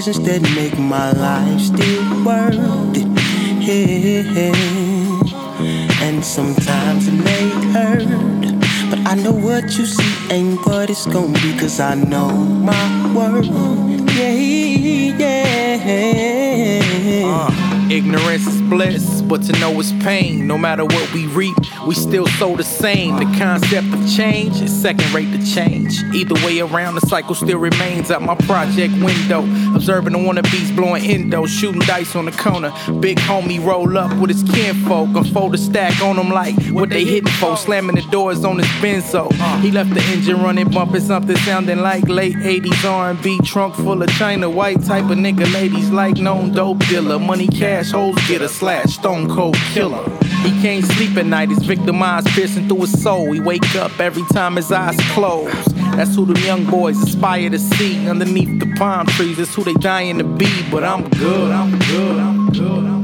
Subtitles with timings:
[0.00, 3.06] decisions that make my life still worth it.
[3.60, 4.54] Yeah.
[6.00, 8.06] And sometimes it may hurt.
[8.88, 13.14] But I know what you see ain't what it's gonna be, cause I know my
[13.14, 13.46] worth.
[14.16, 14.32] Yeah,
[15.20, 16.08] yeah.
[17.26, 17.50] Uh.
[17.90, 20.46] Ignorance is bliss, but to know it's pain.
[20.46, 23.16] No matter what we reap, we still sow the same.
[23.16, 26.02] The concept of change is second rate to change.
[26.14, 29.40] Either way around, the cycle still remains out my project window.
[29.74, 32.70] Observing the wannabes blowing endo, shooting dice on the corner.
[33.00, 37.04] Big homie roll up with his kinfolk, unfold a stack on them like what they
[37.04, 37.56] hitting for.
[37.56, 39.32] Slamming the doors on his benzo.
[39.62, 43.40] He left the engine running, bumping something sounding like late 80s R&B.
[43.44, 45.50] Trunk full of China white type of nigga.
[45.54, 50.08] Ladies like known dope dealer, money cash assholes get a slash, stone cold killer.
[50.42, 53.32] He can't sleep at night, he's victimized, piercing through his soul.
[53.32, 55.64] He wake up every time his eyes close.
[55.96, 59.36] That's who the young boys aspire to see underneath the palm trees.
[59.36, 60.48] That's who they dying to be.
[60.70, 63.02] But I'm good, I'm good, I'm good.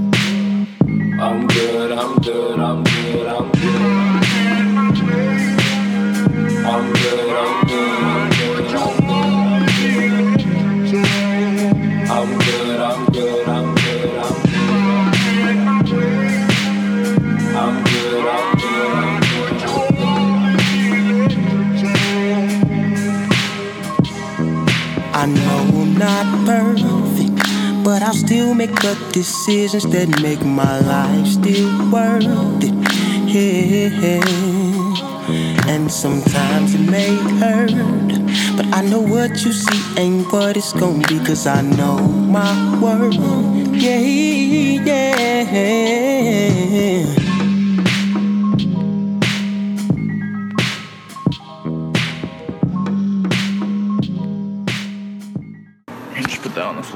[1.21, 3.83] I'm good, I'm good, I'm good, I'm good.
[3.83, 3.98] I'm
[25.99, 27.35] not perfect,
[27.85, 32.75] but I'll still make the decisions that make my life still worth it.
[33.27, 34.23] Yeah.
[35.69, 37.73] And sometimes it may hurt,
[38.57, 42.81] but I know what you see ain't what it's gonna be, cause I know my
[42.81, 43.19] worth.
[43.75, 43.99] Yeah,
[45.49, 47.18] yeah.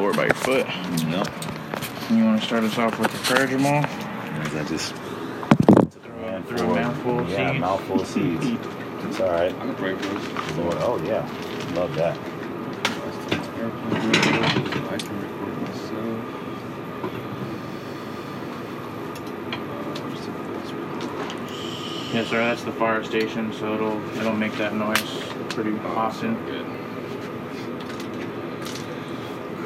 [0.03, 0.67] Floor by your foot.
[1.07, 1.29] Nope.
[2.11, 3.85] You want to start us off with the prayer, Jamal?
[4.45, 4.97] Is that just
[6.03, 7.61] throw, throw a mouthful of yeah, seeds?
[7.61, 8.45] mouthful of seeds.
[8.45, 9.55] it's all right.
[9.55, 10.57] I can pray for us.
[10.57, 11.23] Lord, oh yeah,
[11.77, 12.19] love that.
[12.19, 12.21] I
[14.99, 16.19] can record myself.
[22.13, 22.39] Yes, sir.
[22.39, 25.01] That's the fire station, so it'll it'll make that noise
[25.51, 26.35] pretty oh, often.
[26.47, 26.82] Good.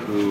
[0.07, 0.23] God,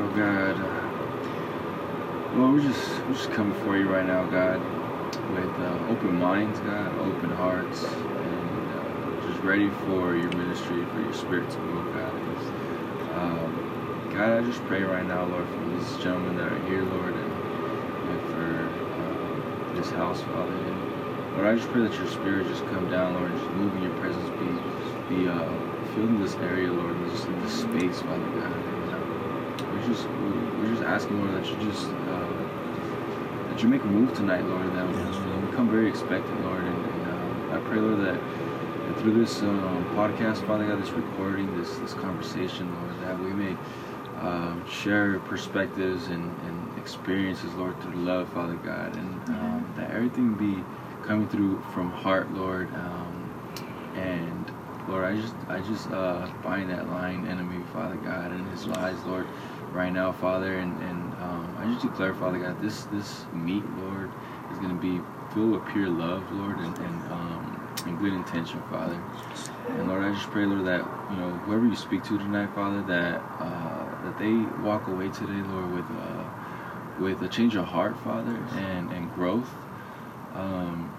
[0.00, 0.56] oh God.
[2.36, 4.58] Lord, we're just we're just coming for you right now, God,
[5.32, 11.00] with uh, open minds, God, open hearts, and uh, just ready for your ministry, for
[11.00, 12.12] your spirit to move, God.
[13.14, 13.79] Um,
[14.12, 17.32] God, I just pray right now, Lord, for these gentlemen that are here, Lord, and,
[18.10, 20.52] and for uh, this house, Father.
[20.52, 23.74] And Lord, I just pray that your spirit just come down, Lord, and just move
[23.76, 25.46] in your presence, be be uh,
[25.94, 28.50] filled in this area, Lord, and just in this space, Father God.
[28.50, 30.08] And, uh, we're just
[30.58, 32.32] we're just asking, Lord, that you just uh,
[33.48, 36.84] that you make a move tonight, Lord, and that we become very expectant, Lord, and,
[36.84, 38.20] and uh, I pray, Lord, that
[38.98, 43.56] through this um, podcast, Father God, this recording, this this conversation, Lord, that we may
[44.20, 50.34] um, share perspectives and, and experiences, Lord, through love, Father God, and um, that everything
[50.34, 50.62] be
[51.06, 52.72] coming through from heart, Lord.
[52.74, 54.52] Um, and
[54.88, 59.02] Lord, I just I just uh, bind that lying enemy, Father God, and his lies,
[59.04, 59.26] Lord,
[59.72, 64.10] right now, Father, and and um, I just declare, Father God, this this meat, Lord,
[64.52, 65.00] is going to be
[65.32, 69.00] filled with pure love, Lord, and and, um, and good intention, Father.
[69.68, 72.82] And Lord, I just pray, Lord, that you know whoever you speak to tonight, Father,
[72.82, 76.24] that uh, that they walk away today, Lord, with uh,
[77.00, 79.50] with a change of heart, Father, and and growth.
[80.34, 80.94] Um,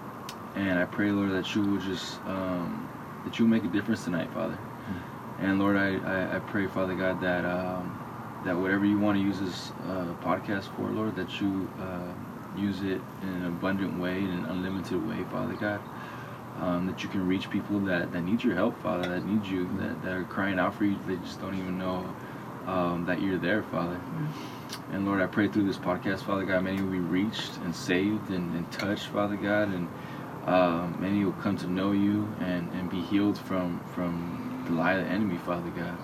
[0.54, 2.88] and I pray, Lord, that you will just um,
[3.24, 4.58] that you make a difference tonight, Father.
[5.38, 7.98] And Lord, I, I, I pray, Father God, that um,
[8.44, 12.12] that whatever you want to use this uh, podcast for, Lord, that you uh,
[12.56, 15.80] use it in an abundant way, in an unlimited way, Father God.
[16.58, 19.68] Um, that you can reach people that, that need your help, Father, that need you,
[19.78, 22.14] that, that are crying out for you, they just don't even know
[22.66, 24.00] um, that you're there, Father.
[24.92, 28.30] And Lord, I pray through this podcast, Father God, many will be reached and saved
[28.30, 29.88] and, and touched, Father God, and
[30.46, 34.94] um, many will come to know you and, and be healed from from the lie
[34.94, 35.96] of the enemy, Father God.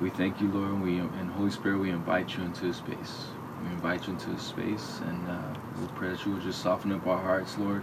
[0.00, 3.26] We thank you, Lord, and we and Holy Spirit, we invite you into a space.
[3.64, 6.92] We invite you into a space, and uh, we pray that you will just soften
[6.92, 7.82] up our hearts, Lord,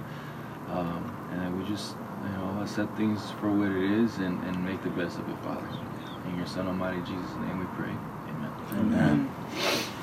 [0.68, 4.66] um, and that we just you know accept things for what it is and, and
[4.66, 5.89] make the best of it, Father.
[6.30, 7.90] In your Son Almighty Jesus' name, we pray.
[8.30, 8.52] Amen.
[8.74, 9.31] Amen.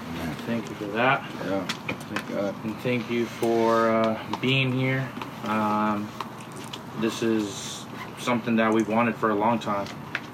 [0.08, 0.34] Amen.
[0.46, 1.24] thank you for that.
[1.44, 1.64] Yeah.
[1.64, 2.64] Thank God.
[2.64, 5.08] and thank you for uh, being here.
[5.44, 6.08] Um,
[7.00, 7.86] this is
[8.18, 9.86] something that we've wanted for a long time.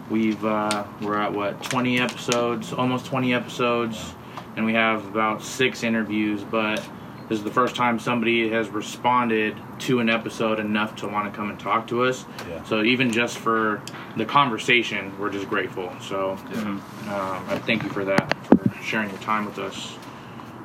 [0.09, 4.15] We've uh, we're at what 20 episodes, almost 20 episodes,
[4.57, 6.43] and we have about six interviews.
[6.43, 6.83] But
[7.33, 11.35] this is the first time somebody has responded to an episode enough to want to
[11.35, 12.27] come and talk to us.
[12.47, 12.63] Yeah.
[12.65, 13.81] So even just for
[14.19, 15.91] the conversation, we're just grateful.
[16.03, 19.97] So um, I thank you for that, for sharing your time with us.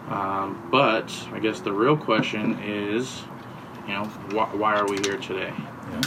[0.10, 3.22] Um, but I guess the real question is,
[3.88, 5.54] you know, why, why are we here today?
[5.92, 6.02] Yeah.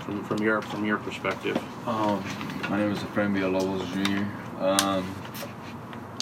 [0.00, 1.56] From, from your from your perspective.
[1.88, 2.22] Um,
[2.68, 4.62] my name is Efrain Villalobos Jr.
[4.62, 5.14] Um,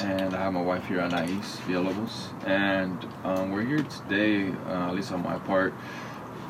[0.02, 2.30] and I have my wife here, Anais Villalobos.
[2.46, 5.72] And um, we're here today, uh, at least on my part,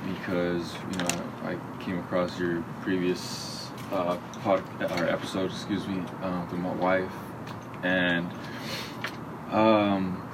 [0.07, 6.49] because, you know, I came across your previous uh, pod, or episode, excuse me, um,
[6.51, 7.13] with my wife.
[7.83, 8.31] And
[9.51, 10.27] um,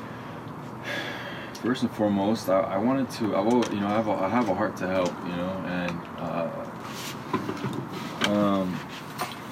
[1.54, 4.28] first and foremost, I, I wanted to, I will, you know, I have, a, I
[4.28, 6.48] have a heart to help, you know, and uh,
[8.30, 8.78] um,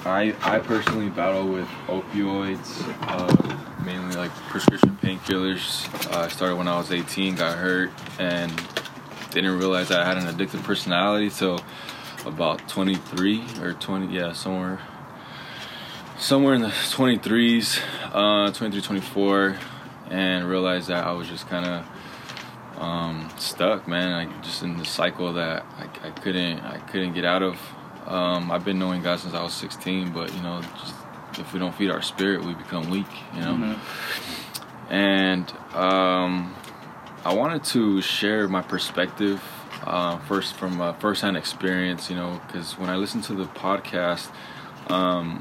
[0.09, 5.87] I I personally battle with opioids, uh, mainly like prescription painkillers.
[6.11, 8.51] Uh, I started when I was 18, got hurt, and
[9.31, 11.61] didn't realize I had an addictive personality till
[12.25, 14.79] about 23 or 20, yeah, somewhere
[16.17, 17.79] somewhere in the 23s,
[18.11, 19.57] uh, 23, 24,
[20.09, 24.11] and realized that I was just kind of um, stuck, man.
[24.11, 27.59] Like just in the cycle that I, I couldn't I couldn't get out of.
[28.09, 30.95] Um, I've been knowing God since I was 16, but you know, just,
[31.39, 33.05] if we don't feed our spirit, we become weak.
[33.35, 33.79] You know,
[34.89, 36.55] and um,
[37.23, 39.41] I wanted to share my perspective
[39.83, 42.09] uh, first from a first-hand experience.
[42.09, 44.29] You know, because when I listen to the podcast.
[44.89, 45.39] Um,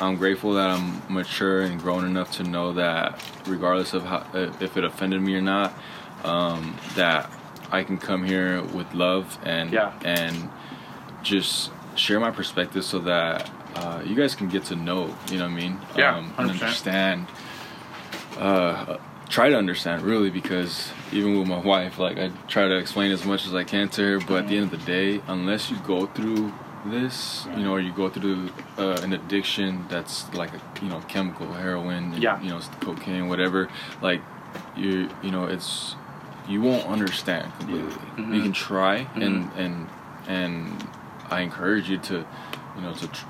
[0.00, 4.76] I'm grateful that I'm mature and grown enough to know that regardless of how if
[4.76, 5.72] it offended me or not,
[6.24, 7.30] um, that
[7.70, 9.92] I can come here with love and Yeah.
[10.04, 10.50] and
[11.22, 15.44] just share my perspective so that uh, you guys can get to know, you know
[15.44, 15.78] what I mean?
[15.96, 16.62] Yeah, um, and 100%.
[16.62, 17.26] understand.
[18.38, 18.98] Uh,
[19.28, 23.24] try to understand really because even with my wife, like I try to explain as
[23.24, 25.76] much as I can to her, but at the end of the day, unless you
[25.78, 26.52] go through
[26.86, 31.00] this, you know, or you go through uh, an addiction that's like a you know
[31.08, 32.40] chemical, heroin, Yeah.
[32.42, 33.68] you know, cocaine, whatever,
[34.02, 34.20] like
[34.76, 35.96] you you know, it's
[36.48, 37.90] you won't understand completely.
[38.18, 38.34] Mhm.
[38.34, 39.88] You can try, and and
[40.28, 40.86] and
[41.34, 42.24] I encourage you to,
[42.76, 43.26] you know, to tr-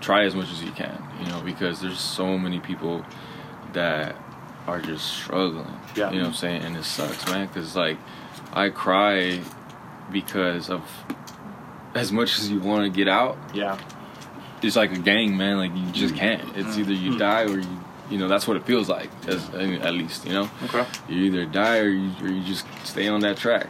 [0.00, 3.04] try as much as you can, you know, because there's so many people
[3.72, 4.14] that
[4.66, 5.72] are just struggling.
[5.94, 6.10] Yeah.
[6.10, 6.62] You know what I'm saying?
[6.62, 7.96] And it sucks, man, because like
[8.52, 9.40] I cry
[10.12, 10.82] because of
[11.94, 13.78] as much as you want to get out, Yeah.
[14.62, 15.56] it's like a gang, man.
[15.56, 16.18] Like you just mm.
[16.18, 16.56] can't.
[16.56, 16.80] It's mm.
[16.80, 17.18] either you mm.
[17.18, 17.80] die or you,
[18.10, 19.08] you know, that's what it feels like.
[19.26, 20.84] As, at least, you know, Okay.
[21.08, 23.68] you either die or you, or you just stay on that track.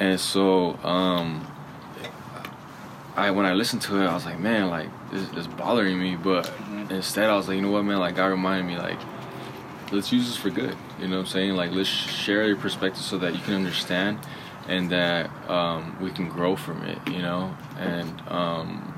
[0.00, 1.46] And so, um,
[3.16, 6.16] I when I listened to it, I was like, man, like this is bothering me.
[6.16, 6.50] But
[6.90, 7.98] instead, I was like, you know what, man?
[7.98, 8.98] Like God reminded me, like
[9.92, 10.76] let's use this for good.
[10.98, 11.54] You know what I'm saying?
[11.54, 14.18] Like let's share your perspective so that you can understand
[14.68, 16.98] and that um, we can grow from it.
[17.08, 18.94] You know, and um,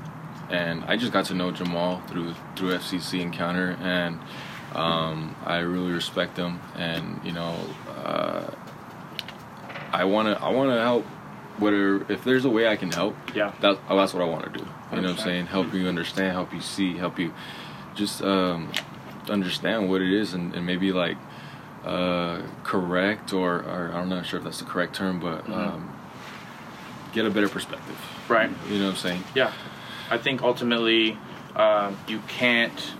[0.49, 4.19] and I just got to know Jamal through through FCC Encounter, and
[4.73, 6.59] um, I really respect him.
[6.75, 7.55] And you know,
[7.89, 8.49] uh,
[9.91, 11.05] I wanna I wanna help.
[11.57, 13.51] Whatever, if there's a way I can help, Yeah.
[13.61, 14.65] that, oh, that's what I want to do.
[14.91, 15.47] You know what I'm saying?
[15.47, 17.33] Help you understand, help you see, help you
[17.95, 18.71] just um,
[19.29, 21.17] understand what it is, and, and maybe like
[21.83, 25.53] uh, correct or, or I'm not sure if that's the correct term, but Mhm.
[25.55, 25.89] um,
[27.13, 27.97] get a better perspective.
[28.27, 28.49] Right.
[28.69, 29.23] You know what I'm saying?
[29.33, 29.51] Yeah,
[30.11, 31.17] I think ultimately
[31.55, 32.93] um, you can't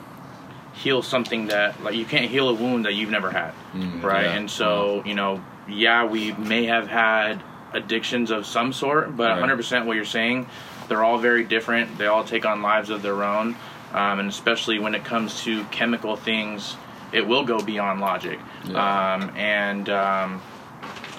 [0.74, 4.26] heal something that like you can't heal a wound that you've never had, Mm, right?
[4.26, 4.34] yeah.
[4.34, 7.42] And so you know, yeah, we may have had
[7.74, 9.40] addictions of some sort, but Right.
[9.42, 10.48] 100% what you're saying,
[10.88, 11.98] they're all very different.
[11.98, 13.56] They all take on lives of their own,
[13.94, 16.78] um, and especially when it comes to chemical things,
[17.12, 18.40] it will go beyond logic.
[18.66, 19.14] Yeah.
[19.16, 20.42] Um, and um,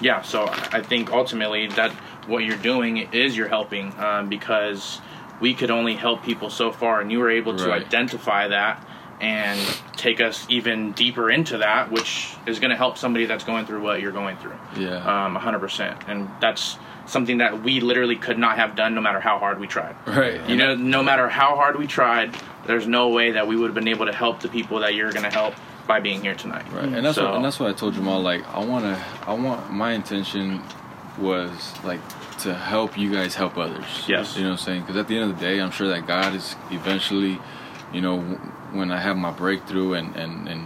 [0.01, 1.91] yeah, so I think ultimately that
[2.27, 5.01] what you're doing is you're helping um, because
[5.39, 7.81] we could only help people so far, and you were able to Right.
[7.85, 8.83] identify that
[9.21, 9.59] and
[9.97, 13.81] take us even deeper into that, which is going to help somebody that's going through
[13.81, 14.55] what you're going through.
[14.77, 15.25] Yeah.
[15.25, 16.07] Um, 100%.
[16.07, 19.67] And that's something that we literally could not have done no matter how hard we
[19.67, 19.95] tried.
[20.07, 20.47] right.
[20.49, 22.33] You know, no matter how hard we tried,
[22.65, 25.11] there's no way that we would have been able to help the people that you're
[25.11, 25.53] going to help
[25.87, 26.71] by being here tonight.
[26.71, 28.21] Right, and that's So- what and that's what I told Jamal.
[28.21, 30.61] Like, I wanna, I want my intention
[31.17, 31.99] was like
[32.39, 33.85] to help you guys help others.
[34.07, 34.37] Yes.
[34.37, 34.81] you know what I'm saying?
[34.81, 37.39] Because at the end of the day, I'm sure that God is eventually,
[37.91, 38.39] you know,
[38.73, 40.65] when I have my breakthrough and and and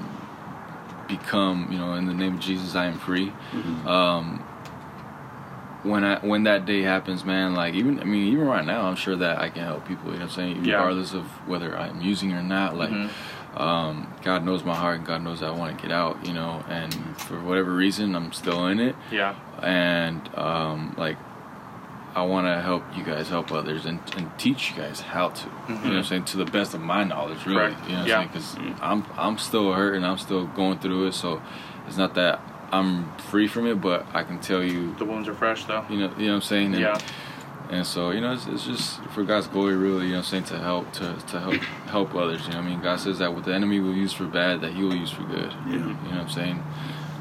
[1.07, 3.31] become, you know, in the name of Jesus, I am free.
[3.85, 4.39] Um,
[5.83, 8.95] when I when that day happens, man, like even I mean even right now, I'm
[8.95, 10.05] sure that I can help people.
[10.11, 10.65] You know what I'm saying?
[10.65, 10.75] Yeah.
[10.75, 12.89] Regardless of whether I'm using or not, like.
[12.91, 13.09] Mhm.
[13.55, 16.63] Um, God knows my heart, and God knows I want to get out, you know,
[16.67, 19.35] and for whatever reason, I'm still in it Yeah.
[19.61, 21.17] and um, like
[22.15, 25.45] I want to help you guys help others and, and teach you guys how to.
[25.45, 26.01] You know what I'm mm-hmm.
[26.03, 27.73] saying to the best of my knowledge, really.
[27.73, 27.85] Correct.
[27.85, 28.19] You know what Yeah.
[28.19, 28.55] I'm saying?
[28.55, 28.83] Because mm-hmm.
[28.83, 31.13] I'm I'm still hurting, I'm still going through it.
[31.13, 31.41] So
[31.87, 32.39] it's not that
[32.71, 35.85] I'm free from it, but I can tell you, The wounds are fresh though.
[35.89, 36.73] you know, you know what I'm saying.
[36.73, 36.99] And, Yeah.
[37.69, 40.05] And so you know, it's, it's just for God's glory, really.
[40.05, 41.55] You know, what I'm saying to help to to help
[41.87, 42.45] help others.
[42.45, 44.61] You know, what I mean, God says that what the enemy will use for bad,
[44.61, 45.51] that He will use for good.
[45.65, 45.73] Yeah.
[45.73, 46.63] You know what I'm saying?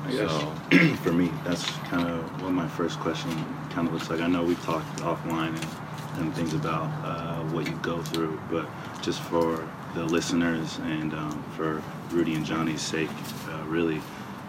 [0.05, 3.31] I guess So for me, that's kind of what my first question
[3.73, 4.21] kind of looks like.
[4.21, 8.69] I know we've talked offline and, and things about uh, what you go through, but
[9.02, 13.11] just for the listeners and um, for Rudy and Johnny's sake,
[13.49, 13.99] uh, really,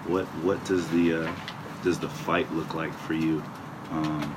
[0.08, 1.36] what what does the uh,
[1.84, 3.44] does the fight look like for you?
[3.92, 4.36] Um,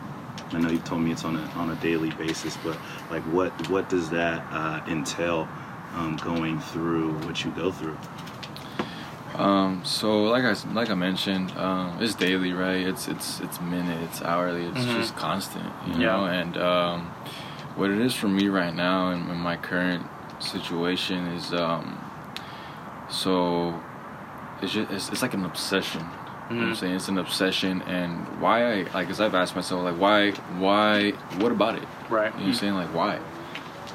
[0.52, 2.78] I know you told me it's on a on a daily basis, but
[3.10, 5.48] like what what does that uh, entail
[5.94, 7.96] um, going through what you go through?
[9.38, 12.86] Um, so like I like I mentioned, um, it's daily, right?
[12.86, 14.94] It's it's it's minute, it's hourly, it's Mhm.
[14.96, 16.16] just constant, you Yeah.
[16.16, 16.24] know.
[16.26, 17.00] And um,
[17.76, 20.06] what it is for me right now in, in my current
[20.38, 21.98] situation is, um,
[23.08, 23.74] so
[24.62, 26.00] it's just it's, it's like an obsession.
[26.48, 26.76] You know what I'm Mhm.
[26.78, 26.94] saying?
[26.94, 31.50] It's an obsession, and why I like, cause I've asked myself like, why, why, what
[31.52, 31.82] about it?
[32.08, 32.32] Right.
[32.34, 32.74] You know what I'm saying?
[32.74, 33.18] Like, why?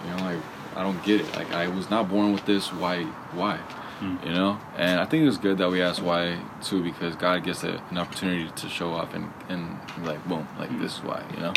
[0.06, 0.40] You know, like,
[0.76, 1.36] I don't get it.
[1.36, 2.72] Like, I was not born with this.
[2.74, 3.04] Why?
[3.34, 3.58] Why?
[4.02, 4.26] Mm.
[4.26, 4.60] You know?
[4.78, 7.82] And I think it was good that we asked why, too, because God gets a,
[7.92, 11.54] an opportunity to show up and, and like, boom, like, this is why, you know?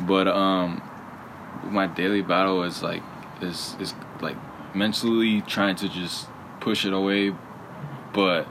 [0.00, 0.82] But, um,
[1.70, 3.02] my daily battle is like,
[3.40, 4.36] is, is like
[4.74, 6.28] mentally trying to just
[6.60, 7.32] push it away,
[8.12, 8.46] but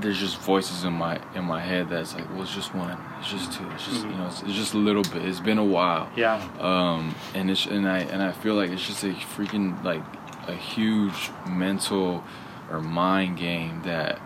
[0.00, 3.30] there's just voices in my in my head that's like, well, it's just one, it's
[3.30, 5.24] just two, it's just you know, it's, it's just a little bit.
[5.24, 6.42] It's been a while, Yeah.
[6.58, 10.02] um, and it's and I and I feel like it's just a freaking like
[10.48, 12.22] a huge mental
[12.70, 14.20] or mind game that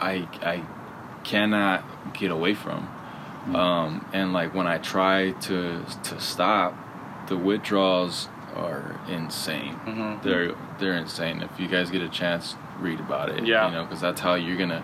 [0.00, 0.62] I I
[1.24, 2.88] cannot get away from.
[3.54, 6.74] Um, and like when I try to to stop,
[7.28, 9.76] the withdrawals are insane.
[9.86, 10.22] Mhm.
[10.22, 11.42] They're they're insane.
[11.42, 13.46] If you guys get a chance, read about it.
[13.46, 13.66] Yeah.
[13.66, 14.82] You know, because that's how you're gonna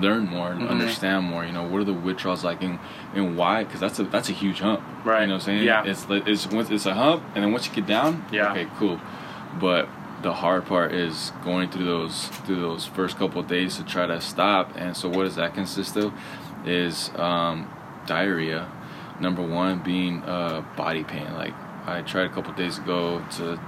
[0.00, 0.70] learn more and Mhm.
[0.70, 1.44] understand more.
[1.44, 2.78] You know, what are the withdrawals like and,
[3.14, 3.64] and why?
[3.64, 4.80] Because that's a that's a huge hump.
[5.04, 5.22] Right.
[5.22, 5.64] You know what I'm saying?
[5.64, 5.84] Yeah.
[5.84, 8.52] It's it's once it's a hump, and then once you get down, Yeah.
[8.52, 8.98] Okay, cool.
[9.60, 9.88] But
[10.22, 14.06] the hard part is going through those through those first couple of days to try
[14.06, 14.72] to stop.
[14.76, 16.12] And so, what does that consist of?
[16.64, 17.70] Is um,
[18.06, 18.70] diarrhea.
[19.20, 21.32] Number one being uh, body pain.
[21.34, 21.54] Like
[21.86, 23.58] I tried a couple of days ago to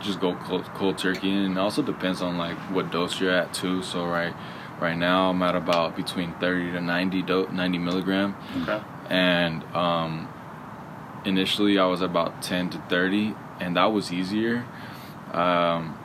[0.00, 3.52] just go cold, cold turkey, and it also depends on like what dose you're at
[3.52, 3.82] too.
[3.82, 4.34] So right
[4.80, 8.80] right now I'm at about between 30 to 90 do- 90 milligram Okay.
[9.10, 10.28] and um,
[11.24, 14.64] initially I was about 10 to 30, and that was easier.
[15.34, 15.96] Um,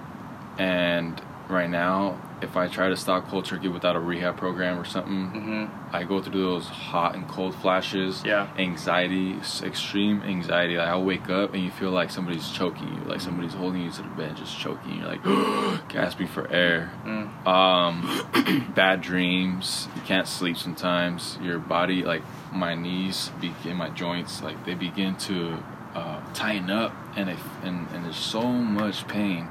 [0.57, 4.83] and right now, if I try to stop cold turkey without a rehab program or
[4.85, 5.69] something, Mhm.
[5.93, 8.21] I go through those hot and cold flashes.
[8.25, 8.47] Yeah.
[8.57, 10.77] Anxiety, extreme anxiety.
[10.77, 13.91] Like I'll wake up and you feel like somebody's choking you, like somebody's holding you
[13.91, 14.99] to the bed, just choking.
[14.99, 15.23] You're like
[15.89, 16.91] gasping for air.
[17.05, 17.47] Mm.
[17.47, 19.87] Um, bad dreams.
[19.95, 21.37] You can't sleep sometimes.
[21.41, 25.57] Your body, like my knees, begin my joints, like they begin to
[25.95, 29.47] uh, tighten up, and it, and and there's so much pain.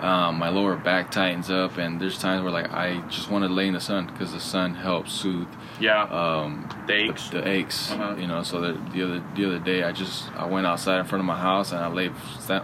[0.00, 3.48] Um, my lower back tightens up, and there's times where like I just want to
[3.48, 5.48] lay in the sun because the sun helps soothe
[5.80, 6.02] Yeah.
[6.02, 7.30] um, The aches.
[7.30, 8.14] The, aches, Uh-huh.
[8.18, 8.42] you know.
[8.42, 11.26] So the, the other the other day, I just I went outside in front of
[11.26, 12.12] my house and I laid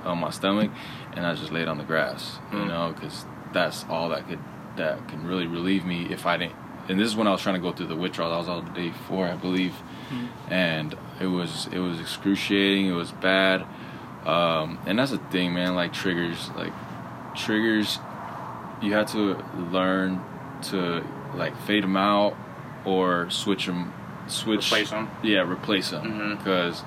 [0.04, 0.70] on my stomach,
[1.14, 2.68] and I just laid on the grass, you Mm.
[2.68, 3.24] know, because
[3.54, 4.38] that's all that could
[4.76, 6.56] that can really relieve me if I didn't.
[6.88, 8.32] And this is when I was trying to go through the withdrawal.
[8.32, 9.74] I was on day four, I believe,
[10.48, 12.86] and it was it was excruciating.
[12.86, 13.64] It was bad,
[14.24, 15.74] um, and that's the thing, man.
[15.74, 16.72] Like triggers, like
[17.34, 17.98] triggers,
[18.80, 20.22] you have to learn
[20.70, 21.04] to
[21.34, 22.36] like fade them out
[22.84, 23.92] or switch them,
[24.26, 25.08] switch Replace 'em.
[25.22, 26.82] Yeah, replace them because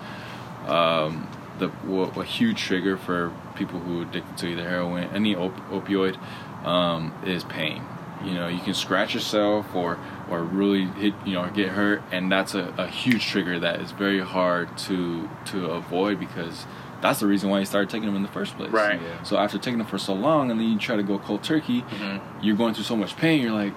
[0.67, 1.27] um,
[1.59, 1.71] the
[2.19, 6.17] a huge trigger for people who are addicted to either heroin, any op- opioid,
[6.65, 7.81] um, is pain.
[8.23, 12.31] You know, you can scratch yourself or or really hit, you know, get hurt, and
[12.31, 16.65] that's a, a huge trigger that is very hard to to avoid because
[17.01, 18.71] that's the reason why you started taking them in the first place.
[18.71, 18.99] Right.
[19.01, 19.21] Yeah.
[19.23, 21.81] So after taking them for so long, and then you try to go cold turkey,
[21.83, 22.19] Mhm.
[22.41, 23.41] you're going through so much pain.
[23.41, 23.73] You're like,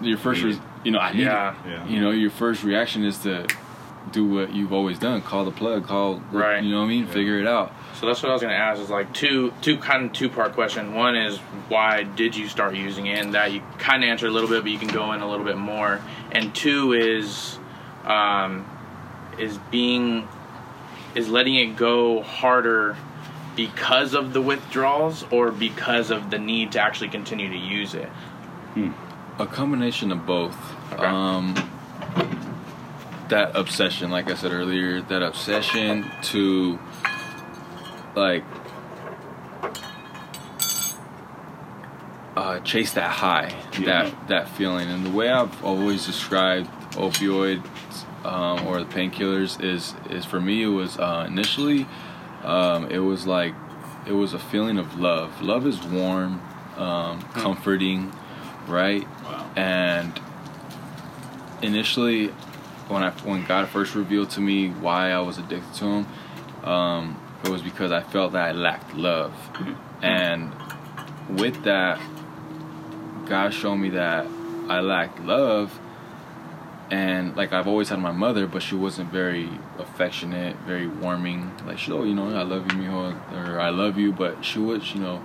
[0.00, 1.50] your first, Need re- you know, I need Yeah.
[1.52, 1.56] it.
[1.68, 1.86] Yeah.
[1.86, 3.46] You know, your first reaction is to
[4.10, 6.62] do what you've always done: call the plug, call, Right.
[6.62, 7.06] You know what I mean?
[7.06, 7.12] Yeah.
[7.12, 7.72] Figure it out.
[8.02, 8.80] So that's what I was gonna ask.
[8.80, 10.92] Is like two two kind of two part question.
[10.92, 14.32] One is why did you start using it, and that you kind of answered a
[14.32, 16.00] little bit, but you can go in a little bit more.
[16.32, 17.60] And two is
[18.04, 18.68] um,
[19.38, 20.26] is being
[21.14, 22.96] is letting it go harder
[23.54, 28.08] because of the withdrawals or because of the need to actually continue to use it.
[29.38, 30.56] A combination of both.
[30.92, 31.04] Okay.
[31.04, 31.54] Um,
[33.28, 36.80] that obsession, like I said earlier, that obsession to
[38.14, 38.44] like
[42.36, 43.86] uh, chase that high, Yeah.
[44.04, 44.88] that that feeling.
[44.88, 47.64] And the way I've always described opioids
[48.24, 51.86] um, or the painkillers is is for me it was uh, initially
[52.44, 53.54] um, it was like
[54.06, 55.40] it was a feeling of love.
[55.42, 56.40] Love is warm,
[56.76, 58.12] um, comforting,
[58.66, 59.06] right?
[59.24, 59.50] Wow.
[59.54, 60.20] And
[61.62, 62.28] initially,
[62.88, 66.06] when I when God first revealed to me why I was addicted to Him,
[66.68, 69.32] um, it was because I felt that I lacked love,
[70.02, 70.52] and
[71.30, 72.00] with that,
[73.26, 74.26] God showed me that
[74.68, 75.78] I lacked love.
[76.90, 81.50] And like I've always had my mother, but she wasn't very affectionate, very warming.
[81.66, 84.58] Like she, oh, you know, I love you, mijo, or I love you, but she
[84.58, 85.22] was, you know,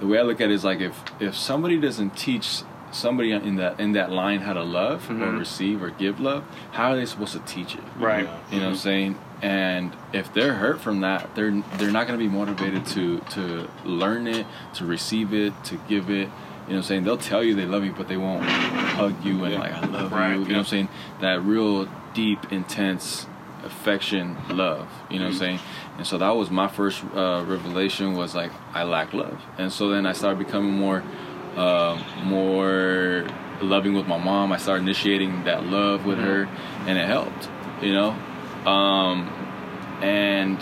[0.00, 3.56] the way I look at it is like if if somebody doesn't teach somebody in
[3.56, 5.38] that in that line how to love or Mhm.
[5.38, 7.80] receive or give love, how are they supposed to teach it?
[7.98, 8.28] Right.
[8.50, 9.18] You know what I'm saying?
[9.42, 13.68] And if they're hurt from that, they're they're not going to be motivated to to
[13.84, 16.14] learn it, to receive it, to give it.
[16.14, 17.04] You know what I'm saying?
[17.04, 19.58] They'll tell you they love you, but they won't hug you and Yeah.
[19.60, 20.42] like I love Right, you.
[20.42, 20.88] You know what I'm saying?
[21.20, 23.26] That real deep, intense
[23.64, 24.86] affection, love.
[25.10, 25.38] You know what I'm Mhm.
[25.38, 25.58] saying?
[25.98, 29.88] And so that was my first uh, revelation was like I lack love, and so
[29.88, 31.02] then I started becoming more,
[31.56, 33.24] um, more
[33.60, 34.52] loving with my mom.
[34.52, 36.48] I started initiating that love with her,
[36.86, 37.48] and it helped.
[37.80, 38.14] You know,
[38.66, 39.28] um,
[40.02, 40.58] and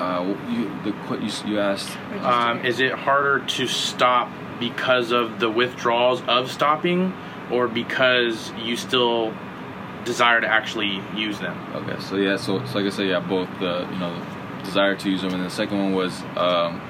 [0.00, 1.96] uh, you the you, you asked.
[2.22, 7.12] Um, is it harder to stop because of the withdrawals of stopping,
[7.50, 9.32] or because you still
[10.04, 11.56] desire to actually use them?
[11.74, 14.22] Okay, so yeah, so, so like I said, yeah, both the you know
[14.64, 16.80] desire to use them, and the second one was um,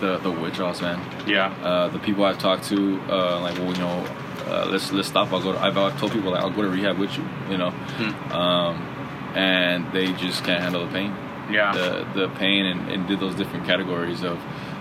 [0.00, 1.00] the the withdrawals, man.
[1.26, 1.48] Yeah.
[1.62, 4.06] Uh, the people I've talked to, uh, like, well, you know,
[4.48, 5.32] uh, let's let's stop.
[5.32, 5.52] I'll go.
[5.52, 8.32] To, I've, I've told people like I'll go to rehab with you, you know, Hmm.
[8.32, 8.95] um,
[9.36, 11.14] and they just can't handle the pain,
[11.50, 11.72] Yeah.
[11.72, 14.38] the the pain, and, and did those different categories of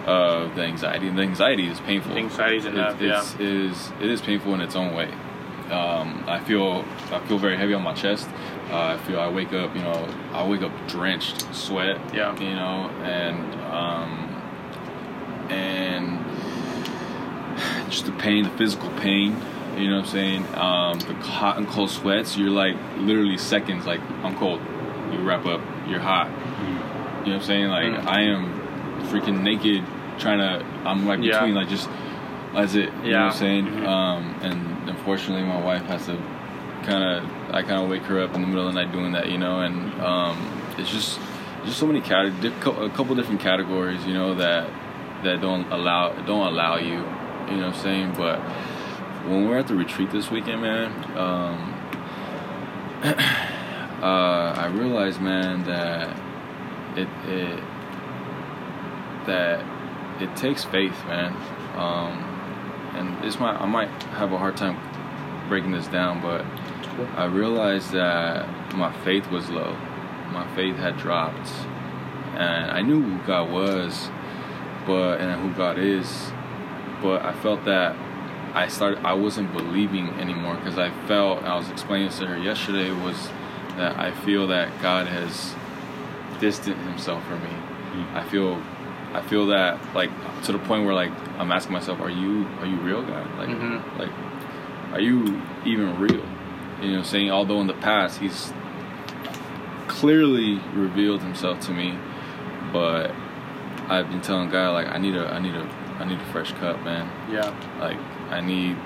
[0.07, 1.07] uh, the anxiety.
[1.07, 2.17] And the anxiety is painful.
[2.17, 5.09] Anxiety's enough, It, it is it is painful in its own way.
[5.71, 8.27] Um, I feel I feel very heavy on my chest.
[8.71, 11.97] Uh, I feel I wake up, you know, I wake up drenched, sweat.
[12.13, 12.33] Yeah.
[12.39, 14.11] You know, and um,
[15.49, 16.19] and
[17.91, 19.35] just the pain, the physical pain.
[19.77, 20.45] You know what I'm saying?
[20.55, 22.37] Um, the hot and cold sweats.
[22.37, 23.85] You're like literally seconds.
[23.85, 24.61] Like I'm cold.
[25.11, 25.61] You wrap up.
[25.87, 26.27] You're hot.
[26.29, 26.79] You know
[27.23, 27.67] what I'm saying?
[27.69, 28.07] Like Mm.
[28.07, 29.83] I am freaking naked,
[30.19, 30.65] trying to.
[30.87, 31.33] I'm like Yeah.
[31.39, 31.89] between like just.
[32.53, 32.89] That's it.
[33.03, 33.65] You know what I'm saying?
[33.67, 33.85] Mhm.
[33.87, 36.17] Um, and unfortunately, my wife has to
[36.83, 37.29] kind of.
[37.53, 39.29] I kind of wake her up in the middle of the night doing that.
[39.29, 40.37] You know, and um,
[40.77, 41.19] it's just
[41.65, 44.05] just so many cat a couple different categories.
[44.05, 44.69] You know that
[45.23, 47.03] that don't allow don't allow you.
[47.49, 48.13] You know what I'm saying?
[48.17, 48.39] But
[49.27, 50.91] when we're at the retreat this weekend, man.
[51.17, 51.73] Um,
[53.03, 56.15] uh, I realized, man, that
[56.95, 57.63] it it
[59.25, 59.65] that
[60.21, 61.33] it takes faith, man.
[61.75, 62.23] Um,
[62.95, 64.77] and this might I might have a hard time
[65.49, 66.45] breaking this down, but
[67.17, 69.75] I realized that my faith was low.
[70.31, 71.49] My faith had dropped,
[72.35, 74.09] and I knew who God was,
[74.85, 76.31] but and who God is,
[77.01, 77.95] but I felt that
[78.55, 82.37] I started I wasn't believing anymore because I felt I was explaining this to her
[82.37, 83.29] yesterday was
[83.77, 85.53] that I feel that God has
[86.39, 87.49] distanced himself from me.
[88.13, 88.61] I feel
[89.13, 90.09] I feel that like
[90.43, 93.27] to the point where like I'm asking myself, are you are you real God?
[93.37, 93.99] Like Mhm.
[93.99, 94.11] like
[94.93, 96.23] are you even real?
[96.81, 98.53] You know, saying although in the past he's
[99.87, 101.97] clearly revealed himself to me,
[102.73, 103.11] but
[103.87, 105.67] I've been telling God like I need a I need a
[105.99, 107.09] I need a fresh cup, man.
[107.31, 107.53] Yeah.
[107.79, 107.97] Like
[108.31, 108.77] I need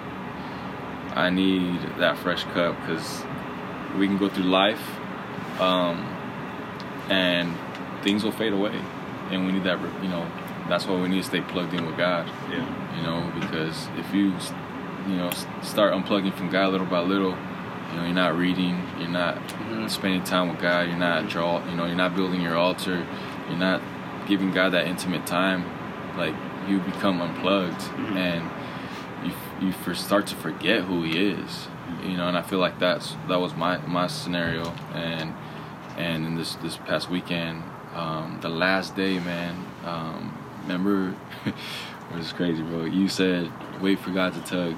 [1.16, 3.24] I need that fresh cup because
[3.98, 4.82] we can go through life,
[5.60, 5.98] um,
[7.10, 7.56] and
[8.04, 8.80] things will fade away,
[9.32, 9.80] and we need that.
[10.04, 10.26] You know,
[10.68, 12.30] that's why we need to stay plugged in with God.
[12.52, 12.66] Yeah.
[12.96, 14.34] You know, because if you,
[15.08, 15.32] you know,
[15.64, 17.36] start unplugging from God little by little,
[17.92, 19.90] you know, you're not reading, you're not Mhm.
[19.90, 23.06] spending time with God, you're not draw, you know, you're not building your altar,
[23.50, 23.82] you're not
[24.28, 25.64] giving God that intimate time.
[26.18, 26.36] Like
[26.68, 28.16] you become unplugged, Mhm.
[28.16, 28.50] and
[29.62, 31.68] you f- start to forget who He is.
[32.04, 35.34] You know, and I feel like that's that was my my scenario, and
[35.98, 37.64] and in this this past weekend,
[37.96, 39.66] um, the last day, man.
[39.86, 41.54] Um, remember, it
[42.16, 42.86] was crazy, bro.
[42.86, 44.76] You said, "Wait for God to tug."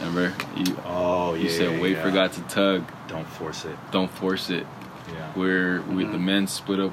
[0.00, 0.34] Remember?
[0.56, 1.42] You, Oh, yeah.
[1.44, 2.02] you said, yeah, "Wait yeah.
[2.02, 2.84] for God to tug.
[3.08, 3.76] Don't force it.
[3.90, 4.66] Don't force it."
[5.12, 5.32] Yeah.
[5.34, 6.92] Where we, the men split up,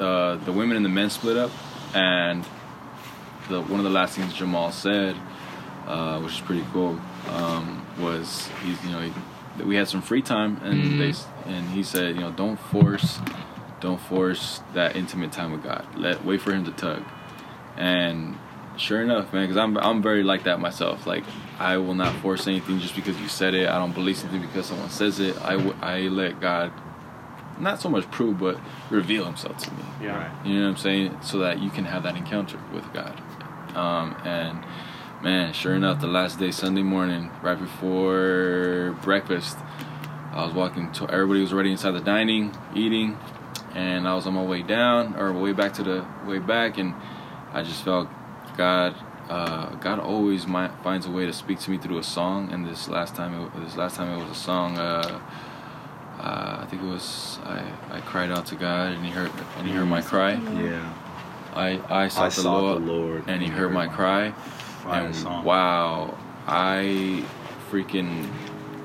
[0.00, 1.50] uh, the women and the men split up,
[1.94, 2.44] and
[3.48, 5.16] the one of the last things Jamal said,
[5.86, 6.98] uh, which is pretty cool,
[7.30, 10.98] um, was he's you know he, we had some free time and Mhm.
[10.98, 13.18] they and he said you know don't force,
[13.80, 15.86] don't force that intimate time with God.
[15.96, 17.02] Let wait for Him to tug,
[17.76, 18.36] and
[18.76, 21.06] sure enough, man, because I'm I'm very like that myself.
[21.06, 21.24] Like
[21.58, 23.68] I will not force anything just because you said it.
[23.68, 25.36] I don't believe something because someone says it.
[25.42, 26.72] I w- I let God
[27.58, 28.58] not so much prove, but
[28.90, 29.82] reveal Himself to me.
[30.02, 30.18] Yeah.
[30.18, 30.46] Right.
[30.46, 31.18] You know what I'm saying?
[31.22, 33.18] So that you can have that encounter with God.
[33.74, 34.62] Um, and
[35.22, 39.56] man, sure enough, the last day, Sunday morning, right before breakfast,
[40.32, 40.92] I was walking.
[40.92, 43.18] To, everybody was already inside the dining, eating,
[43.74, 46.94] and I was on my way down or way back to the way back, and
[47.52, 48.08] I just felt
[48.56, 48.94] God.
[49.28, 52.64] Uh, God always mi- finds a way to speak to me through a song, and
[52.66, 54.78] this last time, it, this last time it was a song.
[54.78, 55.20] Uh,
[56.20, 59.66] uh, I think it was I, I cried out to God, and He heard and
[59.66, 60.34] He heard my cry.
[60.34, 60.92] Yeah.
[61.54, 64.32] I I sought, I the, sought Lord, the Lord, and He heard my cry.
[64.86, 65.44] Fire and song.
[65.44, 67.24] wow, I
[67.70, 68.30] freaking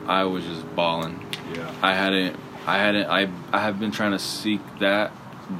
[0.07, 1.25] I was just bawling.
[1.53, 1.73] Yeah.
[1.81, 5.11] I hadn't I hadn't I I have been trying to seek that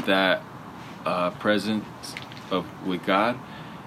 [0.06, 0.42] that
[1.06, 1.86] uh, presence
[2.50, 3.38] of with God,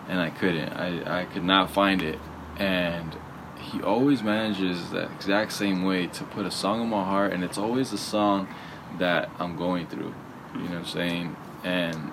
[0.09, 0.71] and I couldn't.
[0.71, 2.19] I I could not find it,
[2.57, 3.17] and
[3.59, 7.43] He always manages that exact same way to put a song in my heart, and
[7.45, 8.49] it's always a song
[8.99, 10.15] that I'm going through.
[10.55, 11.37] You know what I'm saying?
[11.65, 12.11] And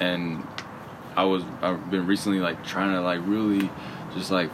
[0.00, 0.46] and
[1.16, 3.70] I was I've been recently like trying to like really
[4.14, 4.50] just like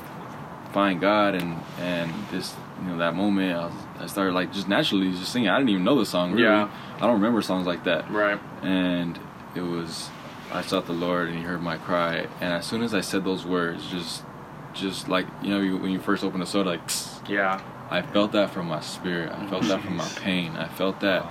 [0.73, 4.69] find God and and this you know that moment I, was, I started like just
[4.69, 6.71] naturally just singing I didn't even know the song really Yeah.
[6.97, 8.41] I don't remember songs like that Right.
[8.63, 9.19] and
[9.55, 10.09] it was
[10.53, 13.25] I sought the Lord and He heard my cry and as soon as I said
[13.25, 14.23] those words just
[14.73, 16.81] just like you know you, when you first open the soda like
[17.29, 17.61] Yeah.
[17.91, 19.33] I felt that from my spirit.
[19.33, 20.53] I felt that from my pain.
[20.57, 21.27] I felt that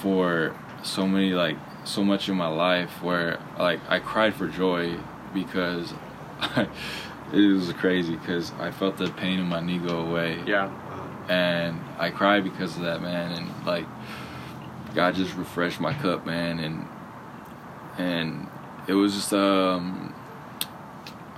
[0.00, 4.96] for so many like so much in my life where like I cried for joy
[5.32, 5.94] because
[6.40, 6.68] I,
[7.32, 10.70] it was crazy because I felt the pain in my knee go away Yeah.
[11.28, 13.86] and I cried because of that man and like
[14.94, 16.86] God just refreshed my cup man and
[17.98, 18.48] and
[18.88, 20.12] it was just um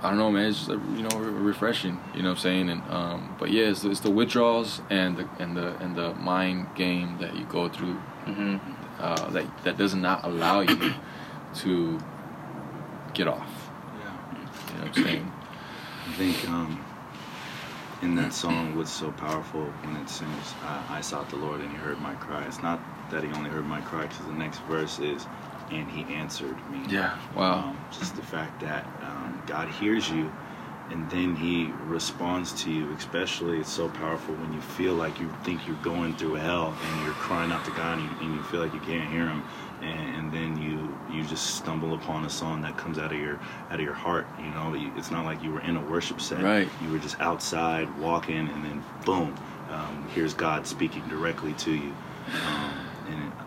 [0.01, 2.81] I don't know man it's just you know refreshing you know what I'm saying and
[2.89, 7.17] um but yeah it's, it's the withdrawals and the and the and the mind game
[7.19, 8.57] that you go through Mm-hmm.
[8.99, 10.93] uh, that that does not allow you
[11.63, 11.99] to
[13.13, 13.51] get off
[13.97, 14.11] Yeah.
[14.67, 15.31] you know what I'm saying
[16.07, 16.85] I think um,
[18.01, 21.69] in that song, what's so powerful when it sings, I, I sought the Lord and
[21.69, 22.43] he heard my cry.
[22.45, 22.79] It's not
[23.11, 25.27] that he only heard my cry, because the next verse is,
[25.69, 26.79] and he answered me.
[26.87, 29.18] yeah wow Um, just the fact that um,
[29.49, 30.31] God hears you
[30.91, 35.31] and then he responds to you, especially it's so powerful when you feel like you
[35.43, 38.43] think you're going through hell and you're crying out to God and you, and you
[38.43, 39.43] feel like you can't hear him.
[39.81, 43.39] And, and then you you just stumble upon a song that comes out of your
[43.69, 44.27] out of your heart.
[44.39, 46.43] You know, you, it's not like you were in a worship set.
[46.43, 46.67] Right.
[46.81, 49.35] You were just outside walking, and then boom,
[49.69, 51.93] um, here's God speaking directly to you.
[52.45, 52.73] Um,
[53.07, 53.43] and uh,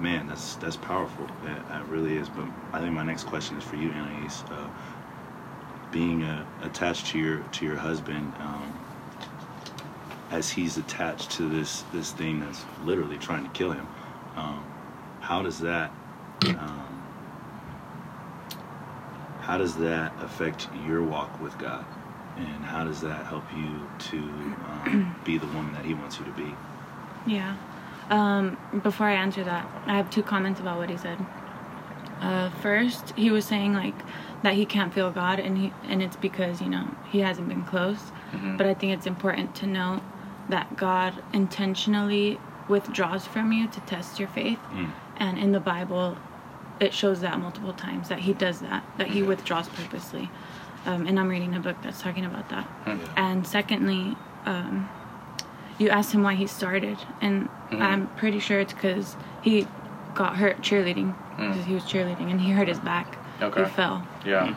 [0.00, 1.26] man, that's that's powerful.
[1.44, 2.28] That, that really is.
[2.28, 4.44] But I think my next question is for you, Anais.
[4.50, 4.68] Uh,
[5.92, 8.72] being uh, attached to your to your husband, um,
[10.30, 13.86] as he's attached to this this thing that's literally trying to kill him,
[14.36, 14.64] um,
[15.20, 15.90] how does that
[16.46, 17.02] um,
[19.40, 21.84] how does that affect your walk with God,
[22.36, 26.24] and how does that help you to um, be the woman that He wants you
[26.24, 26.54] to be?
[27.26, 27.56] Yeah.
[28.10, 31.18] Um, before I answer that, I have two comments about what he said.
[32.20, 33.94] Uh, first, he was saying like
[34.42, 37.62] that he can't feel God, and he and it's because you know he hasn't been
[37.64, 38.12] close.
[38.32, 38.58] Mhm.
[38.58, 40.02] But I think it's important to note
[40.48, 44.90] that God intentionally withdraws from you to test your faith, Mm.
[45.16, 46.16] and in the Bible,
[46.80, 50.30] it shows that multiple times that He does that, that He withdraws purposely.
[50.86, 52.66] Um, and I'm reading a book that's talking about that.
[53.16, 54.88] And secondly, um,
[55.80, 57.80] you asked him why he started, and Mhm.
[57.80, 59.66] I'm pretty sure it's because he
[60.14, 61.14] got hurt cheerleading.
[61.38, 63.16] Because he was cheerleading and he hurt his back.
[63.40, 63.64] Okay.
[63.64, 64.02] He fell.
[64.24, 64.54] Yeah.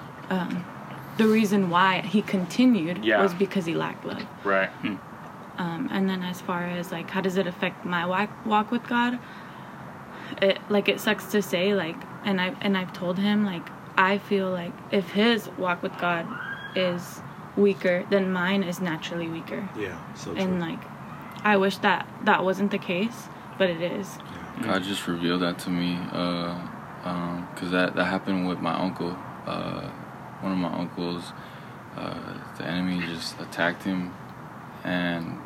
[1.16, 3.22] The reason why he continued Yeah.
[3.22, 4.26] was because he lacked love.
[4.44, 4.70] Right.
[5.60, 8.86] Um, and then as far as like how does it affect my walk, walk with
[8.88, 9.20] God?
[10.42, 13.62] It like it sucks to say like, and I and I've told him like
[13.96, 16.26] I feel like if his walk with God
[16.76, 17.22] is
[17.56, 19.70] weaker, then mine is naturally weaker.
[19.78, 20.80] Yeah, so and like
[21.44, 23.28] i wish that that wasn't the case
[23.58, 24.18] but it is
[24.62, 26.56] God just revealed that to me, uh,
[27.04, 29.18] um 'cause that that happened with my uncle.
[29.48, 29.88] Uh,
[30.42, 31.34] one of my uncles,
[31.98, 32.14] uh,
[32.58, 34.14] the enemy just attacked him,
[34.84, 35.40] and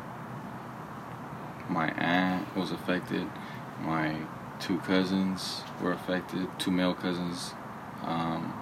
[1.68, 3.26] my aunt was affected.
[3.82, 4.14] My
[4.60, 6.46] two cousins were affected.
[6.58, 7.54] Two male cousins.
[8.04, 8.52] Um,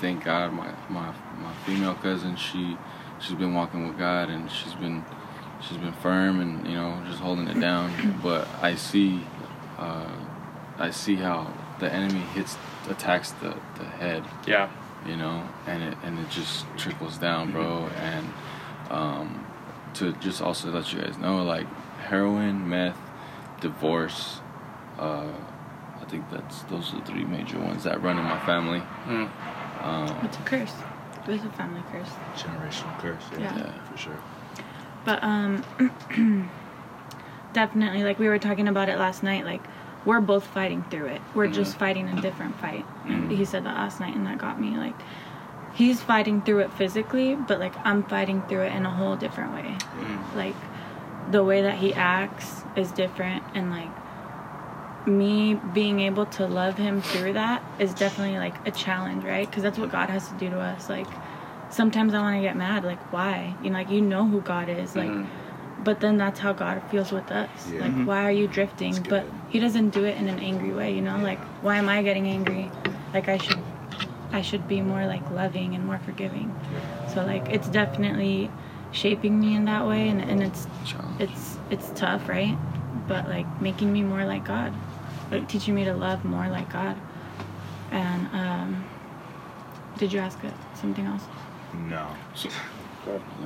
[0.00, 1.12] thank God, my, my
[1.42, 2.76] my female cousin, she
[3.18, 5.04] she's been walking with God, and she's been
[5.60, 8.18] she's been firm and you know just holding it down.
[8.22, 9.22] But I see,
[9.78, 10.12] uh,
[10.78, 12.56] I see how the enemy hits
[12.88, 14.68] attacks the the head Yeah.
[15.06, 17.88] you know, and it and it just trickles down, bro.
[17.96, 18.32] And
[18.90, 19.46] um,
[19.94, 21.66] to just also let you guys know, like
[22.08, 22.98] heroin, meth,
[23.60, 24.40] divorce.
[24.98, 25.28] Uh,
[26.00, 28.82] I think that's those are the three major ones that run in my family.
[29.06, 29.30] Mm.
[29.84, 30.72] Um, It's a curse.
[31.26, 32.08] It's a family curse.
[32.34, 33.22] Generational curse.
[33.32, 33.54] Yeah.
[33.56, 33.82] yeah.
[33.84, 34.16] for sure.
[35.04, 35.64] But um
[37.52, 39.62] definitely like we were talking about it last night, like
[40.04, 41.20] we're both fighting through it.
[41.34, 42.84] We're just fighting a different fight.
[43.28, 44.94] He said that last night and that got me like
[45.74, 49.52] he's fighting through it physically, but like I'm fighting through it in a whole different
[49.54, 49.76] way.
[50.34, 50.56] Like
[51.30, 53.90] the way that he acts is different and like
[55.06, 59.48] me being able to love him through that is definitely like a challenge, right?
[59.48, 60.88] Because that's what God has to do to us.
[60.88, 61.06] Like
[61.70, 63.54] sometimes I want to get mad, like why?
[63.62, 65.10] You know, like you know who God is, like.
[65.84, 67.48] But then that's how God feels with us.
[67.70, 67.82] Yeah.
[67.82, 69.00] Like, why are you drifting?
[69.08, 69.24] But.
[69.48, 71.16] He doesn't do it in an angry way, you know.
[71.18, 72.68] Like, why am I getting angry?
[73.14, 73.60] Like, I should,
[74.32, 76.54] I should be more like loving and more forgiving.
[77.14, 78.50] So like, it's definitely
[78.90, 80.66] shaping me in that way, and, and it's
[81.18, 82.56] it's it's tough, right?
[83.06, 84.74] But like making me more like God,
[85.30, 86.96] like teaching me to love more like God.
[87.90, 88.84] And um,
[89.96, 90.38] did you ask
[90.74, 91.22] something else?
[91.74, 92.08] No.
[92.34, 92.48] So,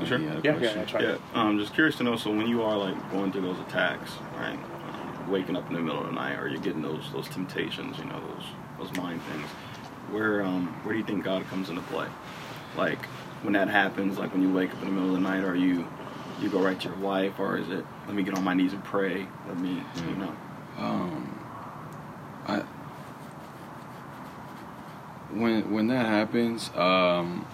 [0.05, 0.19] Sure.
[0.19, 0.79] he had Yeah, yeah, question.
[0.81, 1.05] that's right.
[1.05, 2.17] yeah, um, just curious to know.
[2.17, 5.81] So when you are like going through those attacks, right, um, waking up in the
[5.81, 8.45] middle of the night, or you're getting those those temptations, you know, those
[8.89, 9.47] those mind things,
[10.11, 12.09] where um where do you think God comes into play?
[12.77, 13.05] Like
[13.43, 15.55] when that happens, like when you wake up in the middle of the night, are
[15.55, 15.87] you
[16.41, 18.73] you go right to your wife, or is it let me get on my knees
[18.73, 19.29] and pray?
[19.47, 20.35] Let me, you know.
[20.79, 21.39] Um,
[22.49, 22.63] I
[25.31, 27.47] when when that happens, um,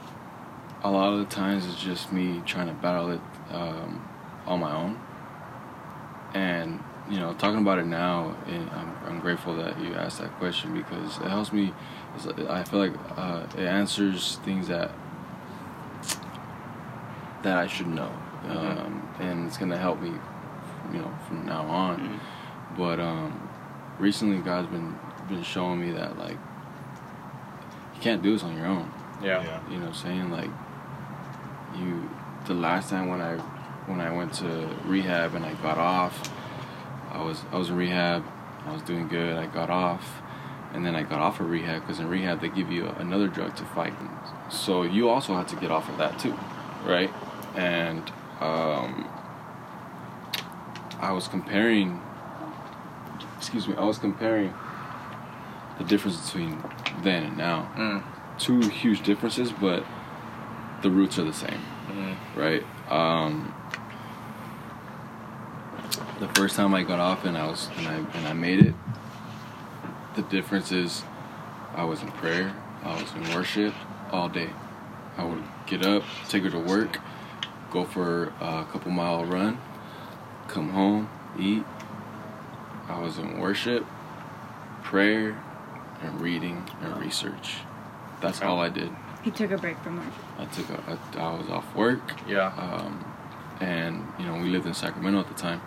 [0.83, 4.09] a lot of the times it's just me trying to battle it um,
[4.47, 5.01] on my own.
[6.35, 10.75] And you know, talking about it now, I'm, I'm grateful that you asked that question
[10.75, 11.73] because it helps me.
[12.15, 14.91] it's I feel like uh, it answers things that
[17.43, 18.13] that I should know,
[18.49, 20.13] um, and it's gonna help me,
[20.93, 21.99] you know, from now on.
[21.99, 22.77] Mhm.
[22.77, 23.49] But um,
[23.99, 26.39] recently, God's been been showing me that like
[27.95, 28.93] you can't do this on your own.
[29.23, 29.43] Yeah.
[29.69, 30.31] You know what I'm saying?
[30.31, 30.51] Like
[31.77, 32.09] you
[32.47, 33.37] the last time when I
[33.87, 36.31] when I went to rehab and I got off,
[37.11, 38.25] I was I was in rehab,
[38.67, 40.21] I was doing good, I got off,
[40.73, 43.57] and then I got off of rehab because in rehab they give you another drug
[43.57, 43.95] to fight.
[44.51, 46.39] So you also had to get off of that too,
[46.85, 47.11] right?
[47.55, 49.09] And um,
[51.01, 52.03] I was comparing.
[53.37, 53.75] Excuse me.
[53.77, 54.53] I was comparing
[55.79, 56.63] the difference between
[57.03, 57.71] then and now.
[57.77, 58.03] Mm.
[58.39, 59.85] Two huge differences, but
[60.83, 61.61] the roots are the same,
[61.91, 62.17] Mm.
[62.37, 62.65] right?
[62.91, 63.55] Um,
[66.21, 68.75] the first time I got off and I was and I and I made it.
[70.17, 71.05] The difference is,
[71.75, 72.53] I was in prayer.
[72.85, 73.75] I was in worship
[74.11, 74.51] all day.
[75.17, 76.99] I would get up, take her to work,
[77.71, 79.59] go for a couple mile run,
[80.49, 81.65] come home, eat.
[82.89, 83.85] I was in worship,
[84.83, 85.41] prayer,
[86.03, 87.57] and reading and research.
[88.21, 88.91] That's all I did.
[89.23, 90.07] He took a break from work.
[90.39, 92.53] I took a, I, I was off work, Yeah.
[92.57, 93.05] um,
[93.61, 95.61] and you know we lived in Sacramento at the time,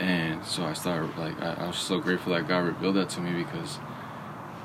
[0.00, 3.20] and so I started like I, I was so grateful that God revealed that to
[3.20, 3.78] me because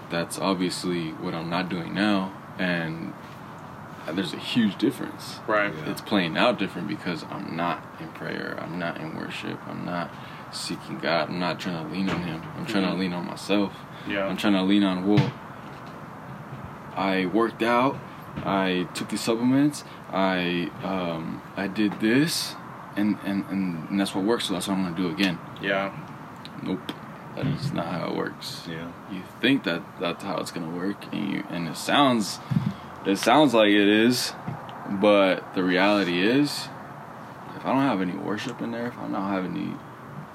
[0.10, 3.14] that's obviously what I'm not doing now, and
[4.12, 5.40] there's a huge difference.
[5.46, 5.72] Right.
[5.86, 10.10] It's playing out different because I'm not in prayer, I'm not in worship, I'm not
[10.52, 12.42] seeking God, I'm not trying to lean on Him.
[12.58, 13.00] I'm trying to Mhm.
[13.00, 13.72] lean on myself.
[14.08, 14.26] Yeah.
[14.26, 15.32] I'm trying to lean on well.
[16.96, 17.98] I worked out.
[18.38, 19.84] I took these supplements.
[20.12, 22.56] I um, I did this,
[22.96, 24.46] and, and and that's what works.
[24.46, 25.40] So that's what I'm gonna do again.
[25.62, 25.96] Yeah.
[26.64, 26.92] Nope,
[27.36, 28.64] that is not how it works.
[28.70, 28.92] Yeah.
[29.12, 32.40] You think that that's how it's gonna work, and you and it sounds
[33.06, 34.34] it sounds like it is,
[34.90, 36.68] but the reality is,
[37.56, 39.74] if I don't have any worship in there, if I don't have any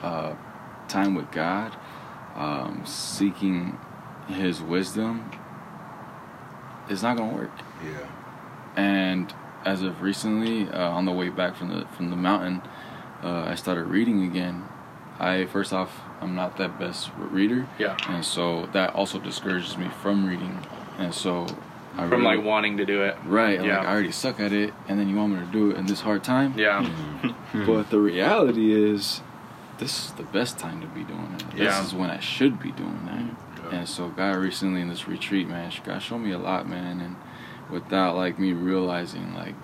[0.02, 0.34] uh,
[0.88, 1.76] time with God,
[2.34, 3.78] um, seeking
[4.28, 5.30] His wisdom,
[6.88, 7.50] it's not gonna work.
[7.84, 8.06] Yeah.
[8.76, 9.32] And
[9.64, 12.62] as of recently, uh, on the way back from the from the mountain,
[13.22, 14.64] uh, I started reading again,
[15.18, 17.66] I first off, I'm not that best reader.
[17.78, 17.96] Yeah.
[18.08, 20.58] And so that also discourages me from reading.
[20.98, 21.46] And so
[21.96, 23.16] I From really- like wanting to do it.
[23.24, 23.78] right, Yeah.
[23.78, 25.86] like I already suck at it, and then you want me to do it in
[25.86, 26.54] this hard time.
[26.56, 26.84] Yeah.
[27.66, 29.20] But the reality is,
[29.78, 31.50] this is the best time to be doing it.
[31.52, 31.84] This Yeah.
[31.84, 33.36] is when I should be doing that.
[33.70, 37.16] And so God recently in this retreat, man, God showed me a lot, man, and
[37.70, 39.54] without like me realizing, like,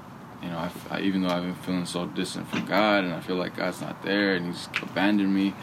[0.42, 3.20] you know, I, I, even though I've been feeling so distant from God, and I
[3.20, 5.54] feel like God's not there, and He's abandoned me.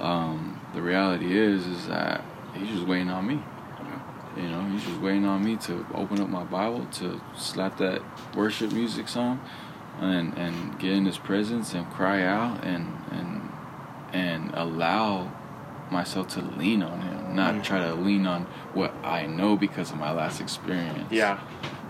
[0.00, 3.42] Um, the reality is, is that He's just waiting on me.
[4.36, 8.02] You know, He's just waiting on me to open up my Bible, to slap that
[8.34, 9.40] worship music song,
[10.00, 13.52] and and get in His presence and cry out and and
[14.12, 15.32] and allow
[15.90, 18.42] myself to lean on Him, not try to lean on
[18.74, 21.10] what I know because of my last experience.
[21.10, 21.38] Yeah.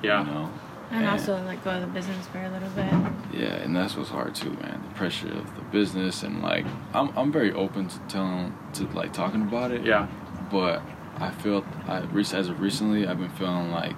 [0.03, 0.21] Yeah.
[0.25, 0.51] You know.
[0.91, 2.93] And also like go to the business for a little bit.
[3.33, 4.81] Yeah, and that's what's hard too, man.
[4.89, 9.13] The pressure of the business and like I'm I'm very open to telling to like
[9.13, 9.85] talking about it.
[9.85, 10.07] Yeah.
[10.51, 10.83] But
[11.19, 13.91] I feel I rec- as of recently I've been feeling like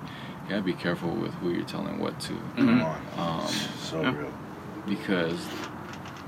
[0.45, 2.33] you gotta be careful with who you're telling what to.
[2.57, 3.19] Mhm.
[3.19, 3.47] Um,
[3.81, 4.17] So Yeah.
[4.17, 4.33] real.
[4.87, 5.47] because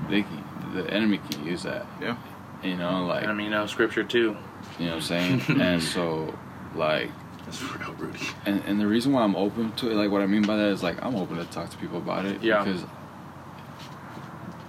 [0.09, 0.43] they can,
[0.75, 1.87] the enemy can use that.
[1.99, 2.17] Yeah.
[2.63, 4.37] You know, like I mean, you know, scripture too.
[4.79, 5.41] you know what I'm saying?
[5.61, 6.33] and so
[6.75, 7.09] like
[7.45, 8.19] That's real, Rudy.
[8.45, 10.67] and, and the reason why I'm open to it, like what I mean by that
[10.69, 12.41] is like I'm open to talk to people about it.
[12.43, 12.63] Yeah.
[12.63, 12.83] Because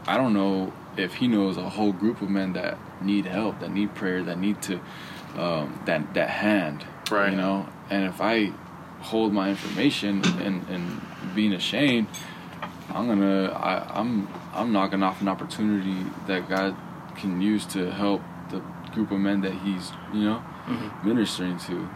[0.07, 3.71] I don't know if he knows a whole group of men that need help, that
[3.71, 4.81] need prayer, that need to
[5.37, 6.85] um, that that hand.
[7.11, 7.31] Right.
[7.31, 8.53] You know, and if I
[9.01, 11.01] hold my information and and
[11.35, 12.09] being ashamed,
[12.89, 16.77] I'm gonna I, I'm I'm knocking off an opportunity that God
[17.17, 18.21] can use to help
[18.51, 18.61] the
[18.93, 20.43] group of men that He's you know
[21.05, 21.89] ministering to.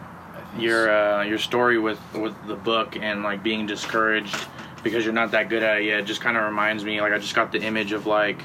[0.57, 4.35] your uh, your story with with the book and like being discouraged
[4.83, 7.17] because you're not that good at it yet just kind of reminds me like I
[7.17, 8.39] just got the image of like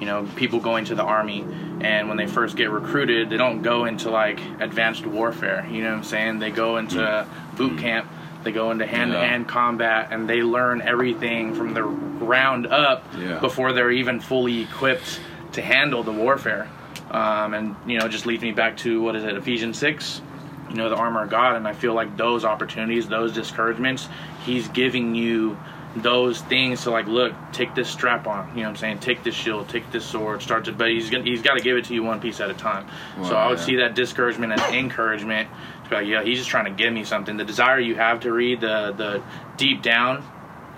[0.00, 1.44] you know people going to the army
[1.80, 5.90] and when they first get recruited they don't go into like advanced warfare you know
[5.90, 6.38] what I'm saying?
[6.38, 8.06] They go into boot camp
[8.44, 11.82] they go into hand to hand combat and they learn everything from the
[12.24, 13.40] ground up Yeah.
[13.40, 15.18] before they're even fully equipped
[15.58, 16.68] to handle the warfare
[17.10, 20.22] um, and you know just leads me back to what is it Ephesians 6
[20.70, 24.08] you know the armor of God and I feel like those opportunities those discouragements
[24.44, 25.58] he's giving you
[25.96, 28.98] those things to like look take this strap on you know what I'm saying?
[29.00, 31.76] Take this shield take this sword start to but he's gonna, he's got to give
[31.76, 32.86] it to you one piece at a time.
[33.24, 33.64] So I would yeah.
[33.64, 35.48] see that discouragement as encouragement
[35.84, 37.36] to be like yeah he's just trying to give me something.
[37.36, 39.22] The desire you have to read the the
[39.56, 40.22] deep down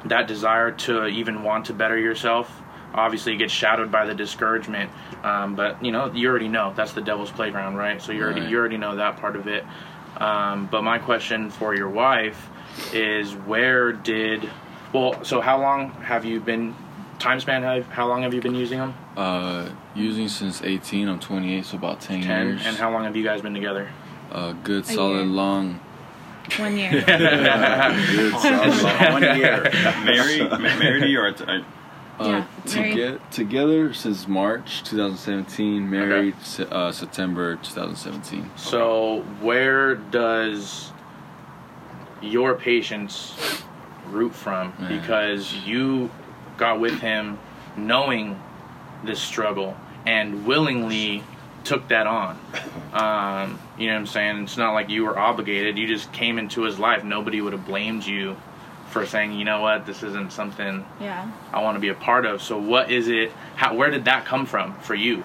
[0.06, 2.50] that desire to even want to better yourself
[2.94, 4.90] obviously it gets shadowed by the discouragement
[5.22, 8.40] um, but you know you already know that's the devil's playground right so you already
[8.42, 8.50] Right.
[8.50, 9.64] you already know that part of it
[10.18, 12.48] um, but my question for your wife
[12.92, 14.48] is where did
[14.92, 16.74] well so how long have you been
[17.18, 21.18] time span have, how long have you been using them Uh, using since 18, I'm
[21.20, 22.62] 28, so about 10, 10 years.
[22.66, 23.88] and how long have you guys been together
[24.32, 25.24] A good, A solid, year.
[25.26, 25.80] long.
[26.58, 26.90] One year.
[26.90, 29.12] Good, solid, long.
[29.12, 29.70] One year.
[30.04, 31.62] Married, married to you or uh,
[32.20, 35.88] Uh, Yeah, to get together since March 2017.
[35.88, 38.50] Married se- uh, September 2017.
[38.56, 40.92] So, where does
[42.20, 43.62] your patience
[44.10, 44.74] root from?
[44.78, 45.00] Man.
[45.00, 46.10] Because you
[46.58, 47.38] got with him
[47.76, 48.38] knowing
[49.02, 51.24] this struggle and willingly
[51.64, 52.38] took that on.
[52.92, 54.42] Um, you know what I'm saying?
[54.42, 55.78] It's not like you were obligated.
[55.78, 57.02] You just came into his life.
[57.02, 58.36] Nobody would have blamed you
[58.90, 61.30] for saying, you know what, this isn't something yeah.
[61.52, 62.42] I want to be a part of.
[62.42, 63.32] So, what is it?
[63.56, 65.24] How, where did that come from for you?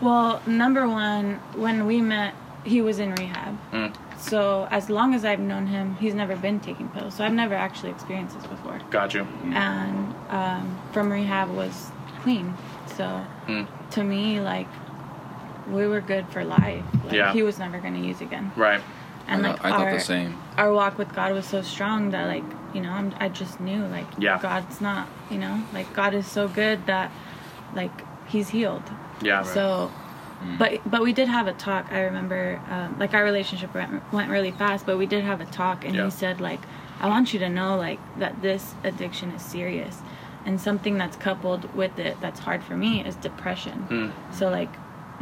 [0.00, 3.58] Well, number one, when we met, he was in rehab.
[3.72, 3.96] Mm.
[4.18, 7.14] So as long as I've known him, he's never been taking pills.
[7.14, 8.80] So I've never actually experienced this before.
[8.90, 9.26] Got you.
[9.52, 11.90] And um, from rehab was
[12.22, 12.54] clean.
[12.96, 13.66] So Mm.
[13.90, 14.66] to me, like
[15.70, 16.82] we were good for life.
[17.04, 17.32] Like, Yeah.
[17.32, 18.50] He was never gonna use again.
[18.56, 18.80] Right.
[19.28, 20.38] And I, like thought- I thought our, the same.
[20.58, 22.44] Our walk with God was so strong that like
[22.74, 24.38] you know I'm, I just knew like Yeah.
[24.40, 27.10] God's not you know like God is so good that
[27.74, 27.92] like
[28.28, 28.82] He's healed.
[29.22, 29.42] Yeah.
[29.44, 29.90] So,
[30.42, 30.58] Mm.
[30.58, 31.90] but but we did have a talk.
[31.90, 35.46] I remember um, like our relationship went, went really fast, but we did have a
[35.46, 36.04] talk, and Yeah.
[36.04, 36.60] he said like,
[37.00, 39.96] I want you to know like that this addiction is serious,
[40.44, 43.86] and something that's coupled with it that's hard for me is depression.
[43.88, 44.12] Mm.
[44.34, 44.74] So like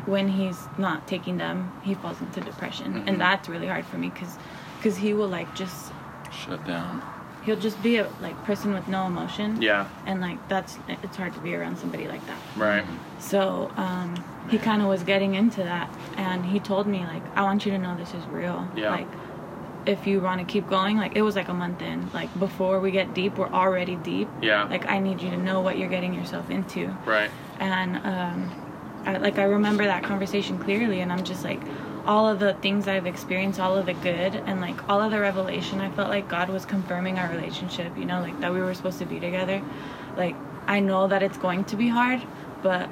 [0.07, 3.05] when he's not taking them, he falls into depression, Mhm.
[3.09, 4.37] and that's really hard for me because
[4.85, 5.91] because he will like just
[6.31, 7.03] Shut down.
[7.45, 9.63] he'll just be a like person with no emotion.
[9.63, 9.89] Yeah.
[10.05, 12.39] And like that's it's hard to be around somebody like that.
[12.55, 12.85] Right.
[13.19, 17.43] So um, he kind of was getting into that, and he told me like, "I
[17.43, 18.69] want you to know this is real.
[18.77, 18.91] Yeah.
[18.91, 19.09] Like,
[19.87, 22.11] if you want to keep going, like it was like a month in.
[22.13, 24.29] Like before we get deep, we're already deep.
[24.43, 24.65] Yeah.
[24.65, 26.95] Like I need you to know what you're getting yourself into.
[27.07, 27.31] Right.
[27.59, 31.63] And um, I, like I remember that conversation clearly, and I'm just like,
[32.07, 35.21] all of the things I've experienced, all of the good, and like all of the
[35.21, 37.97] revelation, I felt like God was confirming our relationship.
[37.97, 39.63] You know, like that we were supposed to be together.
[40.17, 40.37] Like
[40.67, 42.23] I know that it's going to be hard,
[42.63, 42.89] but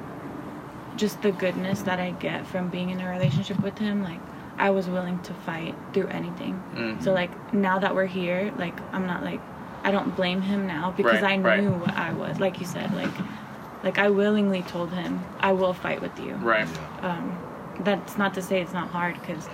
[0.95, 4.19] just the goodness that I get from being in a relationship with Him, like
[4.57, 6.61] I was willing to fight through anything.
[6.75, 7.03] Mhm.
[7.03, 9.41] So like now that we're here, like I'm not like
[9.83, 11.59] I don't blame him now because Right, I right.
[11.59, 12.39] knew what I was.
[12.39, 13.11] Like you said, like
[13.83, 16.35] like I willingly told him I will fight with you.
[16.35, 16.67] Right.
[17.01, 17.37] Um,
[17.79, 19.47] that's not to say it's not hard because,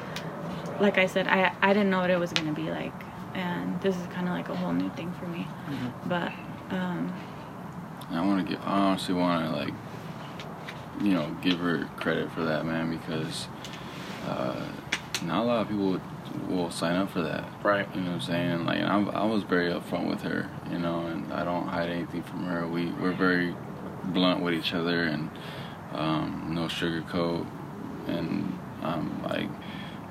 [0.79, 2.93] like I said, I I didn't know what it was gonna be like,
[3.33, 5.47] and this is kind of like a whole new thing for me.
[6.05, 6.31] But
[6.71, 7.13] um,
[8.11, 8.63] I want to give.
[8.65, 9.73] I honestly want to like,
[11.01, 13.47] you know, give her credit for that, man, because
[14.27, 14.65] uh,
[15.23, 15.99] not a lot of people
[16.47, 17.45] will sign up for that.
[17.63, 17.87] Right.
[17.95, 18.65] You know what I'm saying?
[18.65, 22.23] Like, I'm, I was very upfront with her, you know, and I don't hide anything
[22.23, 22.67] from her.
[22.67, 23.55] We we're very
[24.05, 25.29] blunt with each other, and
[25.93, 27.45] um, no sugarcoat,
[28.09, 29.49] and um, like.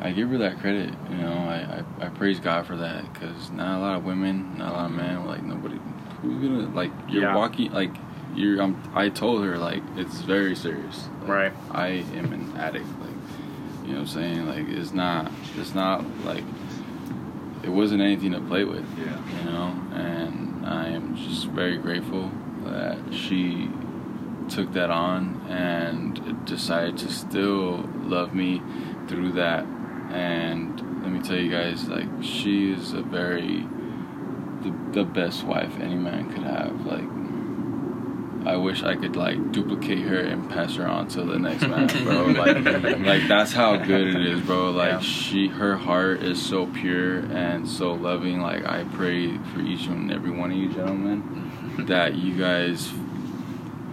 [0.00, 1.32] I give her that credit, you know.
[1.32, 4.72] I, I, I praise God for that because not a lot of women, not a
[4.76, 5.76] lot of men, like nobody,
[6.22, 7.34] who's gonna like you're Yeah.
[7.34, 7.90] walking like
[8.32, 8.62] you're.
[8.62, 11.08] I'm, I told her like it's very serious.
[11.22, 11.52] Like, Right.
[11.72, 12.86] I am an addict.
[13.00, 13.10] Like
[13.82, 14.46] you know what I'm saying.
[14.46, 15.32] Like it's not.
[15.58, 16.44] It's not like
[17.64, 18.86] it wasn't anything to play with.
[18.96, 19.18] Yeah.
[19.40, 22.30] You know, and I am just very grateful
[22.66, 23.68] that she
[24.48, 28.62] took that on and decided to still love me
[29.08, 29.64] through that.
[30.10, 33.66] And let me tell you guys, like she is a very
[34.62, 36.84] the, the best wife any man could have.
[36.86, 37.04] Like
[38.46, 41.86] I wish I could like duplicate her and pass her on to the next man,
[42.04, 42.26] bro.
[42.26, 42.64] Like,
[43.00, 44.70] like that's how good it is, bro.
[44.70, 45.00] Like Yeah.
[45.00, 48.40] she, her heart is so pure and so loving.
[48.40, 52.90] Like I pray for each and every one of you gentlemen that you guys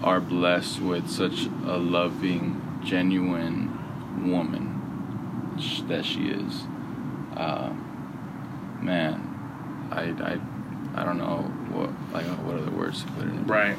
[0.04, 6.64] are blessed with such a loving, genuine woman sh- that she is.
[7.36, 7.74] Uh,
[8.82, 11.42] man, I, I, I don't know
[11.72, 13.32] what like what other words to put it.
[13.46, 13.78] Right.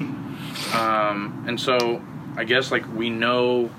[0.74, 2.02] Um, and so
[2.36, 3.70] I guess like we know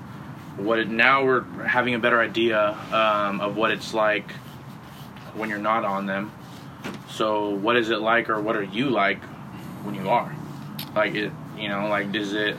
[0.56, 4.32] what it now we're having a better idea um, of what it's like
[5.34, 6.32] when you're not on them.
[7.10, 9.22] So what is it like, or what are you like
[9.84, 10.34] when you are?
[10.94, 12.56] Like it, you know, like does it?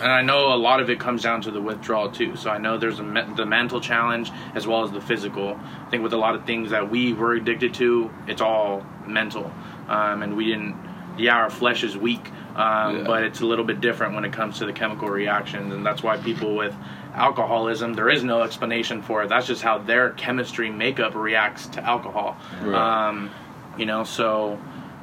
[0.00, 2.34] And I know a lot of it comes down to the withdrawal too.
[2.34, 5.58] So I know there's a me- the mental challenge as well as the physical.
[5.86, 9.52] I think with a lot of things that we were addicted to, it's all mental,
[9.88, 10.76] um, and we didn't.
[11.18, 13.02] Yeah, our flesh is weak, um, Yeah.
[13.06, 16.02] but it's a little bit different when it comes to the chemical reactions, and that's
[16.02, 16.74] why people with
[17.14, 19.28] alcoholism, there is no explanation for it.
[19.28, 22.38] That's just how their chemistry makeup reacts to alcohol.
[22.62, 23.08] Right.
[23.08, 23.30] Um,
[23.76, 24.58] you know, so,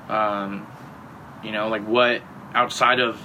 [0.10, 0.66] um,
[1.43, 2.22] you know, like what
[2.54, 3.20] outside of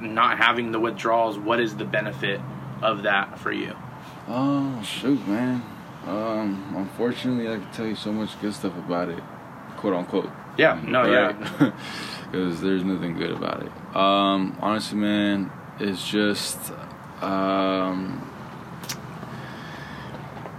[0.00, 2.40] not having the withdrawals, what is the benefit
[2.82, 3.74] of that for you?
[4.28, 5.62] Oh shoot, man.
[6.06, 9.22] Um, unfortunately, I can tell you so much good stuff about it,
[9.76, 10.30] quote unquote.
[10.56, 11.32] Yeah, no, yeah.
[12.30, 13.96] Because there's nothing good about it.
[13.96, 15.50] Um, honestly, man,
[15.80, 16.72] it's just
[17.20, 18.18] um,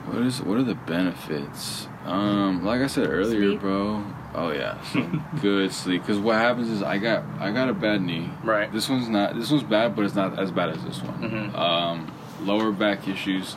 [0.05, 1.88] what is what are the benefits?
[2.05, 3.59] Um, like I said earlier, Sleep.
[3.59, 4.03] bro.
[4.39, 6.01] Oh yeah, some good sleep.
[6.03, 8.29] Because what happens is I got I got a bad knee.
[8.43, 8.71] Right.
[8.71, 9.35] This one's not.
[9.35, 11.17] This one's bad, but it's not as bad as this one.
[11.21, 11.57] Mhm.
[11.57, 12.11] Um,
[12.43, 13.55] lower back issues,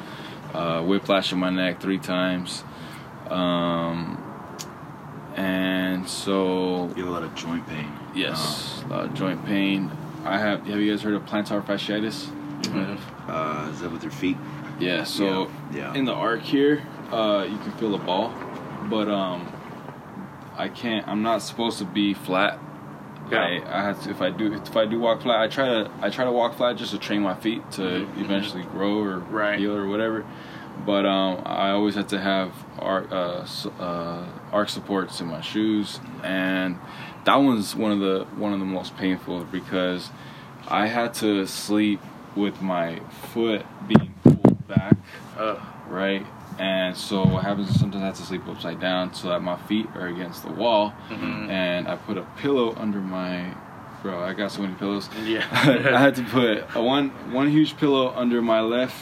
[0.55, 2.65] uh, whiplash in my neck three times,
[3.29, 4.17] um,
[5.37, 7.93] and so You have a lot of joint pain.
[8.15, 9.91] yes, a lot of joint pain.
[10.25, 10.67] I have.
[10.67, 12.29] Have you guys heard of plantar fasciitis?
[12.67, 13.01] You heard of?
[13.29, 14.37] Uh, is that with your feet?
[14.79, 15.05] Yeah.
[15.05, 15.93] So Yeah.
[15.95, 18.33] in the arc here, uh, you can feel the ball,
[18.89, 19.47] but um,
[20.57, 21.07] I can't.
[21.09, 22.59] I'm not supposed to be flat.
[23.31, 23.39] Yeah.
[23.43, 25.41] I, I have to if I do if I do walk flat.
[25.41, 28.65] I try to I try to walk flat just to train my feet to eventually
[28.65, 29.59] grow or Right.
[29.59, 30.25] heal or whatever.
[30.85, 33.45] But um, I always have to have arc uh,
[33.79, 36.79] uh, arc supports in my shoes, and
[37.25, 40.11] that one's one of the one of the most painful because
[40.69, 42.01] I had to sleep
[42.35, 43.01] with my
[43.33, 44.97] foot being pulled back
[45.39, 45.61] Ugh.
[45.89, 46.25] right?
[46.61, 49.57] And so what happens is sometimes I have to sleep upside down so that my
[49.57, 51.49] feet are against the wall, Mhm.
[51.49, 53.55] and I put a pillow under my.
[54.03, 55.09] Bro, I got so many pillows.
[55.25, 55.45] Yeah.
[55.53, 58.97] I had to put a one one huge pillow under my left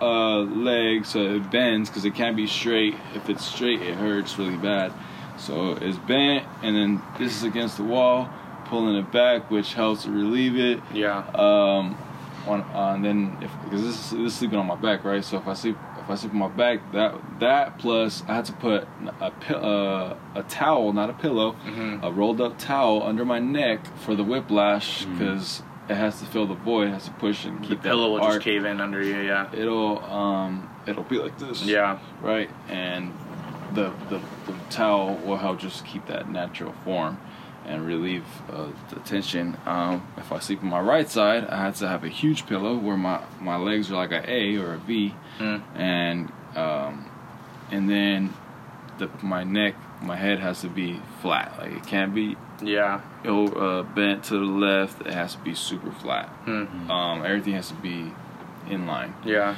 [0.00, 2.94] uh, leg so it bends because it can't be straight.
[3.14, 4.92] If it's straight, it hurts really bad.
[5.36, 8.28] So it's bent, and then this is against the wall,
[8.66, 11.18] pulling it back, which helps to relieve it Yeah.
[11.34, 11.96] um,
[12.46, 15.24] on, uh, and then if because this is, this is sleeping on my back, right?
[15.24, 15.76] So if I sleep
[16.10, 18.86] I sleep on my back, that that plus I had to put
[19.20, 22.02] a uh, a towel, not a pillow, Mhm.
[22.02, 26.46] a rolled up towel under my neck for the whiplash because it has to fill
[26.46, 26.88] the void.
[26.88, 28.34] It has to push and keep The pillow will arc.
[28.34, 29.16] just cave in under you.
[29.20, 29.48] Yeah.
[29.52, 31.64] It'll um it'll be like this.
[31.64, 31.98] Yeah.
[32.22, 33.12] Right, and
[33.74, 37.18] the the, the towel will help just keep that natural form
[37.70, 39.56] and relieve uh, the tension.
[39.66, 42.76] Um, if I sleep on my right side, I have to have a huge pillow
[42.76, 45.62] where my my legs are like a A or a V, Mm.
[45.76, 47.10] and um,
[47.70, 48.34] and then
[48.98, 51.54] the my neck, my head has to be flat.
[51.58, 53.00] Like it can't be Yeah.
[53.24, 55.00] ill, uh, bent to the left.
[55.06, 56.28] It has to be super flat.
[56.46, 56.90] Mm.
[56.90, 58.12] Um, everything has to be
[58.68, 59.14] in line.
[59.24, 59.54] Yeah.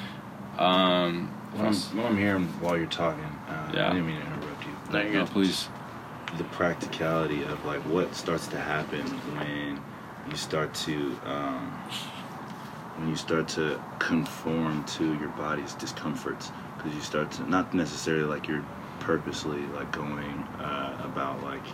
[0.58, 3.88] Um, What I'm, what I'm hearing while you're talking, uh, Yeah.
[3.88, 4.72] I didn't mean to interrupt you.
[4.92, 5.32] No, you're no, good.
[5.32, 5.68] please.
[6.39, 9.05] The practicality of like what starts to happen
[9.37, 9.80] when
[10.30, 11.70] you start to um,
[12.97, 16.51] when you start to conform to your body's discomforts.
[16.76, 18.64] Because you start to not necessarily like you're
[19.01, 21.64] purposely like going uh, about like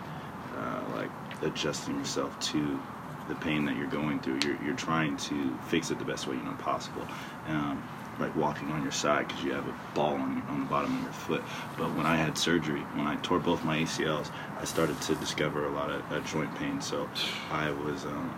[0.56, 1.10] uh, like
[1.42, 2.80] adjusting yourself to
[3.28, 4.40] the pain that you're going through.
[4.44, 7.06] You're, you're trying to fix it the best way you know possible.
[7.46, 7.82] Um,
[8.18, 10.96] like walking on your side because you have a ball on, your, on the bottom
[10.96, 11.42] of your foot.
[11.76, 14.30] But when I had surgery, when I tore both my ACLs,
[14.60, 16.80] I started to discover a lot of uh, joint pain.
[16.80, 17.08] So
[17.50, 18.34] I was um,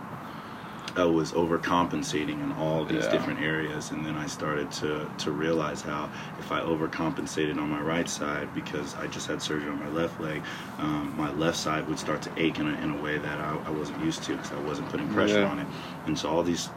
[0.97, 3.13] I was overcompensating in all these Yeah.
[3.13, 7.81] different areas, and then I started to to realize how if I overcompensated on my
[7.81, 10.43] right side because I just had surgery on my left leg,
[10.79, 13.57] um, my left side would start to ache in a, in a way that I,
[13.67, 15.51] I wasn't used to because I wasn't putting pressure Yeah.
[15.51, 15.67] on it,
[16.07, 16.69] and so all these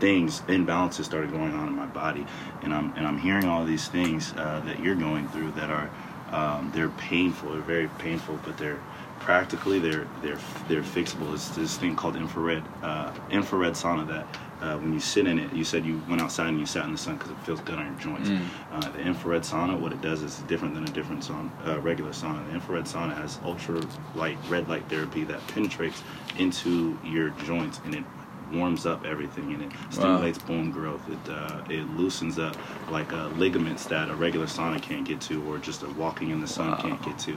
[0.00, 2.26] things imbalances started going on in my body
[2.62, 5.88] and i'm and i'm hearing all these things uh, that you're going through that are
[6.34, 8.80] um, they're painful they're very painful but they're
[9.24, 11.32] practically they're they're they're fixable.
[11.32, 14.26] It's this thing called infrared uh, infrared sauna that
[14.60, 16.92] uh, when you sit in it you said you went outside and you sat in
[16.92, 18.28] the sun because it feels good on your joints.
[18.28, 18.46] Mm.
[18.72, 22.10] uh, the infrared sauna what it does is different than a different sauna, uh, regular
[22.10, 22.46] sauna.
[22.48, 23.80] The infrared sauna has ultra
[24.14, 26.02] light red light therapy that penetrates
[26.38, 28.04] into your joints and it
[28.54, 31.02] warms up everything and it stimulates bone growth.
[31.08, 32.56] It uh, it loosens up
[32.90, 36.40] like uh, ligaments that a regular sauna can't get to, or just a walking in
[36.40, 36.76] the sun Wow.
[36.78, 37.36] can't get to.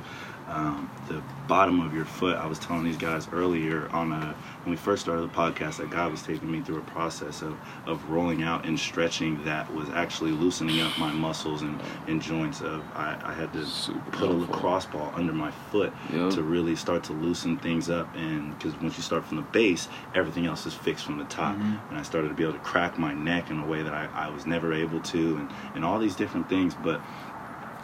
[0.50, 2.38] Um, the bottom of your foot.
[2.38, 5.90] I was telling these guys earlier on a, when we first started the podcast that
[5.90, 9.90] God was taking me through a process of, of rolling out and stretching that was
[9.90, 12.62] actually loosening up my muscles and, and joints.
[12.62, 16.32] Of I, I had to Super put a lacrosse ball under my foot Yep.
[16.32, 19.88] to really start to loosen things up and because once you start from the base
[20.16, 21.80] everything else is fixed from the top Mhm.
[21.90, 24.08] and i started to be able to crack my neck in a way that i,
[24.14, 27.02] I was never able to and, and all these different things but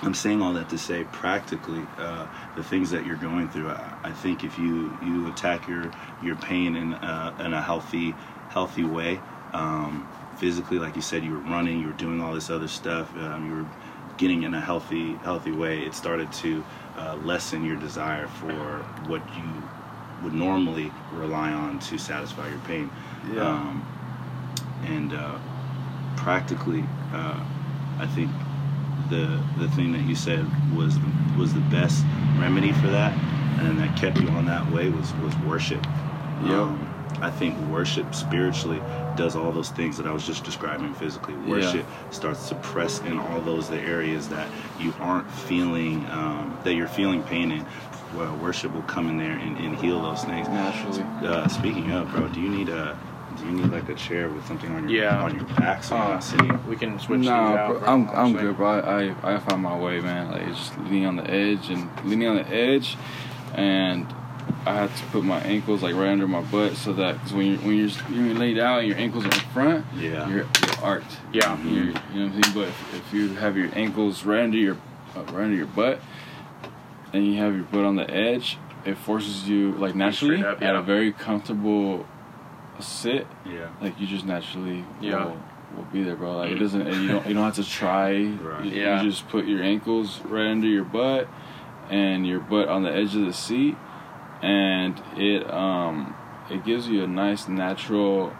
[0.05, 3.93] i'm saying all that to say practically uh, the things that you're going through I,
[4.03, 5.91] I think if you you attack your
[6.21, 8.15] your pain in, uh, in a healthy
[8.49, 9.19] healthy way
[9.53, 13.15] um, physically like you said you were running you were doing all this other stuff
[13.17, 13.65] um, you were
[14.17, 16.63] getting in a healthy healthy way it started to
[16.97, 18.53] uh, lessen your desire for
[19.07, 19.43] what you
[20.23, 22.89] would normally rely on to satisfy your pain
[23.33, 23.47] Yeah.
[23.47, 23.85] um,
[24.85, 25.37] and uh,
[26.15, 26.83] practically
[27.13, 27.39] uh,
[27.99, 28.29] i think
[29.09, 32.03] the the thing that you said was the, was the best
[32.37, 33.13] remedy for that
[33.59, 35.85] and that kept you on that way was was worship
[36.43, 36.51] Yep.
[36.51, 36.89] um,
[37.21, 38.81] I think worship spiritually
[39.15, 41.35] does all those things that I was just describing physically.
[41.35, 46.73] Worship starts to press in all those the areas that you aren't feeling um, that
[46.73, 47.65] you're feeling pain in.
[48.15, 50.47] Well, worship will come in there and, and heal those things.
[50.49, 51.03] Naturally.
[51.25, 52.97] Uh, speaking of, bro, do you need a
[53.37, 55.23] do you need like a chair with something on your Yeah.
[55.23, 56.67] on your back so you're Uh, not sitting?
[56.67, 57.69] We can switch these Nah, out.
[57.69, 58.67] bro, bro, I'm I'm good, bro.
[58.79, 60.31] I, I I found my way, man.
[60.31, 62.97] Like it's just leaning on the edge and leaning on the edge,
[63.55, 64.05] and
[64.65, 67.45] I had to put my ankles like right under my butt so that cause when
[67.47, 69.85] you when you're when you lay down, your ankles are in front.
[69.97, 70.27] Yeah.
[70.27, 71.17] You're, you're arched.
[71.31, 71.57] Yeah.
[71.63, 72.53] You're, you know what I'm saying.
[72.53, 74.77] But if, if you have your ankles right under your
[75.15, 75.99] uh, right under your butt,
[77.13, 80.61] and you have your butt on the edge, it forces you like naturally straight up,
[80.61, 82.05] at a very comfortable
[82.79, 83.69] sit Yeah.
[83.81, 85.25] like you just naturally Yeah.
[85.25, 85.37] will,
[85.77, 86.37] will be there, bro.
[86.37, 88.23] Like it doesn't, you don't you don't have to try.
[88.25, 88.65] Right.
[88.65, 91.27] You, you just put your ankles right under your butt
[91.89, 93.75] and your butt on the edge of the seat,
[94.41, 96.15] and it um
[96.49, 98.33] it gives you a nice natural,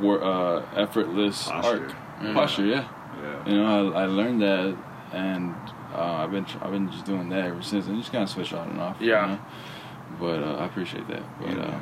[0.00, 1.68] wor- uh, effortless Posture.
[1.86, 2.34] arc Mm.
[2.34, 2.66] posture.
[2.66, 2.84] Yeah,
[3.22, 3.48] Yeah.
[3.50, 4.76] you know I, I learned that,
[5.12, 5.54] and
[5.94, 8.30] uh, I've been tr- I've been just doing that ever since, and just kind of
[8.30, 8.96] switch on and off.
[9.00, 9.26] you Yeah.
[9.26, 9.38] know?
[10.20, 11.22] But uh, I appreciate that.
[11.40, 11.80] But Yeah.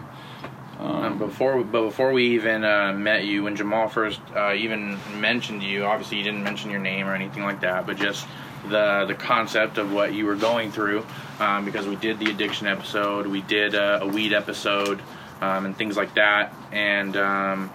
[0.81, 4.99] Um, um, before, but before we even uh, met you, when Jamal first uh, even
[5.21, 8.27] mentioned you, obviously you didn't mention your name or anything like that, but just
[8.69, 11.05] the the concept of what you were going through,
[11.39, 15.01] um, because we did the addiction episode, we did uh, a weed episode,
[15.43, 17.71] um, and things like that, and um,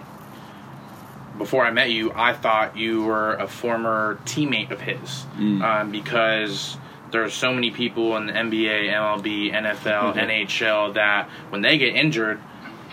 [1.38, 5.62] before I met you, I thought you were a former teammate of his, Mm.
[5.62, 6.76] um, because
[7.10, 10.16] there's so many people in the NBA, MLB, NFL, Mhm.
[10.16, 12.40] NHL that when they get injured,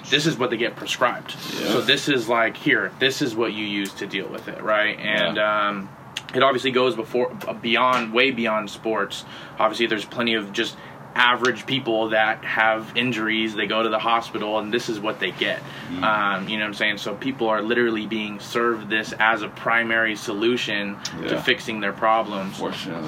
[0.09, 1.31] this is what they get prescribed.
[1.31, 4.99] So this is like here, this is what you use to deal with it, right?
[4.99, 5.89] And um,
[6.33, 9.25] it obviously goes before beyond, way beyond sports.
[9.59, 10.75] Obviously, there's plenty of just
[11.15, 15.31] average people that have injuries they go to the hospital and this is what they
[15.31, 15.61] get
[16.01, 19.47] um, you know what i'm saying so people are literally being served this as a
[19.49, 20.97] primary solution
[21.27, 22.59] to fixing their problems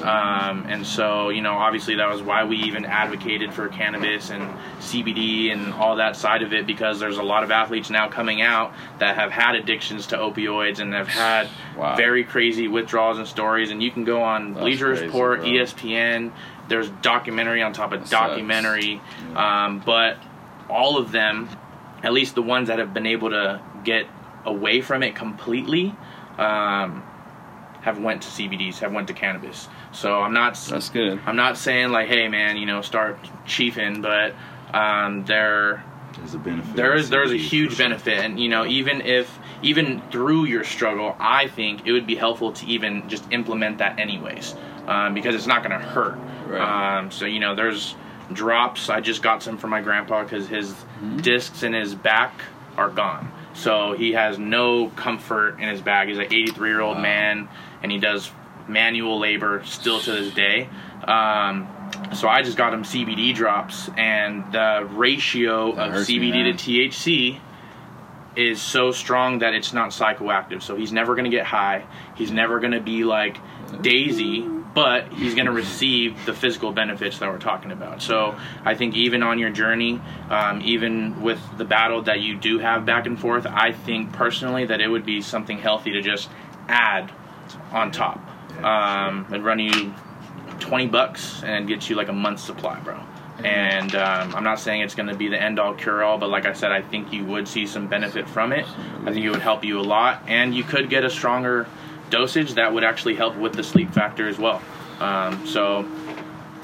[0.04, 4.44] um, and so, you know, obviously that was why we even advocated for cannabis and
[4.80, 8.42] CBD and all that side of it because there's a lot of athletes now coming
[8.42, 11.96] out that have had addictions to opioids and have had Wow.
[11.98, 13.70] very crazy withdrawals and stories.
[13.70, 15.42] And you can go on That's Bleacher Report.
[15.42, 16.32] ESPN.
[16.68, 19.02] There's documentary on top of That documentary,
[19.36, 20.18] um, but
[20.70, 21.50] all of them,
[22.04, 24.08] at least the ones that have been able to get
[24.46, 25.96] away from it completely.
[26.38, 27.04] Um,
[27.82, 29.68] have went to CBDs, have went to cannabis.
[29.92, 31.20] So I'm not That's good.
[31.28, 34.34] I'm not saying like, hey man, you know, start chiefing, but
[34.74, 35.84] um, there
[36.18, 36.76] There's a benefit.
[36.76, 41.16] there is there's a huge benefit, and you know, even if even through your struggle,
[41.20, 44.56] I think it would be helpful to even just implement that anyways,
[44.88, 46.18] um, because it's not going to hurt.
[46.48, 46.98] Right.
[47.00, 47.96] Um, so you know, there's
[48.34, 48.90] drops.
[48.90, 51.18] I just got some for my grandpa because his Mm-hmm.
[51.18, 52.40] discs in his back
[52.78, 53.30] are gone.
[53.54, 56.08] So he has no comfort in his back.
[56.08, 57.02] He's an 83 year old Wow.
[57.04, 57.50] man,
[57.84, 58.32] and he does
[58.68, 60.70] manual labor still to this day.
[61.04, 61.68] Um,
[62.14, 66.58] so I just got him CBD drops, and the ratio That of hurts me, CBD
[66.58, 67.40] to THC
[68.38, 70.62] is so strong that it's not psychoactive.
[70.62, 71.86] So he's never going to get high.
[72.16, 73.38] He's never going to be like
[73.82, 78.02] Daisy, but he's going to receive the physical benefits that we're talking about.
[78.02, 82.60] So I think even on your journey, um, even with the battle that you do
[82.60, 86.30] have back and forth, I think personally that it would be something healthy to just
[86.68, 87.10] add
[87.72, 88.20] on top.
[88.58, 89.94] Um, and run you
[90.60, 93.00] 20 bucks and get you like a month's supply, bro.
[93.44, 96.30] And um, I'm not saying it's going to be the end all cure all, but
[96.30, 98.66] like I said, I think you would see some benefit from it.
[99.06, 101.68] I think it would help you a lot, and you could get a stronger
[102.16, 104.62] dosage that would actually help with the sleep factor as well.
[105.00, 105.86] Um, so,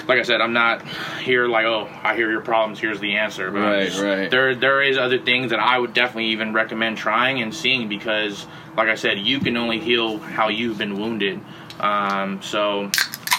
[0.07, 0.87] like I said, I'm not
[1.19, 2.79] here like, oh, I hear your problems.
[2.79, 3.51] Here's the answer.
[3.51, 4.31] But Right, just- right.
[4.31, 8.47] There, there is other things that I would definitely even recommend trying and seeing because,
[8.77, 11.39] like I said, you can only heal how you've been wounded.
[11.79, 12.89] Um, so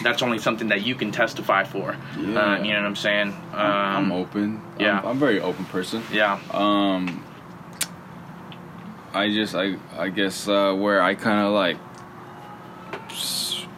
[0.03, 1.97] that's only something that you can testify for.
[2.19, 2.39] Yeah.
[2.39, 3.29] Uh, you know what I'm saying?
[3.53, 4.63] Um, I'm open.
[4.79, 4.99] yeah.
[5.01, 6.03] I'm, I'm a very open person.
[6.13, 6.39] Yeah.
[6.51, 7.25] Um,
[9.15, 11.77] I just I I guess uh, where I kind of like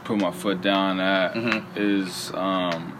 [0.04, 1.64] put my foot down at Mhm.
[1.76, 2.92] is um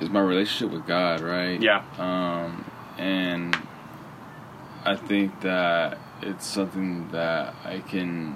[0.00, 1.60] is my relationship with God, right?
[1.62, 1.82] Yeah.
[1.98, 2.64] Um,
[2.98, 3.56] and
[4.84, 8.34] I think that it's something that I can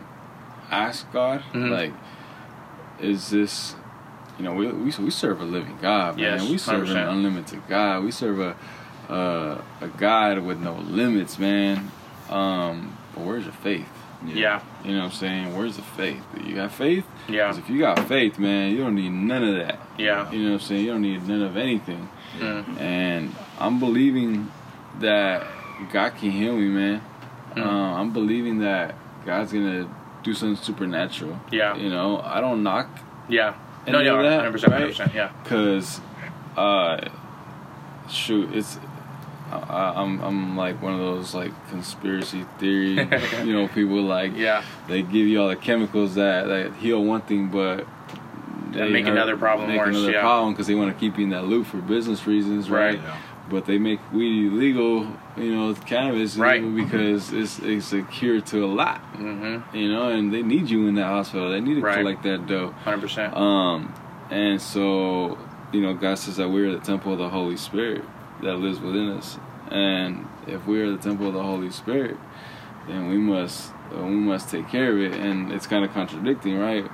[0.70, 1.70] ask God, Mhm.
[1.70, 1.92] like,
[3.00, 3.74] is this,
[4.38, 6.38] you know, we we, we serve a living God, man.
[6.38, 7.10] Yes, we serve an 100%.
[7.10, 8.04] unlimited God.
[8.04, 8.54] We serve a
[9.12, 11.90] uh, a God with no limits, man.
[12.28, 13.88] Um, but where's your faith?
[14.34, 14.60] Yeah.
[14.84, 15.56] You know what I'm saying?
[15.56, 16.22] Where's the faith?
[16.44, 17.04] You got faith?
[17.28, 17.46] Yeah.
[17.48, 19.78] 'Cause if you got faith, man, you don't need none of that.
[19.98, 20.30] Yeah.
[20.30, 20.84] You know what I'm saying?
[20.84, 22.08] You don't need none of anything.
[22.38, 22.80] Mm.
[22.80, 24.50] And I'm believing
[25.00, 25.44] that
[25.92, 27.02] God can heal me, man.
[27.54, 27.64] Mm.
[27.66, 29.86] Uh, I'm believing that God's gonna
[30.22, 31.38] do something supernatural.
[31.50, 31.76] Yeah.
[31.76, 32.88] You know, I don't knock
[33.28, 33.54] Yeah.
[33.88, 34.82] No, yeah, of that, 100%, right?
[34.90, 35.30] 100%, yeah.
[35.44, 36.00] Cause,
[36.56, 36.98] uh,
[38.08, 38.78] shoot, it's
[39.50, 42.94] I, I'm I'm like one of those like conspiracy theory,
[43.44, 44.62] you know, people like Yeah.
[44.88, 47.86] they give you all the chemicals that that heal one thing, but
[48.72, 50.20] That make another problem make worse, another yeah.
[50.20, 52.98] problem because they want to keep you in that loop for business reasons, right?
[52.98, 53.14] Right.
[53.48, 56.60] But they make weed illegal, you know, cannabis Right.
[56.74, 59.76] because it's it's a cure to a lot, Mm-hmm.
[59.76, 61.50] you know, and they need you in that hospital.
[61.50, 61.98] They need to Right.
[61.98, 62.74] collect that dough.
[62.84, 63.36] 100%.
[63.36, 63.94] Um,
[64.30, 65.38] and so,
[65.72, 68.02] you know, God says that we're the temple of the Holy Spirit
[68.42, 69.38] that lives within us.
[69.70, 72.16] And if we are the temple of the Holy Spirit,
[72.88, 75.14] then we must uh, we must take care of it.
[75.14, 76.88] And it's kind of contradicting, right?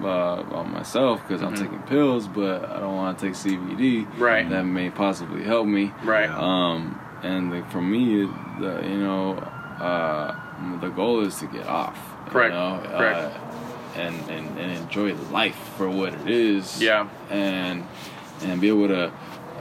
[0.00, 1.58] Uh, on myself because I'm Mhm.
[1.62, 4.06] taking pills, but I don't want to take CBD.
[4.16, 4.48] Right.
[4.48, 5.92] That may possibly help me.
[6.04, 6.30] right.
[6.30, 8.22] Um, and the, for me,
[8.60, 9.32] the, you know,
[9.80, 10.36] uh,
[10.80, 11.98] the goal is to get off.
[12.26, 12.54] you Correct.
[12.54, 13.34] know, Correct.
[13.36, 16.80] Uh, and, and, and enjoy life for what it is.
[16.80, 17.08] Yeah.
[17.30, 17.84] And
[18.44, 19.10] and be able to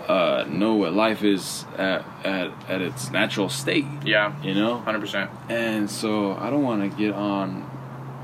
[0.08, 3.86] uh, know what life is at, at at its natural state.
[4.06, 4.34] Yeah.
[4.42, 4.82] You know.
[4.86, 5.30] 100%.
[5.50, 7.64] And so I don't want to get on.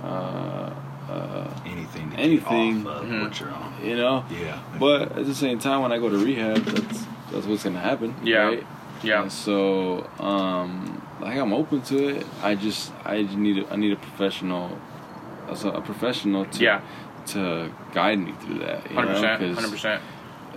[0.03, 0.73] Uh,
[1.09, 2.11] uh, Anything.
[2.11, 2.83] To Anything.
[2.83, 3.73] Get off of what you're on.
[3.83, 4.25] you know.
[4.31, 4.61] Yeah.
[4.79, 8.15] But at the same time, when I go to rehab, that's that's what's gonna happen.
[8.23, 8.37] Yeah.
[8.47, 8.67] Right?
[9.03, 9.21] Yeah.
[9.23, 12.25] And so, um, like I'm open to it.
[12.41, 14.77] I just I just need a, I need a professional,
[15.49, 16.81] as a, a professional to Yeah.
[17.27, 18.89] to guide me through that.
[18.89, 19.21] You 100%.
[19.21, 19.55] know?
[19.55, 20.01] 'Cause, 100%.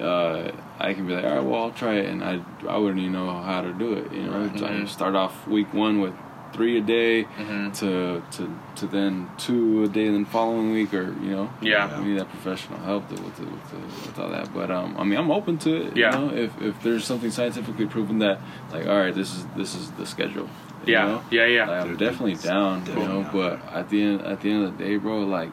[0.01, 3.01] uh, I can be like, all right, well, I'll try it, and I I wouldn't
[3.01, 4.13] even know how to do it.
[4.13, 4.89] You know, so I Mhm.
[4.89, 6.13] start off week one with
[6.53, 7.73] three a day Mhm.
[7.81, 11.99] to to to then two a day, then following week, or you know, Yeah.
[11.99, 14.53] we need that professional help with the, with, the, with all that.
[14.55, 15.97] But um, I mean, I'm open to it.
[15.97, 16.19] Yeah.
[16.19, 18.39] You know, if if there's something scientifically proven that,
[18.73, 20.49] like, all right, this is this is the schedule.
[20.85, 21.21] Yeah, know?
[21.31, 21.67] yeah, yeah.
[21.69, 23.23] Like, I'm Dude, definitely it's down, you know.
[23.23, 23.31] down.
[23.33, 25.51] But at the end, at the end of the day, bro, like,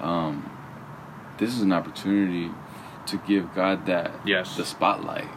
[0.00, 0.42] um,
[1.36, 2.50] this is an opportunity
[3.10, 4.56] to give God that Yes.
[4.56, 5.28] the spotlight,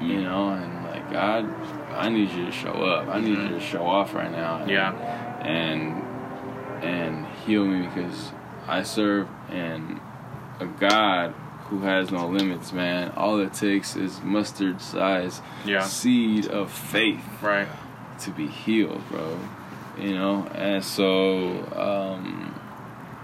[0.00, 1.48] you know, and like God,
[1.94, 3.08] I need you to show up.
[3.08, 4.56] I need you to show off right now.
[4.62, 4.92] and- Yeah.
[5.42, 6.02] and
[6.82, 8.32] and heal me because
[8.68, 9.98] I serve and
[10.60, 11.32] a God
[11.70, 13.12] who has no limits, man.
[13.16, 15.80] All it takes is mustard size Yeah.
[15.80, 17.66] seed of faith Right.
[18.20, 19.38] to be healed, bro.
[19.98, 22.54] You know, and so um,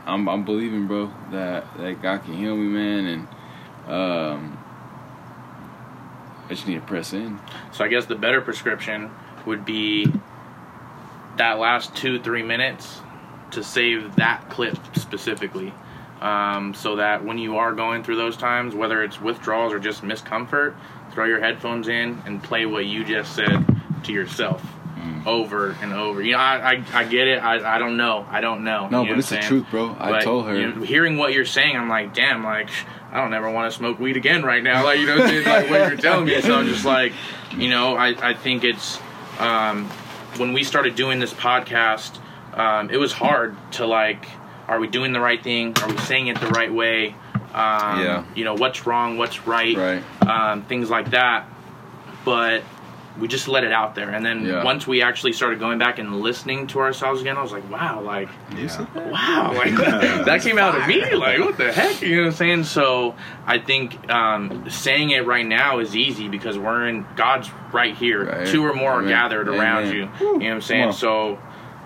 [0.07, 3.29] I'm I'm believing, bro, that that God can heal me, man, and
[3.87, 4.59] um,
[6.47, 7.39] I just need to press in.
[7.73, 9.11] So I guess the better prescription
[9.47, 10.13] would be
[11.37, 13.01] that last two three minutes
[13.53, 15.73] to save that clip specifically,
[16.21, 20.03] um, so that when you are going through those times, whether it's withdrawals or just
[20.03, 20.75] miscomfort,
[21.13, 23.65] throw your headphones in and play what you just said
[24.05, 24.63] to yourself.
[25.27, 26.39] Over and over, you know.
[26.39, 27.39] I, I, I get it.
[27.39, 28.25] I, I don't know.
[28.29, 28.89] I don't know.
[28.89, 29.97] No, You know but it's the truth, bro.
[29.99, 30.57] I But, told her.
[30.57, 32.69] you know, hearing what you're saying, I'm like, damn, like,
[33.13, 34.85] I don't ever want to smoke weed again right now.
[34.85, 36.41] Like, you know, what like what you're telling me.
[36.41, 37.13] So I'm just like,
[37.55, 38.99] you know, I, I think it's
[39.39, 39.89] um,
[40.39, 42.19] when we started doing this podcast,
[42.55, 44.27] um, it was hard to like,
[44.67, 45.77] are we doing the right thing?
[45.83, 47.15] Are we saying it the right way?
[47.53, 48.25] Um, Yeah.
[48.35, 49.19] You know, what's wrong?
[49.19, 49.77] What's right?
[49.77, 50.23] Right.
[50.27, 51.47] Um, things like that.
[52.25, 52.63] But
[53.21, 54.65] we just let it out there, and then Yeah.
[54.65, 58.01] once we actually started going back and listening to ourselves again, I was like, wow,
[58.01, 58.87] like Yeah.
[58.95, 59.75] wow, like
[60.25, 61.15] that came out of me.
[61.15, 62.01] Like, what the heck?
[62.01, 62.65] You know what I'm saying?
[62.65, 63.15] So
[63.47, 68.25] I think um, saying it right now is easy because we're in God's right here.
[68.25, 68.47] Right.
[68.47, 69.09] Two or more are Amen.
[69.11, 69.95] gathered around Amen.
[69.95, 70.01] you.
[70.21, 70.93] You know what I'm saying?
[70.93, 71.39] So.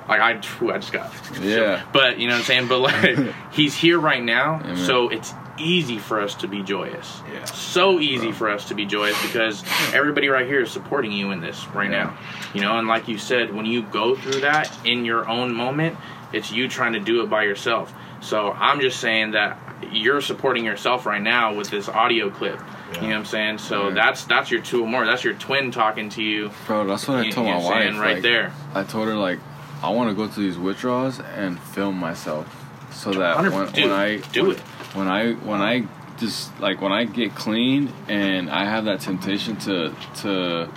[0.08, 1.12] Like I, phew, I just got,
[1.42, 1.82] Yeah.
[1.92, 2.68] But you know what I'm saying.
[2.68, 3.18] But like,
[3.50, 4.76] he's here right now, Amen.
[4.76, 7.20] so it's easy for us to be joyous.
[7.32, 7.44] Yeah.
[7.46, 11.40] So easy for us to be joyous because everybody right here is supporting you in
[11.40, 12.04] this right Yeah.
[12.04, 12.18] now.
[12.54, 15.96] You know, and like you said, when you go through that in your own moment,
[16.32, 17.92] it's you trying to do it by yourself.
[18.20, 19.58] So I'm just saying that
[19.92, 22.58] you're supporting yourself right now with this audio clip.
[22.58, 22.94] Yeah.
[22.94, 23.58] You know what I'm saying?
[23.58, 23.94] So Yeah.
[23.94, 25.04] that's that's your two or more.
[25.04, 26.50] That's your twin talking to you.
[26.66, 28.02] Bro, that's what I told you my know what I'm wife.
[28.02, 28.52] right like, there.
[28.74, 29.38] I told her like,
[29.82, 32.46] I want to go through these withdrawals and film myself,
[32.90, 34.62] so that when, dude, when I do when, it.
[34.96, 35.86] When I when I
[36.16, 40.68] just like when I get clean and I have that temptation to to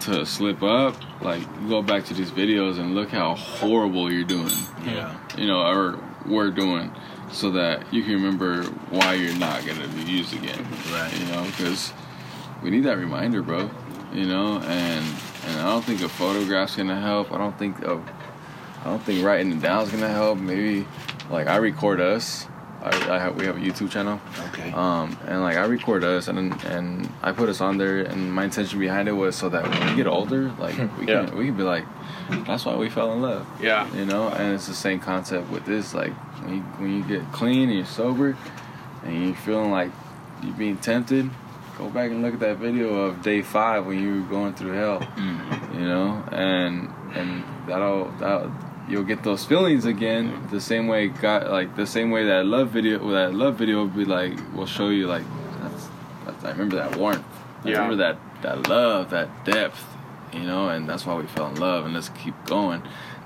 [0.00, 4.52] to slip up, like go back to these videos and look how horrible you're doing.
[4.84, 5.18] Yeah.
[5.36, 6.92] You know, or we're doing,
[7.32, 10.64] so that you can remember why you're not gonna be used again.
[10.92, 11.12] Right.
[11.18, 11.92] You know, because
[12.62, 13.70] we need that reminder, bro.
[14.12, 15.04] You know, and
[15.46, 17.32] and I don't think a photograph's gonna help.
[17.32, 18.00] I don't think a,
[18.80, 20.38] I don't think writing it down is gonna help.
[20.38, 20.86] Maybe
[21.30, 22.46] like I record us.
[22.82, 24.20] I, I have, we have a YouTube channel.
[24.48, 24.70] Okay.
[24.72, 28.44] Um, and like I record us and and I put us on there and my
[28.44, 31.26] intention behind it was so that when we get older, like we Yeah.
[31.26, 31.84] can we can be like,
[32.46, 33.46] that's why we fell in love.
[33.60, 33.92] Yeah.
[33.94, 35.94] You know, and it's the same concept with this.
[35.94, 36.12] Like
[36.42, 38.36] when you, when you get clean and you're sober,
[39.04, 39.90] and you're feeling like
[40.42, 41.30] you're being tempted,
[41.78, 44.72] go back and look at that video of day five when you were going through
[44.72, 45.00] hell.
[45.00, 45.78] Mm-hmm.
[45.80, 48.50] You know, and and that'll that
[48.88, 50.46] you'll get those feelings again.
[50.50, 53.88] The same way God, like the same way that love video, that love video will
[53.88, 55.24] be like, will show you like
[55.60, 55.88] that's,
[56.24, 57.24] that's I remember that warmth.
[57.64, 57.74] I Yeah.
[57.82, 59.84] remember that that love, that depth.
[60.32, 62.82] You know, and that's why we fell in love, and let's keep going.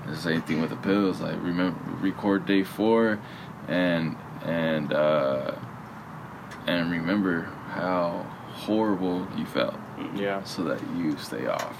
[0.07, 1.19] The same thing with the pills.
[1.19, 3.19] Like remember, record day four,
[3.67, 5.51] and and uh,
[6.67, 9.75] and remember how horrible you felt,
[10.15, 10.43] Yeah.
[10.43, 11.75] so that you stay off.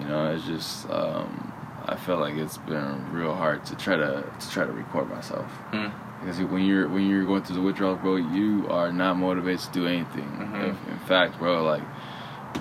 [0.00, 1.52] You know, it's just um,
[1.86, 5.46] I felt like it's been real hard to try to to try to record myself
[5.72, 5.92] Mm.
[6.20, 9.70] because when you're when you're going through the withdrawals, bro, you are not motivated to
[9.72, 10.28] do anything.
[10.38, 10.70] Mhm.
[10.70, 11.82] If, in fact, bro, like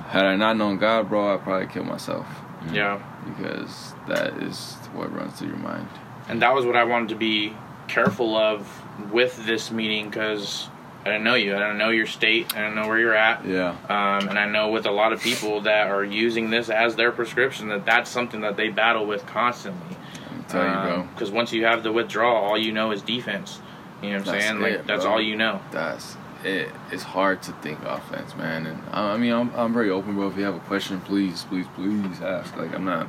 [0.10, 2.26] had I not known God, bro, I'd probably kill myself
[2.72, 3.00] Yeah.
[3.26, 5.88] because that is what runs through your mind.
[6.30, 7.54] and that was what I wanted to be
[7.90, 8.66] careful of
[9.12, 10.70] with this meeting because
[11.06, 11.56] I don't know you.
[11.56, 12.56] I don't know your state.
[12.56, 13.46] I don't know where you're at.
[13.46, 13.72] Yeah.
[13.90, 17.12] Um, and I know with a lot of people that are using this as their
[17.12, 19.98] prescription that that's something that they battle with constantly.
[20.32, 21.08] I'm telling you, bro.
[21.14, 23.60] Because once you have the withdrawal, all you know is defense.
[24.02, 24.60] You know what I'm That's saying?
[24.60, 25.14] Like it, that's bro.
[25.14, 25.62] all you know.
[25.72, 26.70] That's it.
[26.92, 28.66] It's hard to think offense, man.
[28.66, 30.28] And I, I mean, I'm I'm very open, bro.
[30.28, 32.56] If you have a question, please, please, please ask.
[32.58, 33.08] Like I'm not.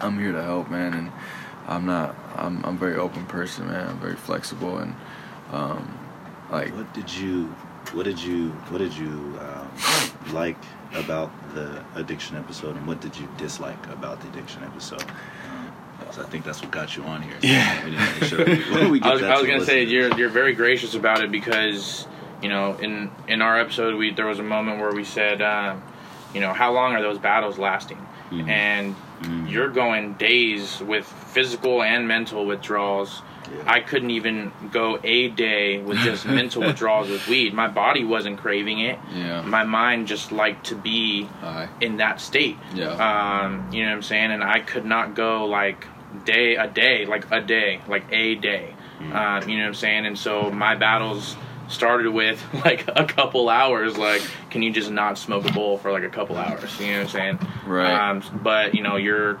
[0.00, 1.12] I'm here to help, man, and
[1.66, 2.16] I'm not.
[2.36, 3.88] I'm I'm a very open person, man.
[3.88, 4.94] I'm very flexible, and
[5.52, 5.98] um,
[6.50, 7.54] like What did you
[7.92, 9.70] what did you what did you um,
[10.32, 10.56] like
[10.94, 15.02] about the addiction episode, and what did you dislike about the addiction episode?
[15.02, 15.72] Um,
[16.06, 17.34] 'cause I think that's what got you on here.
[17.40, 17.84] So Yeah.
[17.84, 19.84] we need to make sure we, we get I was, I was to gonna say
[19.84, 19.92] listeners.
[19.92, 22.06] you're you're very gracious about it because
[22.42, 25.82] you know in in our episode we there was a moment where we said um,
[26.32, 27.98] you know how long are those battles lasting
[28.30, 28.48] Mhm.
[28.48, 29.50] and Mhm.
[29.50, 33.22] you're going days with physical and mental withdrawals.
[33.52, 33.62] Yeah.
[33.66, 37.54] I couldn't even go a day with just mental withdrawals with weed.
[37.54, 38.98] My body wasn't craving it.
[39.14, 39.42] Yeah.
[39.42, 41.68] My mind just liked to be Aye.
[41.80, 42.56] in that state.
[42.74, 42.88] Yeah.
[42.88, 44.30] Um, you know what I'm saying?
[44.32, 45.86] And I could not go like
[46.24, 48.74] day a day, like a day, like a day.
[49.00, 50.06] Um, you know what I'm saying?
[50.06, 51.36] And so my battles
[51.68, 53.98] started with like a couple hours.
[53.98, 56.78] Like, can you just not smoke a bowl for like a couple hours?
[56.80, 57.38] You know what I'm saying?
[57.66, 58.10] Right.
[58.10, 59.40] Um, but you know, you're.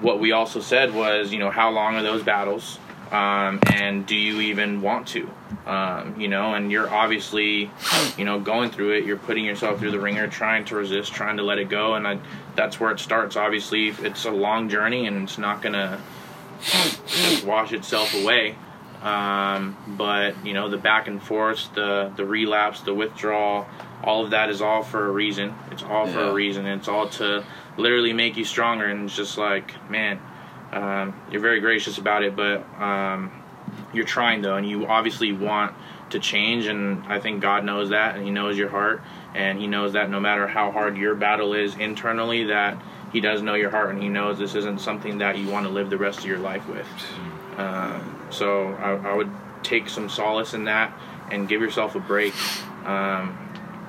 [0.00, 2.78] What we also said was, you know, how long are those battles?
[3.14, 5.30] Um, and do you even want to?
[5.66, 7.70] Um, you know, and you're obviously,
[8.18, 9.04] you know, going through it.
[9.04, 12.08] You're putting yourself through the ringer, trying to resist, trying to let it go, and
[12.08, 12.18] I,
[12.56, 13.36] that's where it starts.
[13.36, 16.00] Obviously, it's a long journey, and it's not gonna
[16.60, 18.56] just wash itself away.
[19.00, 23.68] Um, but you know, the back and forth, the the relapse, the withdrawal,
[24.02, 25.54] all of that is all for a reason.
[25.70, 26.66] It's all for a reason.
[26.66, 27.44] It's all to
[27.76, 28.86] literally make you stronger.
[28.86, 30.20] And it's just like, man,
[30.74, 33.30] um, you're very gracious about it, but um,
[33.92, 35.74] you're trying though, and you obviously want
[36.10, 36.66] to change.
[36.66, 39.00] And I think God knows that, and He knows your heart,
[39.34, 42.76] and He knows that no matter how hard your battle is internally, that
[43.12, 45.72] He does know your heart, and He knows this isn't something that you want to
[45.72, 46.86] live the rest of your life with.
[47.56, 49.30] Um, so I, I would
[49.62, 50.92] take some solace in that
[51.30, 52.34] and give yourself a break.
[52.84, 53.38] Um,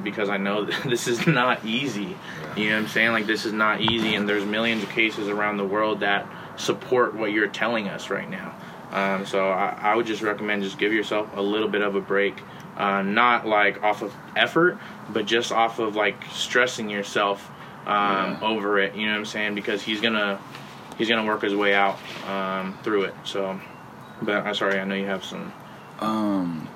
[0.03, 2.15] because I know this is not easy.
[2.55, 3.11] You know what I'm saying?
[3.11, 6.25] Like this is not easy, and there's millions of cases around the world that
[6.57, 8.55] support what you're telling us right now.
[8.91, 12.01] Um, so I, I would just recommend just give yourself a little bit of a
[12.01, 12.35] break,
[12.77, 14.77] uh, not like off of effort,
[15.09, 17.51] but just off of like stressing yourself
[17.85, 18.95] um, over it.
[18.95, 19.55] You know what I'm saying?
[19.55, 20.39] Because he's gonna
[20.97, 21.97] he's gonna work his way out
[22.27, 23.13] um, through it.
[23.23, 23.59] So,
[24.21, 25.51] but I'm sorry, I know you have some.
[25.99, 26.69] Um.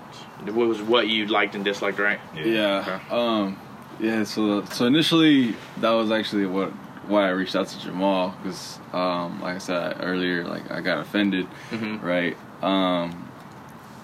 [0.45, 2.19] What was what you liked and disliked, right?
[2.35, 3.01] Yeah.
[3.09, 3.59] Um.
[3.99, 4.23] Yeah.
[4.23, 6.71] So so initially that was actually what
[7.09, 10.99] why I reached out to Jamal because um like I said earlier like I got
[10.99, 12.01] offended Mhm.
[12.03, 13.27] right um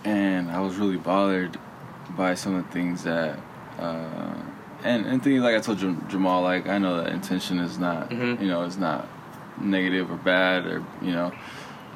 [0.04, 1.58] and I was really bothered
[2.18, 3.40] by some of the things that
[3.80, 4.34] uh
[4.84, 8.10] and and things like I told Jam- Jamal like I know that intention is not
[8.10, 8.42] Mhm.
[8.42, 9.08] you know it's not
[9.60, 11.32] negative or bad or you know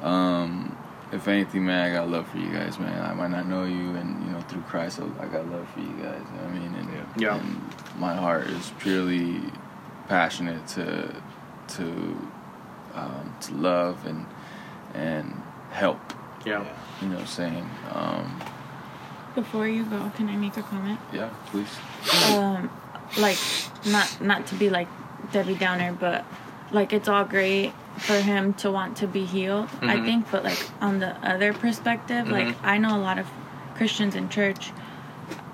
[0.02, 0.76] um
[1.12, 3.04] if anything, man, I got love for you guys, man.
[3.04, 5.80] I might not know you, and you know, through Christ, I I got love for
[5.80, 6.22] you guys.
[6.32, 7.34] You know I mean, and, Yeah.
[7.34, 7.60] and
[7.98, 9.40] my heart is purely
[10.14, 11.14] passionate to
[11.68, 11.84] to
[12.94, 14.26] um, to love and
[14.92, 15.40] and
[15.70, 16.00] help.
[16.44, 16.64] Yeah.
[17.00, 17.70] You know what I'm saying?
[17.94, 18.40] Um,
[19.36, 20.98] Before you go, can I make a comment?
[21.12, 21.72] yeah, please.
[22.26, 22.68] um
[23.26, 23.38] like
[23.86, 24.88] not not to be like
[25.32, 26.24] Debbie Downer, but
[26.72, 29.68] like it's all great for him to want to be healed.
[29.82, 30.04] I Mhm.
[30.06, 32.72] think, but like on the other perspective, like Mhm.
[32.74, 33.26] I know a lot of
[33.76, 34.72] Christians in church,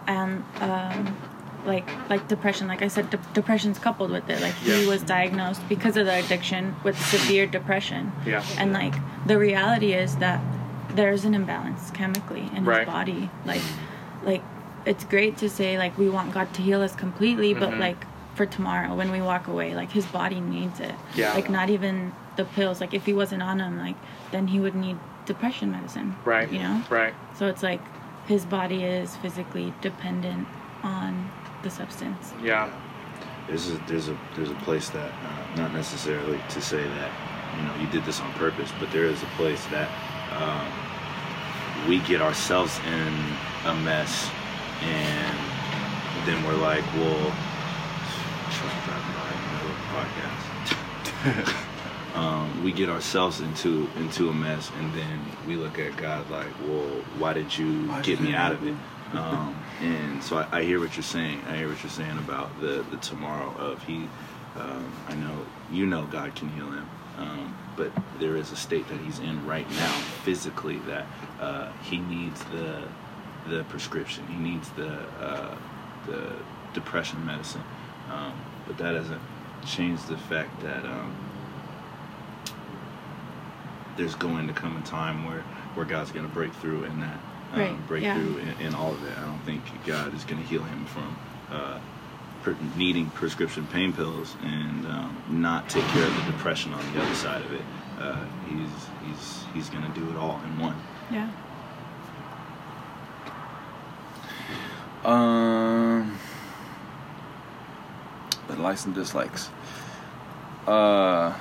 [0.06, 0.98] and um,
[1.66, 2.68] like like depression.
[2.68, 4.40] Like I said, de- depression's coupled with it.
[4.40, 8.12] Like he was diagnosed because of the addiction with severe depression.
[8.24, 8.44] Yeah.
[8.58, 8.94] And like
[9.26, 10.40] the reality is that
[10.94, 12.86] there's an imbalance chemically in Right.
[12.86, 13.30] his body.
[13.44, 13.62] Like
[14.24, 14.42] like
[14.84, 17.80] it's great to say like we want God to heal us completely, but Mhm.
[17.80, 18.06] like
[18.36, 20.94] for tomorrow when we walk away, like his body needs it.
[21.14, 21.32] Yeah.
[21.34, 22.80] Like not even the pills.
[22.80, 23.96] Like if he wasn't on them, like
[24.30, 26.14] then he would need depression medicine.
[26.24, 26.50] Right.
[26.52, 26.82] You know?
[26.88, 27.14] Right.
[27.34, 27.80] So it's like
[28.28, 30.46] his body is physically dependent
[30.84, 31.30] on
[31.66, 32.32] the substance.
[32.42, 32.70] Yeah.
[33.48, 37.10] there's a there's a there's a place that uh, not necessarily to say that
[37.56, 39.88] you know you did this on purpose, but there is a place that
[40.40, 43.12] um, we get ourselves in
[43.70, 44.30] a mess,
[44.82, 45.36] and
[46.26, 47.32] then we're like, well,
[48.54, 51.54] truck driving by in the middle of the podcast.
[52.16, 56.52] um, we get ourselves into into a mess, and then we look at God like,
[56.68, 56.88] well,
[57.18, 58.62] why did you Why'd get me out that?
[58.62, 58.74] of it?
[59.12, 61.40] Um, and so I, I hear what you're saying.
[61.48, 64.08] I hear what you're saying about the the tomorrow of he.
[64.56, 66.88] Um, I know you know God can heal him,
[67.18, 69.92] um, but there is a state that he's in right now
[70.24, 71.06] physically that
[71.40, 72.82] uh, he needs the
[73.48, 74.26] the prescription.
[74.26, 75.56] He needs the uh,
[76.06, 76.32] the
[76.74, 77.62] depression medicine,
[78.10, 78.32] um,
[78.66, 79.20] but that doesn't
[79.66, 81.14] change the fact that um,
[83.96, 85.42] there's going to come a time where
[85.74, 87.20] where God's going to break through in that
[87.52, 87.86] um, right.
[87.86, 88.58] breakthrough yeah.
[88.58, 89.16] in, in, all of it.
[89.16, 91.16] I don't think God is going to heal him from
[91.50, 91.80] uh,
[92.42, 97.02] per- needing prescription pain pills and um, not take care of the depression on the
[97.02, 97.62] other side of it.
[97.98, 98.68] Uh, he's
[99.04, 100.76] he's he's going to do it all in one.
[101.10, 101.30] Yeah.
[105.04, 106.18] Um,
[108.48, 109.50] but likes and dislikes.
[110.66, 111.32] Uh,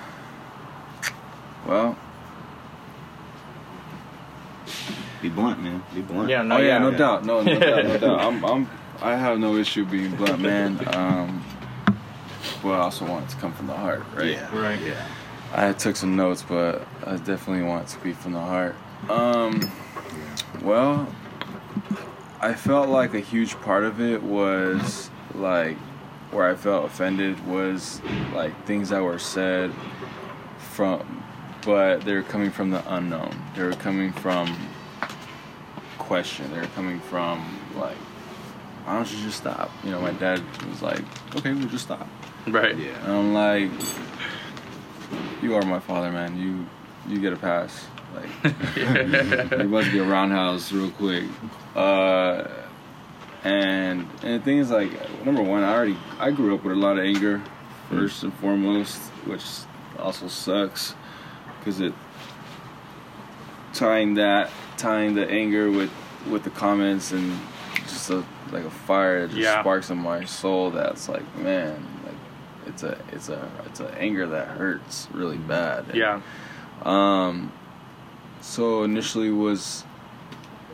[1.66, 1.98] well,
[5.26, 5.84] Be blunt, man.
[5.92, 6.30] Be blunt.
[6.30, 6.98] Yeah, no, oh yeah, no yeah.
[6.98, 8.20] doubt, no, no doubt, no doubt.
[8.20, 8.70] I'm, I'm,
[9.02, 10.80] I have no issue being blunt, man.
[10.96, 11.44] Um,
[12.62, 14.34] but I also want it to come from the heart, right?
[14.34, 14.56] Yeah.
[14.56, 14.80] Right.
[14.80, 15.08] Yeah.
[15.52, 18.76] I took some notes, but I definitely want it to be from the heart.
[19.10, 19.72] Um,
[20.62, 21.08] well,
[22.40, 25.76] I felt like a huge part of it was like
[26.30, 28.00] where I felt offended was
[28.32, 29.72] like things that were said
[30.60, 31.24] from,
[31.66, 33.36] but they were coming from the unknown.
[33.56, 34.56] They were coming from
[35.98, 36.52] question.
[36.52, 37.98] They're coming from like,
[38.86, 39.72] why don't you just stop?
[39.84, 41.02] You know, my dad was like,
[41.36, 42.08] okay, we'll just stop.
[42.48, 42.78] Right.
[42.78, 42.98] Yeah.
[43.04, 43.72] And I'm like,
[45.42, 46.38] you are my father, man.
[46.38, 46.66] You
[47.08, 47.88] you get a pass.
[48.14, 48.30] Like
[48.78, 51.26] you must be a roundhouse real quick.
[51.76, 52.48] Uh,
[53.44, 54.92] and and the thing is like
[55.26, 57.42] number one, I already I grew up with a lot of anger
[57.90, 59.44] first and foremost, which
[60.00, 60.96] also sucks
[61.60, 61.94] because it
[63.74, 65.92] tying that tying the anger with
[66.30, 67.40] with the comments and
[67.88, 69.62] just a like a fire that just Yeah.
[69.62, 72.16] sparks in my soul that's like man like
[72.68, 76.22] it's a it's a it's a anger that hurts really bad Yeah.
[76.84, 77.52] um
[78.42, 79.84] so initially was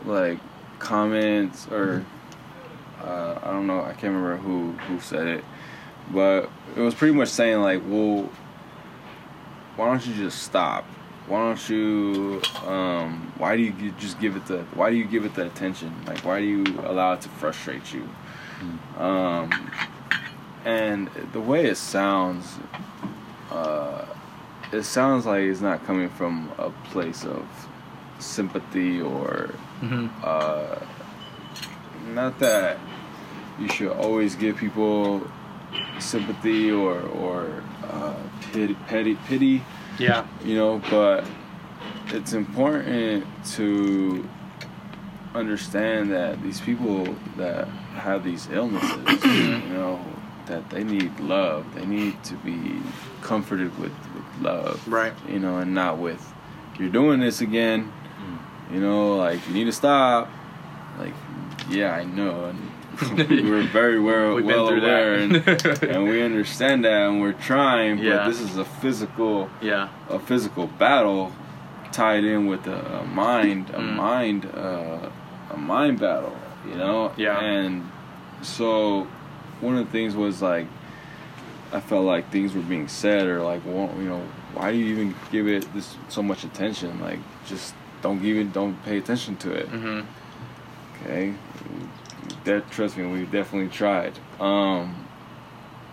[0.05, 0.39] like
[0.79, 2.05] comments or
[3.03, 5.43] uh, I don't know I can't remember who who said it
[6.11, 8.29] but it was pretty much saying like well
[9.75, 10.85] why don't you just stop
[11.31, 15.23] why don't you um why do you just give it the why do you give
[15.23, 15.89] it the attention?
[16.05, 18.07] Like why do you allow it to frustrate you?
[18.97, 19.71] Um
[20.65, 22.59] and the way it sounds
[23.49, 24.05] uh
[24.73, 27.45] it sounds like it's not coming from a place of
[28.19, 30.75] sympathy or hmm uh,
[32.13, 32.77] not that
[33.59, 35.25] you should always give people
[35.99, 38.15] sympathy or or uh,
[38.51, 39.63] pity, pity, pity,
[40.01, 40.27] Yeah.
[40.43, 41.25] you know, but
[42.07, 44.27] it's important to
[45.33, 49.67] understand that these people that have these illnesses, mm-hmm.
[49.67, 50.03] you know,
[50.47, 51.73] that they need love.
[51.75, 52.81] They need to be
[53.21, 55.13] comforted with, with love, Right.
[55.29, 56.31] You know, and not with
[56.81, 57.91] you're doing this again.
[58.19, 58.73] Mm.
[58.73, 60.29] You know, like you need to stop.
[60.97, 61.13] Like,
[61.69, 62.70] yeah, I know, and
[63.17, 65.35] we're very well, We've well through aware, and,
[65.83, 67.97] and we understand that, and we're trying.
[67.97, 68.27] But Yeah.
[68.27, 69.89] this is a physical, Yeah.
[70.09, 71.31] a physical battle
[71.91, 73.95] tied in with a, a mind, a Mm.
[73.95, 75.09] mind, uh,
[75.51, 76.35] a mind battle.
[76.67, 77.39] You know, Yeah.
[77.39, 77.89] And
[78.41, 79.07] so,
[79.61, 80.67] one of the things was like,
[81.73, 84.21] I felt like things were being said, or like, well, you know,
[84.53, 86.99] why do you even give it this so much attention?
[86.99, 89.71] Like, just don't give it, don't pay attention to it.
[89.71, 90.01] mm-hmm.
[91.03, 91.33] Okay,
[92.45, 94.17] that trust me, we definitely tried.
[94.39, 95.07] Um,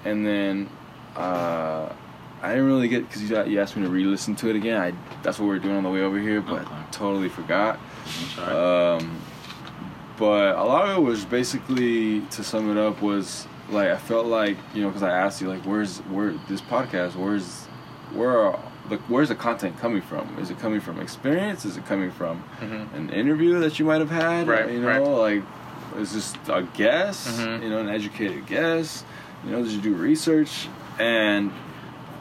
[0.04, 0.68] and then
[1.16, 1.92] uh,
[2.42, 4.80] I didn't really get because you, you asked me to re-listen to it again.
[4.80, 4.92] I
[5.22, 6.74] that's what we were doing on the way over here, but Okay.
[6.92, 7.78] totally forgot.
[8.38, 9.20] Um,
[10.16, 14.26] but a lot of it was basically to sum it up was like I felt
[14.26, 17.66] like you know because I asked you like where's where this podcast where's
[18.14, 20.38] where are the where's the content coming from?
[20.38, 21.64] Is it coming from experience?
[21.64, 24.48] Is it coming from hmm an interview that you might have had?
[24.48, 25.42] Right, You know, right.
[25.42, 25.44] like
[25.96, 27.38] is just a guess?
[27.40, 27.62] Mhm.
[27.62, 29.04] You know, an educated guess.
[29.44, 30.68] You know, did you do research?
[30.98, 31.52] And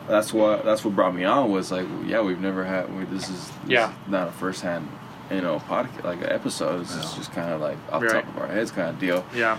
[0.08, 2.96] that's what that's what brought me on was like, well, yeah, we've never had.
[2.98, 3.90] We, this is this Yeah.
[3.90, 4.88] is not a first hand,
[5.32, 6.80] you know, podcast like an episode.
[6.82, 8.12] This is just kind of like off Right.
[8.24, 9.26] top of our heads kind of deal.
[9.36, 9.58] Yeah.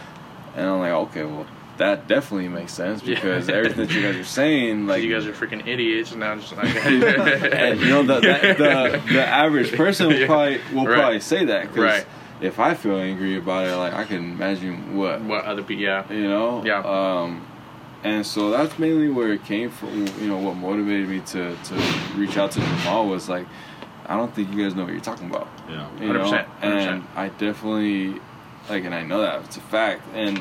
[0.57, 1.47] And I'm like, okay, well,
[1.77, 3.15] that definitely makes sense Yeah.
[3.17, 6.41] because everything that you guys are saying, like, you guys are freaking idiots, and I'm
[6.41, 6.75] just like.
[6.85, 8.21] and you know the the,
[8.59, 10.99] the, the average person will probably will Right.
[10.99, 12.07] probably say that because Right.
[12.41, 15.83] If I feel angry about it, like I can imagine what what other people?
[15.85, 16.11] Yeah.
[16.13, 16.65] you know.
[16.65, 16.81] Yeah.
[16.81, 17.47] Um,
[18.05, 20.07] and so that's mainly where it came from.
[20.21, 21.75] You know what motivated me to to
[22.17, 23.47] reach out to Jamal was like,
[24.07, 25.49] I don't think you guys know what you're talking about.
[25.69, 25.89] yeah.
[26.01, 26.47] You know, 100%, 100%.
[26.63, 28.21] and I definitely
[28.71, 30.39] like, and I know that it's a fact, and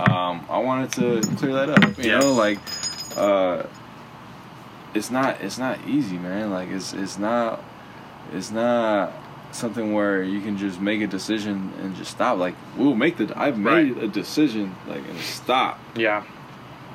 [0.00, 1.98] um, I wanted to clear that up.
[1.98, 2.18] You Yeah.
[2.18, 2.58] know, like,
[3.16, 3.62] uh,
[4.94, 6.50] it's not it's not easy, man.
[6.50, 7.62] Like, it's it's not
[8.32, 9.12] it's not
[9.52, 12.38] something where you can just make a decision and just stop.
[12.38, 14.04] Like, we'll make the I've made Right.
[14.04, 16.22] a decision, like, and stop, Yeah.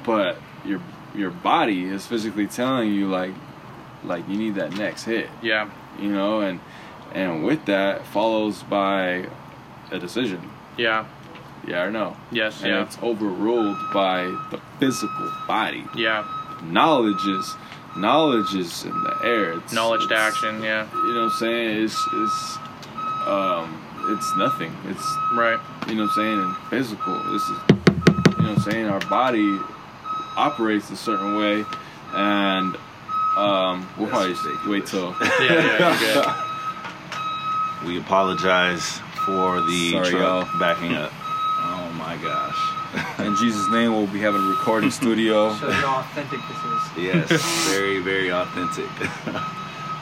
[0.04, 0.80] but your
[1.16, 3.34] your body is physically telling you like
[4.04, 5.70] like you need that next hit Yeah.
[6.00, 6.60] you know and
[7.14, 9.28] and with that follows by
[9.92, 10.42] a decision
[10.76, 11.06] Yeah.
[11.68, 12.62] yeah or no Yes.
[12.64, 12.82] and Yeah.
[12.82, 16.24] it's overruled by the physical body Yeah.
[16.64, 17.56] knowledge is
[17.98, 20.62] knowledge is in the air it's, Knowledge to action.
[20.64, 20.88] Yeah.
[20.94, 22.58] you know what i'm saying it's it's
[23.28, 25.60] um it's nothing it's Right.
[25.88, 29.00] you know what i'm saying and physical this is you know what i'm saying our
[29.02, 29.60] body
[30.36, 31.64] operates a certain way,
[32.14, 32.76] and
[33.38, 35.16] um, we'll probably just wait till.
[35.22, 36.36] Yeah, yeah, you're good.
[37.88, 40.60] We apologize for the Sorry, truck y'all.
[40.60, 41.12] backing up.
[41.14, 42.58] Oh my gosh.
[43.20, 45.56] In Jesus' name, we'll be having a recording studio.
[45.56, 47.32] Shows how authentic this is.
[47.32, 48.90] Yes, very, very authentic.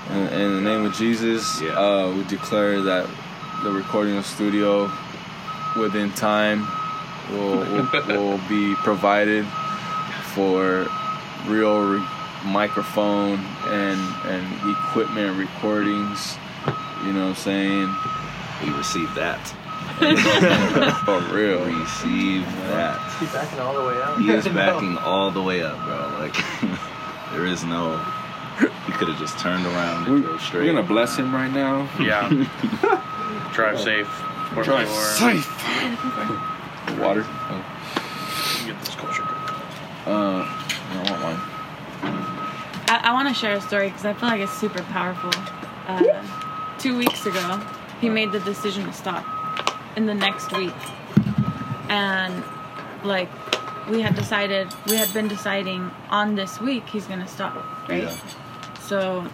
[0.10, 1.70] In, in the name of Jesus, Yeah.
[1.80, 3.08] uh, we declare that
[3.64, 4.92] the recording studio
[5.80, 6.68] within time
[7.32, 9.46] will, will, will be provided
[10.34, 10.86] for
[11.48, 12.06] real re-
[12.44, 16.36] microphone and, and equipment recordings.
[17.06, 17.96] You know what I'm saying?
[18.64, 19.39] we received that.
[21.06, 21.64] For real.
[21.66, 22.99] Receive that.
[23.20, 24.20] He's backing all the way out.
[24.20, 24.54] He is No.
[24.54, 26.18] backing all the way up, bro.
[26.20, 26.36] Like
[27.32, 28.04] there is no.
[28.60, 30.62] You could have just turned around and We, drove straight.
[30.68, 31.89] we're gonna bless him right now.
[31.99, 32.28] Yeah.
[33.54, 34.08] Drive safe.
[34.54, 35.41] Por Drive favor.
[35.41, 36.99] safe.
[36.99, 37.24] Water.
[37.26, 38.64] Oh.
[38.66, 39.24] Get this culture.
[40.06, 41.39] Uh, I don't want one.
[42.88, 45.32] I, I want to share a story because I feel like it's super powerful.
[45.88, 47.60] Uh, two weeks ago,
[47.99, 49.26] he made the decision to stop
[49.96, 50.74] in the next week.
[51.89, 52.44] And,
[53.04, 53.30] like,
[53.89, 57.56] we had decided, we had been deciding on this week he's going to stop,
[57.89, 58.04] right?
[58.04, 58.18] Yeah.
[58.82, 59.28] So,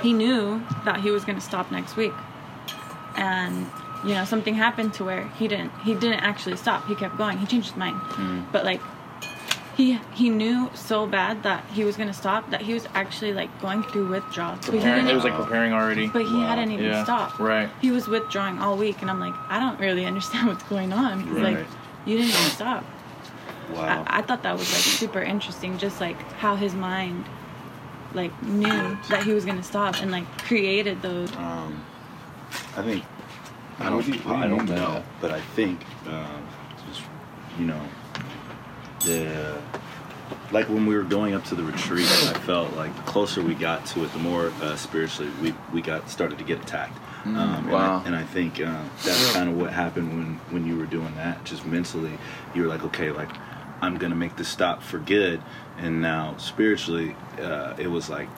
[0.00, 2.14] he knew that he was going to stop next week.
[3.16, 3.66] And,
[4.04, 6.86] you know, something happened to where he didn't, he didn't actually stop.
[6.86, 7.38] He kept going.
[7.38, 7.96] He changed his mind.
[7.96, 8.42] Hmm.
[8.50, 8.80] But, like,
[9.76, 13.50] he he knew so bad that he was gonna stop that he was actually like
[13.60, 14.58] going through withdrawals.
[14.60, 16.08] But he, Preparing, didn't, it was like preparing already.
[16.08, 17.04] but he hadn't even Yeah.
[17.04, 17.38] stopped.
[17.38, 17.70] Right.
[17.80, 21.24] He was withdrawing all week, and I'm like, I don't really understand what's going on.
[21.24, 21.58] 'cause, Like,
[22.04, 22.84] you didn't even stop.
[23.74, 24.04] Wow.
[24.06, 27.24] I, I thought that was like super interesting, just like how his mind
[28.12, 31.34] like knew that he was gonna stop and like created those.
[31.36, 31.82] Um,
[32.76, 33.04] I think
[33.78, 34.04] I don't.
[34.04, 35.02] do you- do I don't know, that?
[35.22, 36.46] but I think um,
[36.88, 37.00] just
[37.58, 37.80] you know
[39.04, 39.60] the
[40.50, 43.54] like when we were going up to the retreat, I felt like the closer we
[43.54, 46.96] got to it, the more uh, spiritually we we got started to get attacked.
[47.24, 48.02] um, and, Mm, wow.
[48.02, 51.14] I, and I think uh, that's kind of what happened when when you were doing
[51.16, 51.44] that.
[51.44, 52.12] Just mentally,
[52.54, 53.30] you were like, okay, like
[53.80, 55.40] I'm gonna make this stop for good.
[55.78, 58.28] And now spiritually, uh, it was like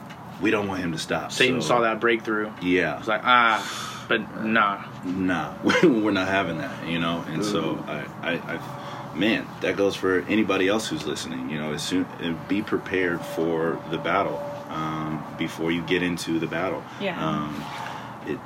[0.41, 1.33] we don't want him to stop.
[1.33, 2.51] Satan so- saw that breakthrough.
[2.63, 4.85] Yeah, It was like, ah, but nah.
[5.05, 7.25] nah, we're not having that, you know.
[7.29, 8.61] And so I, I, I,
[9.17, 11.51] man, that goes for anybody else who's listening.
[11.51, 12.07] You know, as soon
[12.49, 14.39] be prepared for the battle
[14.69, 16.83] um, before you get into the battle.
[17.01, 17.25] Yeah.
[17.25, 17.65] Um,
[18.27, 18.39] it.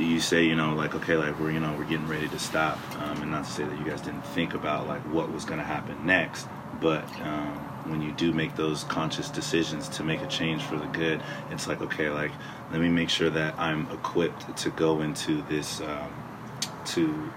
[0.00, 2.78] You say, you know, like okay, like we're, you know, we're getting ready to stop,
[3.00, 5.60] um, and not to say that you guys didn't think about like what was going
[5.60, 6.48] to happen next,
[6.80, 7.54] but um,
[7.88, 11.68] when you do make those conscious decisions to make a change for the good, it's
[11.68, 12.32] like okay, like
[12.72, 16.12] let me make sure that I'm equipped to go into this, um,
[16.86, 17.30] to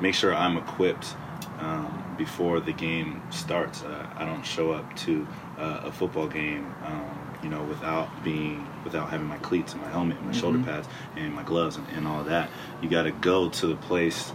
[0.00, 1.16] make sure I'm equipped
[1.60, 3.82] um, before the game starts.
[3.82, 5.26] Uh, I don't show up to
[5.58, 9.88] uh, a football game, um, you know, without being, without having my cleats and my
[9.88, 12.50] helmet and my shoulder pads and my gloves and, and all that.
[12.82, 14.32] You got to go to the place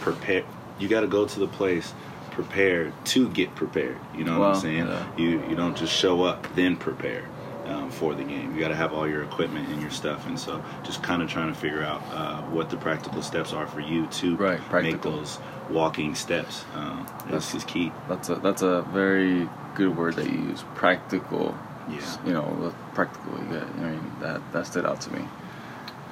[0.00, 0.44] prepared.
[0.78, 1.92] You got to go to the place
[2.30, 3.98] prepared to get prepared.
[4.16, 4.86] You know what I'm saying?
[4.86, 5.16] yeah.
[5.16, 7.24] You you don't just show up then prepare.
[7.66, 10.36] Um, for the game, you got to have all your equipment and your stuff, and
[10.36, 13.78] so just kind of trying to figure out uh, what the practical steps are for
[13.78, 15.38] you to Right, make those
[15.70, 16.64] walking steps.
[16.74, 17.92] Um, this That's- is key.
[18.08, 20.64] That's a that's a very good word that you use.
[20.74, 21.56] Practical.
[21.88, 21.98] Yeah.
[22.26, 23.38] You know, practical.
[23.38, 25.24] You got, I mean, that that stood out to me.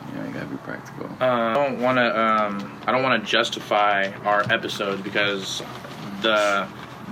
[0.08, 1.06] You know, you gotta be practical.
[1.20, 2.18] Uh, I don't want to.
[2.20, 5.62] Um, I don't want to justify our episode because
[6.22, 6.66] the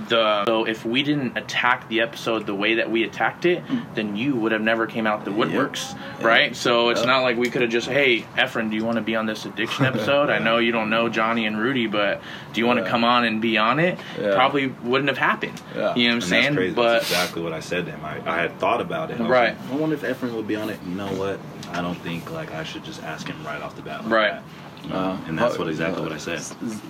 [0.09, 3.79] the so if we didn't attack the episode the way that we attacked it, hmm.
[3.95, 6.55] then you would have never came out the woodworks, right?
[6.55, 7.07] So it's Yep.
[7.07, 9.45] not like we could have just, hey, Efren, do you want to be on this
[9.45, 10.29] addiction episode?
[10.29, 12.21] I know you don't know Johnny and Rudy, but
[12.53, 12.89] do you want to Yeah.
[12.91, 13.97] come on and be on it?
[14.19, 14.33] Yeah.
[14.35, 15.61] Probably wouldn't have happened.
[15.75, 15.79] Yeah.
[15.79, 16.43] You know what I'm And saying?
[16.43, 16.73] that's crazy.
[16.75, 18.05] But that's exactly what I said to him.
[18.05, 19.19] I, I had thought about it.
[19.19, 19.57] I Right.
[19.61, 20.79] like, I wonder if Efren would be on it.
[20.87, 21.39] You know what?
[21.73, 24.03] I don't think like I should just ask him right off the bat.
[24.03, 24.31] Like Right.
[24.33, 24.43] that.
[24.83, 25.19] You know?
[25.27, 26.39] and that's what exactly what I said.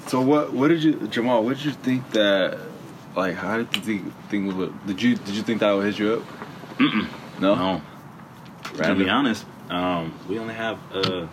[0.07, 1.43] So what what did you Jamal?
[1.43, 2.59] What did you think that?
[3.17, 4.85] Like, how did you think thing would?
[4.87, 6.21] Did you did you think that would hit you up?
[6.77, 7.07] Mm-mm.
[7.39, 7.55] No.
[7.55, 7.81] No.
[8.73, 8.97] To Random.
[8.99, 11.25] be honest, um, we only have uh,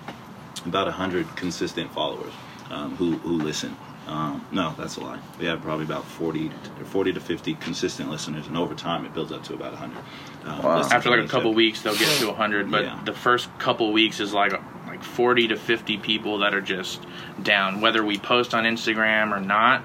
[0.64, 2.32] about hundred consistent followers
[2.70, 3.76] um, who who listen.
[4.06, 5.18] Um, no, that's a lie.
[5.40, 9.14] We have probably about 40, to- 40 to fifty consistent listeners, and over time it
[9.14, 9.98] builds up to about hundred.
[10.44, 10.80] Um, Wow.
[10.90, 13.00] after like a couple ep- weeks they'll get to 100 but Yeah.
[13.06, 14.52] the first couple weeks is like
[14.86, 17.00] like 40 to 50 people that are just
[17.42, 19.82] down whether we post on instagram or not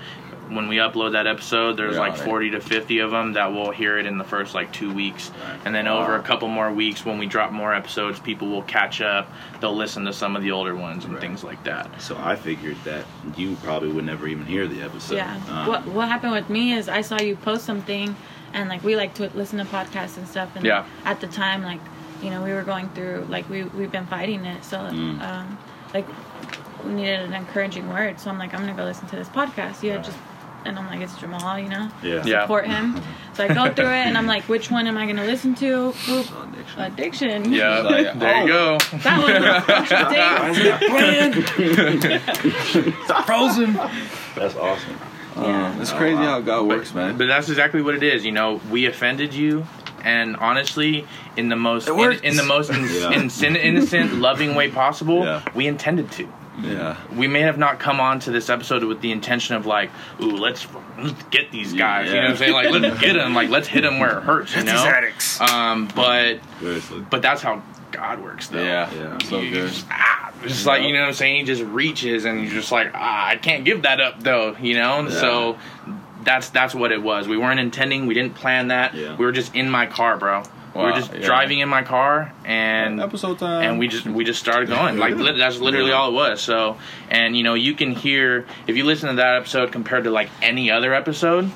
[0.50, 2.22] when we upload that episode, there's Yeah, like right.
[2.26, 5.32] 40 to 50 of them that will hear it in the first like two weeks,
[5.66, 9.02] and then over a couple more weeks, when we drop more episodes, people will catch
[9.02, 9.32] up.
[9.62, 12.02] They'll listen to some of the older ones and things like that.
[12.02, 13.06] So I figured that
[13.38, 15.16] you probably would never even hear the episode.
[15.16, 15.40] yeah.
[15.50, 18.16] Um, what what happened with me is I saw you post something,
[18.54, 20.50] and like we like to listen to podcasts and stuff.
[20.56, 20.86] And Yeah.
[21.06, 21.80] at the time, like
[22.24, 25.22] you know, we were going through like we we've been fighting it, so Mm.
[25.22, 25.58] um,
[25.94, 26.06] like
[26.86, 28.20] we needed an encouraging word.
[28.20, 29.84] So I'm like, I'm gonna go listen to this podcast.
[29.84, 30.18] Yeah, just.
[30.66, 32.24] And I'm like, it's Jamal, you know, Yeah.
[32.26, 32.42] Yeah.
[32.42, 33.02] support him.
[33.40, 35.94] So I go through it, and I'm like, which one am I gonna listen to?
[35.94, 36.28] Boop,
[36.78, 37.54] addiction.
[37.54, 38.78] Yeah, Like, there you oh.
[38.90, 38.98] go.
[38.98, 39.42] That one.
[43.26, 43.74] Frozen.
[44.36, 44.98] That's awesome.
[45.38, 45.74] Yeah.
[45.78, 47.18] Uh, it's crazy how God works, man.
[47.18, 48.26] But that's exactly what it is.
[48.26, 49.66] You know, we offended you,
[50.04, 51.08] and honestly,
[51.38, 53.12] in the most in, in the most in, Yeah.
[53.12, 55.42] in, innocent, loving way possible, Yeah.
[55.56, 56.28] we intended to.
[56.64, 56.98] Yeah.
[57.16, 59.90] We may have not come on to this episode with the intention of like,
[60.22, 60.68] ooh, let's,
[60.98, 62.08] let's get these guys.
[62.08, 62.54] You know what I'm saying?
[62.54, 63.34] Like, let's get them.
[63.34, 64.56] Like, let's hit them where it hurts.
[64.56, 64.74] You know.
[64.86, 65.40] addicts.
[65.42, 67.06] Um, but Seriously.
[67.10, 67.62] but that's how
[67.92, 68.62] God works, though.
[68.62, 68.94] Yeah.
[68.94, 69.18] Yeah.
[69.26, 69.70] So You good.
[69.70, 71.38] just, ah, it's just like you know what I'm saying.
[71.38, 74.56] He just reaches, and you're just like, ah, I can't give that up though.
[74.62, 75.00] You know.
[75.00, 75.58] And So
[76.24, 77.28] that's that's what it was.
[77.28, 78.06] We weren't intending.
[78.06, 78.94] We didn't plan that.
[78.94, 79.16] Yeah.
[79.18, 80.44] We were just in my car, bro.
[80.80, 81.26] We were just yeah.
[81.26, 83.64] driving in my car, and Episode time.
[83.64, 84.98] and we just we just started going.
[84.98, 86.42] Like li- that's literally all it was.
[86.42, 86.78] So
[87.10, 90.30] and you know you can hear if you listen to that episode compared to like
[90.42, 91.52] any other episode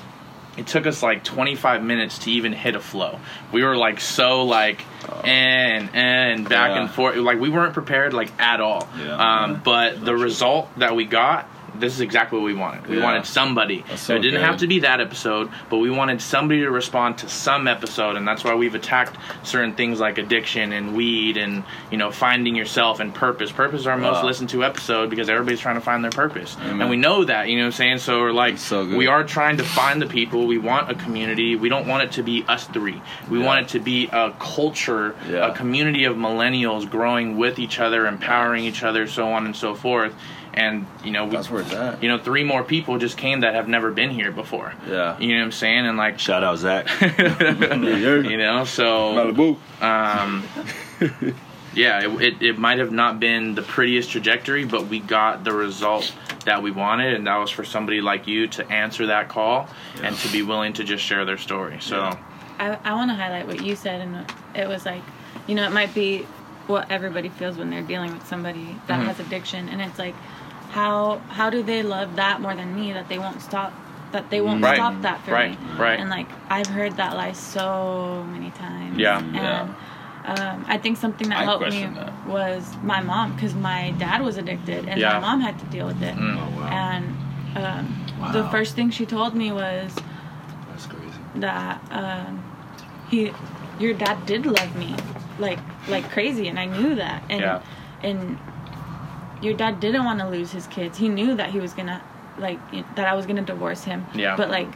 [0.56, 3.18] it took us like 25 minutes to even hit a flow.
[3.50, 4.84] We were like so like
[5.24, 6.82] and and back Yeah.
[6.82, 7.16] and forth.
[7.16, 8.88] Like we weren't prepared like at all.
[8.98, 9.16] Yeah.
[9.44, 11.48] um, but the result that we got
[11.78, 12.86] this is exactly what we wanted.
[12.86, 13.04] We Yeah.
[13.04, 13.84] wanted somebody.
[13.96, 14.46] So it didn't good.
[14.46, 18.26] have to be that episode, but we wanted somebody to respond to some episode, and
[18.26, 23.00] that's why we've attacked certain things like addiction and weed and you know finding yourself
[23.00, 23.50] and purpose.
[23.52, 26.80] Purpose is our most listened to episode because everybody's trying to find their purpose, Amen.
[26.82, 27.48] and we know that.
[27.48, 27.98] You know what I'm saying?
[27.98, 30.46] So we're like, So we are trying to find the people.
[30.46, 31.56] We want a community.
[31.56, 33.00] We don't want it to be us three.
[33.28, 33.46] We Yeah.
[33.46, 35.48] want it to be a culture, Yeah.
[35.48, 39.74] a community of millennials growing with each other, empowering each other, so on and so
[39.74, 40.14] forth.
[40.54, 42.02] And you know, we, That's where it's at.
[42.02, 44.72] you know, three more people just came that have never been here before.
[44.88, 45.18] Yeah.
[45.18, 45.86] You know what I'm saying?
[45.86, 46.86] And like, Shout out Zach.
[47.00, 49.56] you know, so Malibu.
[49.82, 50.44] um,
[51.74, 55.52] yeah, it, it, it might have not been the prettiest trajectory, but we got the
[55.52, 56.12] result
[56.44, 59.68] that we wanted, and that was for somebody like you to answer that call
[60.02, 61.78] and to be willing to just share their story.
[61.80, 62.16] So,
[62.60, 64.24] I, I want to highlight what you said, and
[64.54, 65.02] it was like,
[65.48, 66.26] you know, it might be
[66.68, 69.06] what everybody feels when they're dealing with somebody that Mhm.
[69.06, 70.14] has addiction, and it's like,
[70.74, 73.72] how how do they love that more than me that they won't stop
[74.12, 74.76] that they won't Right.
[74.76, 75.50] stop that for Right.
[75.50, 75.98] me, Right.
[76.00, 79.18] And like I've heard that lie so many times, Yeah.
[79.34, 79.74] and.
[80.26, 82.12] Um, I think something that I helped me that.
[82.26, 85.12] was my mom because my dad was addicted and Yeah.
[85.16, 86.16] my mom had to deal with it.
[86.16, 86.38] Mm.
[86.38, 86.68] Oh, wow.
[86.84, 87.04] And
[87.62, 87.84] um,
[88.32, 89.94] the first thing she told me was,
[90.70, 91.20] That's crazy.
[91.46, 92.42] that um,
[93.10, 93.32] he
[93.78, 94.94] your dad did love me
[95.38, 97.60] like like crazy and I knew that and Yeah.
[98.02, 98.38] and
[99.44, 102.00] your dad didn't want to lose his kids he knew that he was gonna
[102.38, 102.58] like
[102.96, 104.36] that I was gonna divorce him Yeah.
[104.36, 104.68] but like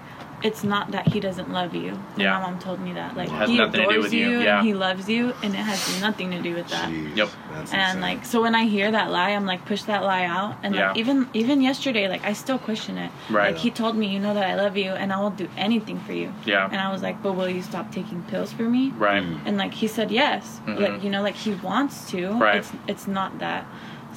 [0.48, 2.34] it's not that he doesn't love you And Yeah.
[2.38, 4.28] my mom told me that like It has he nothing to do adores with you,
[4.30, 4.58] you, yeah.
[4.58, 7.28] and he loves you and it has nothing to do with that Jeez, Yep.
[7.54, 8.00] That's and insane.
[8.08, 10.52] like so when I hear that lie, I'm like push that lie out.
[10.62, 10.88] And Yeah.
[10.90, 13.10] like even even yesterday, like I still question it.
[13.28, 13.48] Right.
[13.50, 15.98] Like he told me, you know that I love you, and I will do anything
[16.06, 16.28] for you.
[16.52, 16.68] Yeah.
[16.70, 18.92] And I was like, but will you stop taking pills for me?
[19.08, 19.24] right.
[19.46, 20.60] And like he said yes.
[20.66, 20.78] Mhm.
[20.84, 22.20] Like you know, like he wants to.
[22.46, 22.56] Right.
[22.60, 23.62] It's it's not that.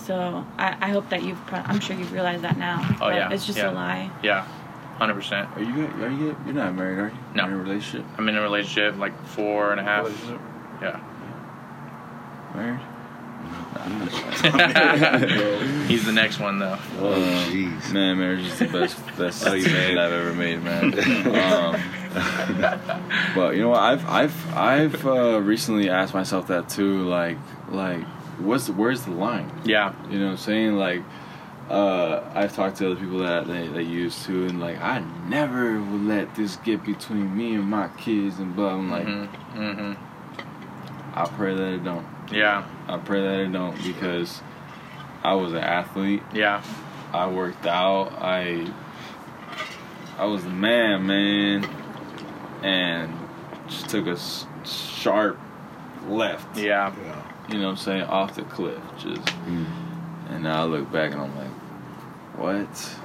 [0.06, 2.82] So I, I hope that you've pro- I'm sure you've realized that now.
[2.96, 3.30] Oh, but yeah.
[3.32, 3.70] It's just Yeah.
[3.70, 4.10] a lie.
[4.24, 4.48] Yeah.
[5.00, 5.56] 100%.
[5.58, 5.86] Are you?
[6.04, 6.36] Are you?
[6.46, 7.18] You're not married, are you?
[7.36, 7.44] No.
[7.48, 8.06] You're in a relationship.
[8.18, 10.10] I'm in a relationship like four and a half.
[10.82, 11.00] Yeah.
[12.56, 12.80] Married.
[15.88, 16.78] He's the next one though.
[17.00, 17.22] oh, Um,
[17.52, 17.92] jeez.
[17.94, 19.98] Man, marriage is the best best Oh, you decision made.
[19.98, 20.94] I've ever made, man.
[22.12, 22.22] Um,
[23.34, 23.80] but you know what?
[23.80, 27.04] I've I've I've uh, recently asked myself that too.
[27.08, 27.38] Like
[27.70, 28.04] like
[28.42, 29.52] what's the, where's the line?
[29.66, 29.94] Yeah.
[30.10, 30.74] You know what I'm saying?
[30.78, 31.02] Like
[31.70, 35.80] uh, I've talked to other people that they, they used to, and like I never
[35.82, 38.74] would let this get between me and my kids and blah.
[38.74, 39.94] I'm like hmm hmm
[41.14, 42.06] I pray that it don't.
[42.32, 42.66] Yeah.
[42.88, 44.42] I pray that it don't because
[45.24, 46.24] I was an athlete.
[46.34, 46.64] Yeah.
[47.14, 48.14] I worked out.
[48.14, 48.72] I
[50.18, 51.66] I was the man, man,
[52.64, 53.14] and
[53.70, 55.38] just took a s- sharp
[56.08, 56.58] left.
[56.58, 56.94] Yeah.
[57.52, 58.04] You know what I'm saying?
[58.04, 59.28] Off the cliff, just.
[60.30, 61.52] And now I look back and I'm like,
[62.38, 62.96] what?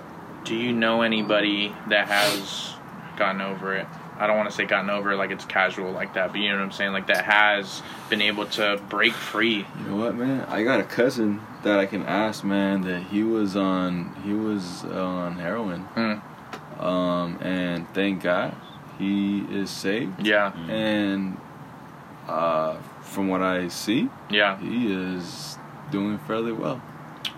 [0.44, 2.74] Do you know anybody that has
[3.18, 3.86] gotten over it?
[4.18, 6.48] I don't want to say gotten over it like it's casual like that, but you
[6.48, 6.92] know what I'm saying?
[6.92, 9.66] Like that has been able to break free.
[9.80, 10.46] You know what, man?
[10.48, 12.82] I got a cousin that I can ask, man.
[12.82, 15.86] That he was on he was on heroin.
[15.96, 16.80] Mm.
[16.80, 18.54] um, and thank God
[18.98, 20.26] he is saved.
[20.26, 20.52] Yeah.
[20.68, 21.36] And
[22.28, 24.58] uh, from what I see, Yeah.
[24.58, 25.56] he is
[25.90, 26.82] doing fairly well.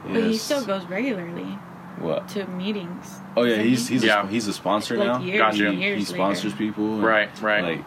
[0.07, 1.59] But he still goes regularly
[1.99, 2.29] what?
[2.29, 3.19] to meetings.
[3.37, 4.25] Oh yeah, he's he's Yeah.
[4.25, 5.21] a, he's a sponsor like now.
[5.21, 5.67] years Gotcha.
[5.69, 6.15] and he, years he later.
[6.15, 6.95] sponsors people.
[6.95, 7.63] and, Right, right.
[7.65, 7.85] Like,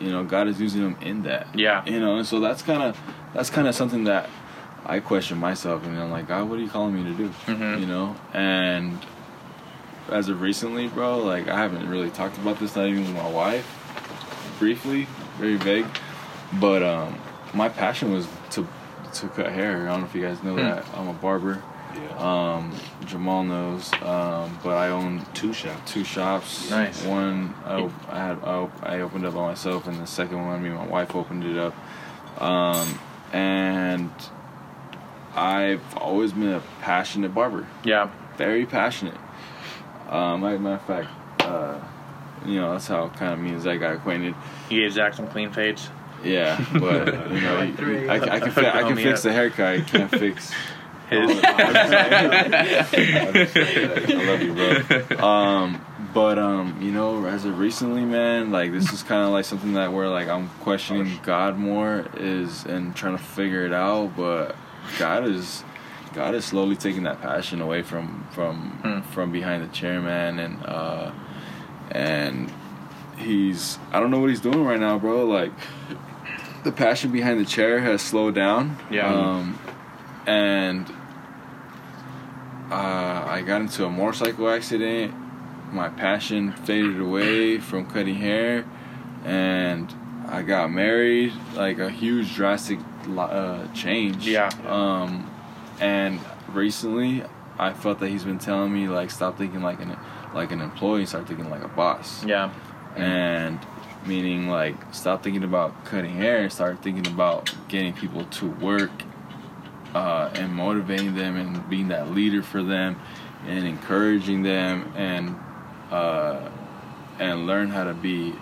[0.00, 1.46] you know, God is using him in that.
[1.54, 1.82] Yeah.
[1.86, 2.98] You know, and so that's kind of
[3.34, 4.28] that's kind of something that
[4.84, 7.28] I question myself, and I'm like, God, what are you calling me to do?
[7.46, 7.80] Mhm.
[7.80, 8.98] You know, and
[10.10, 13.28] as of recently, bro, like I haven't really talked about this, not even with my
[13.30, 13.66] wife,
[14.58, 15.08] briefly,
[15.38, 15.86] very vague,
[16.54, 17.18] but um,
[17.54, 18.66] my passion was to
[19.14, 19.82] to cut hair.
[19.88, 20.58] I don't know if you guys know Hmm.
[20.62, 21.62] that I'm a barber.
[21.94, 22.18] Yeah.
[22.56, 22.74] Um,
[23.06, 25.90] Jamal knows, um, but I own Two shots.
[25.90, 26.70] two shops.
[26.70, 27.02] Nice.
[27.06, 30.62] One I, I had I, op- I opened up by myself, and the second one,
[30.62, 31.74] me and my wife opened it up.
[32.42, 32.98] Um,
[33.32, 34.10] and
[35.34, 38.10] I've always been a passionate barber, Yeah.
[38.36, 39.16] very passionate.
[40.08, 41.08] Um, I, matter of fact,
[41.42, 41.78] uh,
[42.44, 44.34] you know that's how kind of me and Zach got acquainted.
[44.70, 45.88] You gave Zach some clean fades.
[46.26, 48.08] Yeah, but you know, Like three.
[48.08, 49.24] I, I can fi- I can fix up.
[49.24, 49.66] the haircut.
[49.66, 50.52] I can't fix.
[51.08, 51.40] His.
[51.44, 52.84] I
[54.26, 54.82] love you, bro.
[55.24, 55.80] Um,
[56.12, 59.74] but um, you know, as of recently, man, like this is kind of like something
[59.74, 64.16] that where like I'm questioning God more is and trying to figure it out.
[64.16, 64.56] But
[64.98, 65.62] God is,
[66.12, 69.00] God is slowly taking that passion away from from Hmm.
[69.12, 71.12] from behind the chair, man, and uh,
[71.92, 72.50] and
[73.16, 75.24] he's I don't know what he's doing right now, bro.
[75.24, 75.52] Like
[76.66, 78.76] the passion behind the chair has slowed down.
[78.90, 79.06] Yeah.
[79.14, 79.56] Um,
[80.26, 80.90] and
[82.70, 85.14] uh, I got into a motorcycle accident.
[85.72, 88.64] My passion faded away from cutting hair,
[89.24, 89.92] and
[90.28, 91.32] I got married.
[91.54, 92.80] Like a huge drastic
[93.16, 94.26] uh, change.
[94.26, 94.50] Yeah.
[94.66, 95.30] Um,
[95.80, 96.18] and
[96.48, 97.22] recently,
[97.58, 99.96] I felt that he's been telling me like stop thinking like an
[100.34, 102.52] like an employee, start thinking like a boss Yeah.
[102.96, 103.58] and
[104.04, 108.90] meaning like stop thinking about cutting hair and start thinking about getting people to work
[109.94, 113.00] uh, and motivating them and being that leader for them
[113.46, 115.36] and encouraging them and
[115.90, 116.50] uh,
[117.18, 118.34] and learn how to be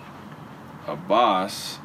[0.87, 1.79] a boss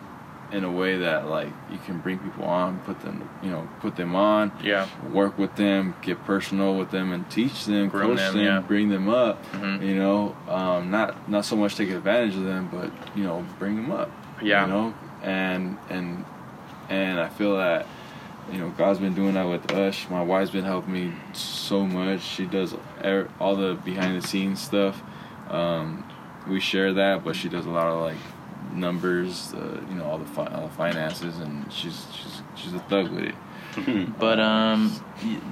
[0.53, 3.95] in a way that like you can bring people on put them you know put
[3.97, 4.87] them on Yeah.
[5.13, 8.61] work with them, get personal with them, and teach them, coach them, them, yeah.
[8.61, 9.45] bring them up.
[9.53, 9.83] Mhm.
[9.87, 13.77] You know, um, not not so much take advantage of them, but you know, bring
[13.77, 14.11] them up.
[14.43, 14.67] Yeah.
[14.67, 16.25] You know, and and
[16.89, 17.87] and I feel that
[18.53, 20.07] you know God's been doing that with us.
[20.11, 22.23] My wife's been helping me so much.
[22.23, 22.75] She does
[23.39, 25.01] all the behind the scenes stuff.
[25.49, 26.05] Um,
[26.49, 28.17] we share that, but she does a lot of like
[28.73, 32.79] numbers, uh, you know, all the fi- all the finances, and she's she's she's a
[32.81, 33.35] thug with it.
[34.19, 34.93] But um,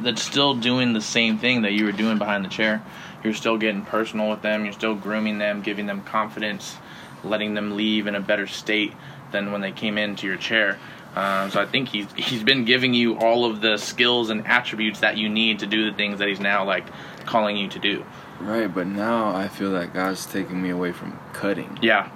[0.02, 2.82] that's still doing the same thing that you were doing behind the chair.
[3.22, 4.64] You're still getting personal with them.
[4.64, 6.76] You're still grooming them, giving them confidence,
[7.22, 8.92] letting them leave in a better state
[9.30, 10.78] than when they came into your chair.
[11.14, 15.00] Um, so I think he's he's been giving you all of the skills and attributes
[15.00, 16.86] that you need to do the things that he's now like
[17.24, 18.04] calling you to do.
[18.40, 21.78] Right, but now I feel that God's taking me away from cutting.
[21.82, 22.10] Yeah.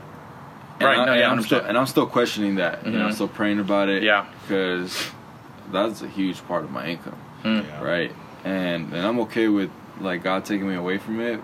[0.82, 2.84] And Right, I, no, and yeah, I'm still and I'm still questioning that.
[2.84, 3.14] You know, I'm Mhm.
[3.14, 4.02] still praying about it.
[4.02, 4.24] Yeah.
[4.42, 5.10] Because
[5.70, 7.64] that's a huge part of my income, Mm.
[7.64, 7.82] Yeah.
[7.84, 8.12] right?
[8.44, 11.40] And and I'm okay with like God taking me away from it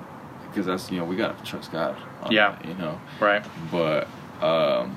[0.48, 1.94] because that's you know we gotta trust God.
[2.24, 2.51] on Yeah.
[2.51, 2.98] that, you know.
[3.20, 3.44] Right.
[3.70, 4.09] But
[4.43, 4.97] um,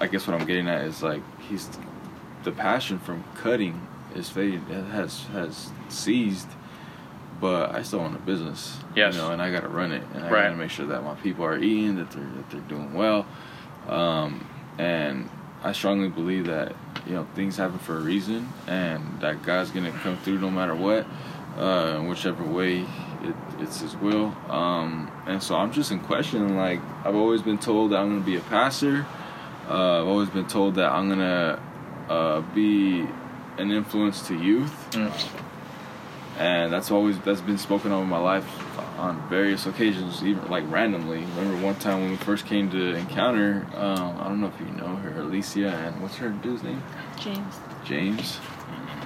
[0.00, 1.68] I guess what I'm getting at is like he's
[2.44, 6.48] the passion from cutting is faded it has has ceased,
[7.42, 8.78] but I still own a business.
[8.96, 9.14] Yes.
[9.14, 10.42] You know, and I gotta run it, and I Right.
[10.44, 13.26] gotta make sure that my people are eating, that they're that they're doing well,
[13.88, 14.46] um,
[14.78, 15.28] and
[15.64, 16.72] I strongly believe that
[17.06, 20.74] you know things happen for a reason, and that God's gonna come through no matter
[20.74, 21.04] what,
[21.58, 22.80] uh, in whichever way
[23.24, 24.34] it, it's His will.
[24.48, 26.56] Um, and so I'm just in question.
[26.56, 29.04] Like I've always been told that I'm gonna be a pastor.
[29.68, 31.58] Uh, I've always been told that I'm gonna
[32.08, 33.06] uh, be
[33.58, 35.12] an influence to youth, Mm.
[36.38, 38.46] And that's always that's been spoken of in my life
[38.98, 41.18] on various occasions, even like randomly.
[41.36, 44.66] Remember one time when we first came to Encounter, um, I don't know if you
[44.76, 46.82] know her, Alicia, and what's her dude's name?
[47.18, 47.56] James.
[47.84, 48.38] James.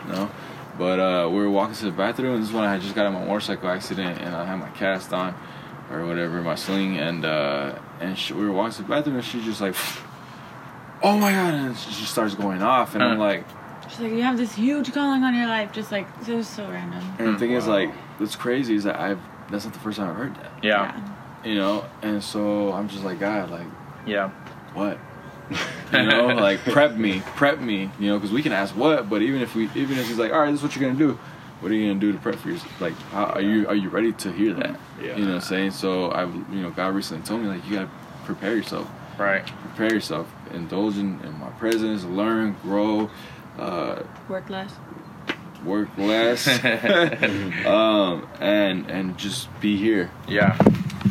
[0.08, 0.30] No.
[0.78, 2.94] But uh, we were walking to the bathroom, and this is when I had just
[2.94, 5.34] got in my motorcycle accident, and I had my cast on,
[5.90, 9.24] or whatever, my sling, and uh, and she, we were walking to the bathroom, and
[9.24, 9.74] she's just like,
[11.02, 13.44] "Oh my god!" and she just starts going off, and I'm like,
[13.88, 15.72] She's like, you have this huge calling on your life.
[15.72, 17.02] Just like, it was so random.
[17.18, 19.18] and the thing is, like, what's crazy is that I've
[19.50, 21.00] that's not the first time I've heard that, Yeah.
[21.44, 23.66] you know, and so I'm just like, God, like,
[24.04, 24.30] Yeah.
[24.74, 24.98] what?
[25.92, 29.22] you know, like prep me, prep me, you know, because we can ask what, but
[29.22, 31.16] even if we, even if he's like, all right, this is what you're gonna do,
[31.60, 32.80] what are you gonna do to prep for yourself?
[32.80, 34.76] Like, how, are you are you ready to hear that?
[35.00, 35.14] Yeah.
[35.16, 35.70] You know what I'm saying?
[35.70, 37.90] So I've you know, God recently told me like you gotta
[38.24, 38.90] prepare yourself.
[39.16, 39.46] Right.
[39.46, 40.26] Prepare yourself.
[40.52, 42.02] Indulge in, in my presence.
[42.04, 43.08] Learn, grow,
[43.58, 44.72] uh, Work less.
[45.64, 46.46] work less,
[47.66, 50.10] um, and and just be here.
[50.28, 50.56] Yeah.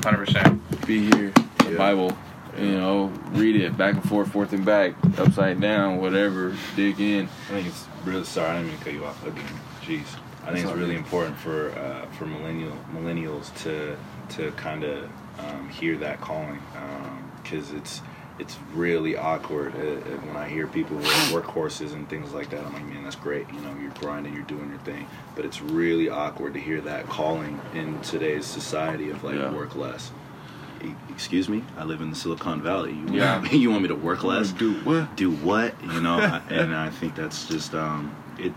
[0.03, 0.85] Hundred percent.
[0.85, 1.31] Be here.
[1.59, 1.77] The Yeah.
[1.77, 2.17] Bible.
[2.57, 6.55] You know, read it back and forth, forth and back, upside down, whatever.
[6.77, 7.25] Dig in.
[7.25, 8.49] I think it's really sorry.
[8.51, 9.43] I didn't mean to cut you off again.
[9.81, 10.05] Jeez.
[10.43, 10.97] I think It's it's really good.
[10.99, 13.97] important for uh, for millennial millennials to
[14.37, 15.09] to kind of
[15.39, 16.59] um, hear that calling
[17.43, 18.01] because it's
[18.37, 22.65] it's really awkward uh, uh, when I hear people with workhorses and things like that.
[22.65, 23.47] I'm like, man, that's great.
[23.53, 27.07] You know, you're grinding, you're doing your thing, but it's really awkward to hear that
[27.07, 29.51] calling in today's society of like Yeah.
[29.51, 30.11] work less.
[30.83, 32.91] E- Excuse me, I live in the Silicon Valley.
[32.93, 33.39] You Yeah.
[33.39, 34.51] want me, you want me to work less?
[34.51, 35.15] Do what?
[35.15, 38.51] do what you know and i think that's just um it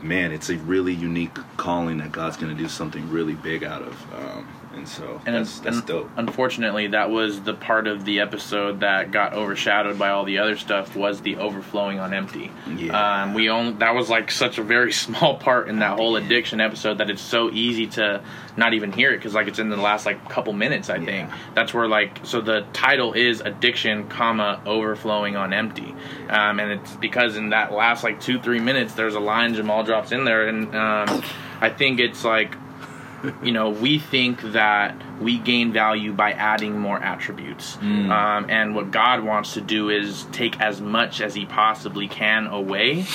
[0.00, 4.14] man it's a really unique calling that god's gonna do something really big out of
[4.14, 8.80] um and so And that's that's dope Unfortunately, that was the part of the episode
[8.80, 10.96] that got overshadowed by all the other stuff.
[10.96, 12.50] Was the overflowing on empty?
[12.76, 13.22] Yeah.
[13.22, 16.60] Um, we only that was like such a very small part in that whole addiction
[16.60, 18.22] episode that it's so easy to
[18.56, 20.90] not even hear it because like it's in the last like couple minutes.
[20.90, 25.94] I think that's where like so the title is addiction, comma overflowing on empty,
[26.28, 29.82] um, and it's because in that last like two three minutes there's a line Jamal
[29.82, 31.22] drops in there, and um,
[31.60, 32.54] I think it's like
[33.42, 37.76] you know, we think that we gain value by adding more attributes.
[37.76, 38.10] Mm.
[38.10, 42.46] Um, and what God wants to do is take as much as He possibly can
[42.46, 43.06] away.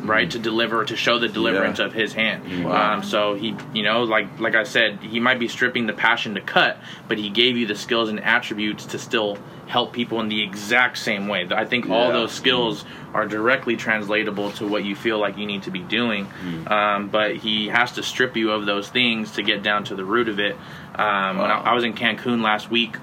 [0.00, 1.86] Right to deliver to show the deliverance Yeah.
[1.86, 2.64] of His hand.
[2.64, 2.94] Wow.
[2.94, 6.34] Um, so he, you know, like like I said, he might be stripping the passion
[6.36, 10.28] to cut, but he gave you the skills and attributes to still help people in
[10.28, 11.46] the exact same way.
[11.50, 15.64] I think all those skills are directly translatable to what you feel like you need
[15.64, 16.26] to be doing.
[16.68, 20.04] Um, but he has to strip you of those things to get down to the
[20.04, 20.56] root of it.
[20.94, 22.96] Um, When I, I was in Cancun last week,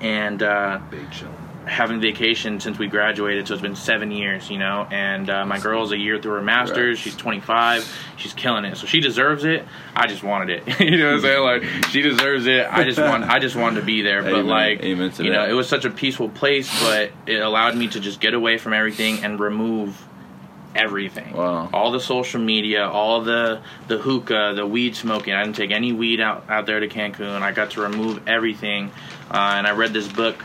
[0.00, 1.28] and uh, big chill
[1.66, 4.86] having vacation since we graduated, so it's been seven years, you know.
[4.90, 6.98] And uh, my girl's a year through her master's.
[6.98, 7.90] She's 25.
[8.16, 9.66] She's killing it, so she deserves it.
[9.94, 10.80] I just wanted it.
[10.80, 11.42] you know what I'm saying?
[11.42, 12.66] Like she deserves it.
[12.70, 13.24] I just want.
[13.24, 14.14] I just wanted to be there.
[14.24, 14.46] But Amen.
[14.46, 18.00] like, Amen you know, it was such a peaceful place, but it allowed me to
[18.00, 20.02] just get away from everything and remove
[20.74, 21.34] everything.
[21.34, 21.68] Wow.
[21.72, 25.34] All the social media, all the the hookah, the weed smoking.
[25.34, 27.42] I didn't take any weed out out there to Cancun.
[27.42, 28.90] I got to remove everything,
[29.30, 30.42] uh, and I read this book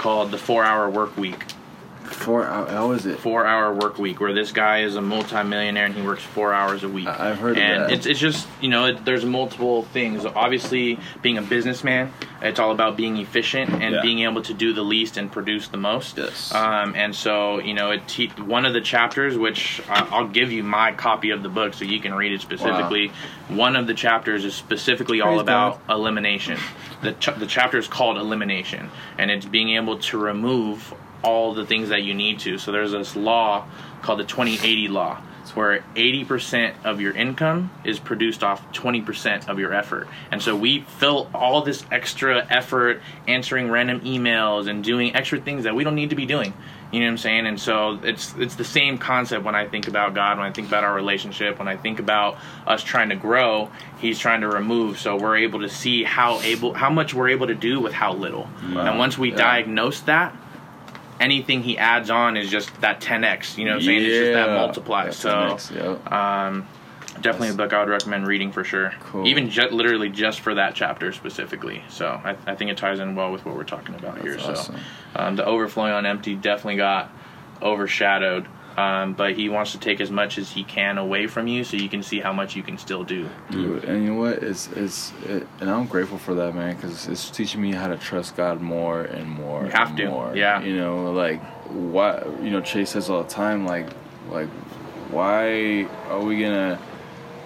[0.00, 1.44] called The Four Hour Work Week.
[2.10, 2.70] Four hours.
[2.70, 3.18] How is it?
[3.18, 6.82] Four Hour Work Week, where this guy is a multimillionaire and he works four hours
[6.82, 7.06] a week.
[7.06, 7.92] I- I've heard of and that.
[7.92, 10.26] it's it's just you know it, there's multiple things.
[10.26, 12.12] Obviously, being a businessman,
[12.42, 14.02] it's all about being efficient and Yeah.
[14.02, 16.18] being able to do the least and produce the most.
[16.18, 16.52] Yes.
[16.54, 20.50] Um, and so you know it te- one of the chapters, which I- I'll give
[20.52, 23.12] you my copy of the book so you can read it specifically.
[23.48, 26.58] One of the chapters is specifically all Praise about elimination.
[27.02, 30.92] The ch- the chapter is called elimination, and it's being able to remove
[31.22, 32.58] all the things that you need to.
[32.58, 33.66] So there's this law
[34.02, 35.20] called the 2080 law.
[35.42, 40.06] It's where 80% of your income is produced off 20% of your effort.
[40.30, 45.64] And so we fill all this extra effort answering random emails and doing extra things
[45.64, 46.52] that we don't need to be doing.
[46.92, 47.46] You know what I'm saying?
[47.46, 50.66] And so it's it's the same concept when I think about God, when I think
[50.68, 52.36] about our relationship, when I think about
[52.66, 56.74] us trying to grow, he's trying to remove so we're able to see how able
[56.74, 58.48] how much we're able to do with how little.
[58.62, 59.36] And once we Yeah.
[59.36, 60.34] diagnose that,
[61.20, 63.58] anything he adds on is just that 10x.
[63.58, 63.98] You know what I'm saying?
[64.02, 64.54] It's just that Yeah.
[64.56, 65.04] multiply.
[65.04, 66.10] That's so, next, yep.
[66.12, 66.66] um,
[67.20, 68.92] definitely a book I would recommend reading for sure.
[69.00, 69.28] Cool.
[69.28, 71.84] Even literally just for that chapter specifically.
[71.88, 74.36] So I, I think it ties in well with what we're talking about here.
[74.36, 74.74] That's So
[75.14, 77.12] um, the overflowing on empty definitely got
[77.62, 78.48] overshadowed.
[78.76, 81.76] Um, but he wants to take as much as he can away from you, so
[81.76, 83.28] you can see how much you can still do.
[83.50, 84.42] Dude, and you know what?
[84.42, 87.96] It's it's it, and I'm grateful for that, man, because it's teaching me how to
[87.96, 89.64] trust God more and more.
[89.64, 90.34] You have to, more.
[90.36, 90.62] yeah.
[90.62, 92.22] You know, like why?
[92.42, 93.88] You know, Chase says all the time, like
[94.30, 94.48] like
[95.10, 96.78] why are we gonna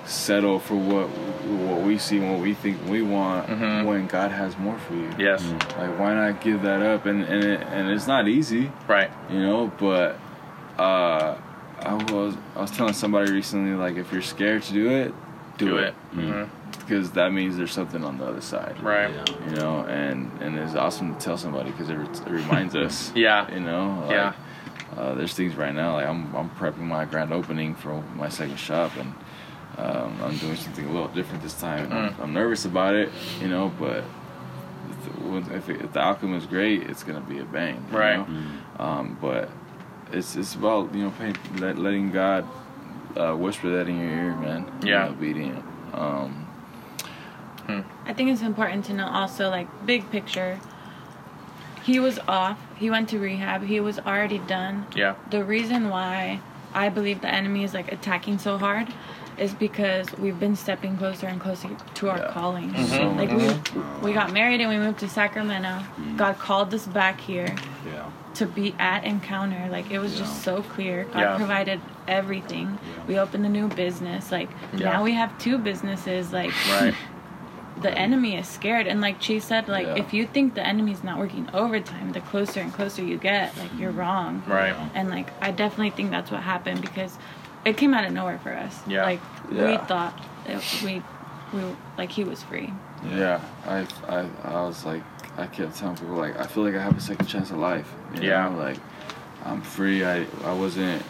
[0.07, 3.87] settle for what what we see and what we think we want Mhm.
[3.87, 5.11] when God has more for you?
[5.19, 5.43] Yes,
[5.79, 7.07] Like why not give that up?
[7.07, 8.71] And and it, and it's not easy.
[8.87, 9.11] right.
[9.31, 10.19] you know but
[10.79, 11.37] uh
[11.81, 15.15] i was i was telling somebody recently like if you're scared to do it
[15.57, 16.17] do, Do it, it.
[16.19, 16.49] Mhm.
[16.81, 19.11] because that means there's something on the other side Right.
[19.49, 23.49] you know and and it's awesome to tell somebody because it, it reminds us Yeah.
[23.55, 24.33] you know like, Yeah.
[24.97, 28.59] uh, there's things right now like I'm, I'm prepping my grand opening for my second
[28.59, 29.15] shop and
[29.79, 32.21] um, i'm doing something a little different this time I'm, Mm.
[32.23, 33.11] I'm nervous about it
[33.41, 34.03] you know but
[35.37, 38.29] if, if, it, if the outcome is great it's gonna be a bang you Right.
[38.29, 38.85] know?
[38.85, 39.49] um, but
[40.15, 42.47] it's it's about you know paying, let, letting God
[43.17, 44.69] uh, whisper that in your ear, man.
[44.69, 45.09] and Yeah.
[45.09, 45.65] Be obedient.
[45.93, 46.41] Um,
[48.07, 50.61] I think it's important to know also, like, big picture.
[51.83, 52.59] He was off.
[52.77, 53.63] He went to rehab.
[53.63, 54.87] He was already done.
[54.95, 55.15] Yeah.
[55.31, 56.41] The reason why
[56.75, 58.89] I believe the enemy is like attacking so hard
[59.39, 62.31] is because we've been stepping closer and closer to our Yeah.
[62.31, 62.71] calling.
[62.73, 63.17] Mhm.
[63.17, 63.31] Like
[64.03, 65.81] we we got married and we moved to Sacramento.
[66.17, 67.49] God called us back here
[67.85, 68.05] Yeah.
[68.35, 69.69] to be at Encounter.
[69.71, 71.05] Like it was just so clear.
[71.13, 71.37] God Yeah.
[71.37, 72.79] provided everything.
[73.09, 74.31] We opened a new business.
[74.31, 74.93] Like Yeah.
[74.93, 76.33] now we have two businesses.
[76.33, 76.95] Like Right.
[77.83, 79.95] the enemy is scared and like she said like Yeah.
[79.97, 83.69] if you think the enemy's not working overtime the closer and closer you get like
[83.77, 84.77] you're wrong Right.
[84.95, 87.19] and like i definitely think that's what happened because
[87.65, 89.05] it came out of nowhere for us Yeah.
[89.05, 89.21] like
[89.51, 91.03] we thought that we
[91.53, 91.63] we
[91.97, 92.73] like he was free
[93.09, 95.03] Yeah, I, I, I was like,
[95.37, 97.93] I kept telling people like, I feel like I have a second chance at life.
[98.15, 98.49] You Yeah.
[98.49, 98.57] know?
[98.59, 98.79] like
[99.45, 100.03] I'm free.
[100.05, 101.03] I, I wasn't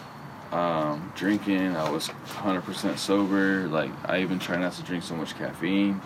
[0.51, 1.75] um, drinking.
[1.77, 3.67] I was 100% sober.
[3.69, 6.01] Like I even try not to drink so much caffeine,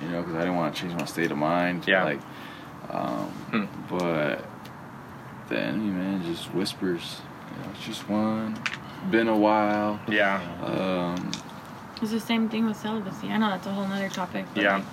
[0.00, 1.86] you know, because I didn't want to change my state of mind.
[1.88, 2.04] Yeah.
[2.04, 2.20] Like,
[2.90, 3.64] um, Hmm.
[3.88, 4.44] but
[5.48, 7.20] the enemy, man, just whispers.
[7.50, 8.56] You know, it's just one.
[9.10, 10.00] Been a while.
[10.08, 10.40] Yeah.
[10.62, 11.30] Um,
[12.00, 14.76] it's the same thing with celibacy i know that's a whole nother topic but Yeah.
[14.76, 14.84] like,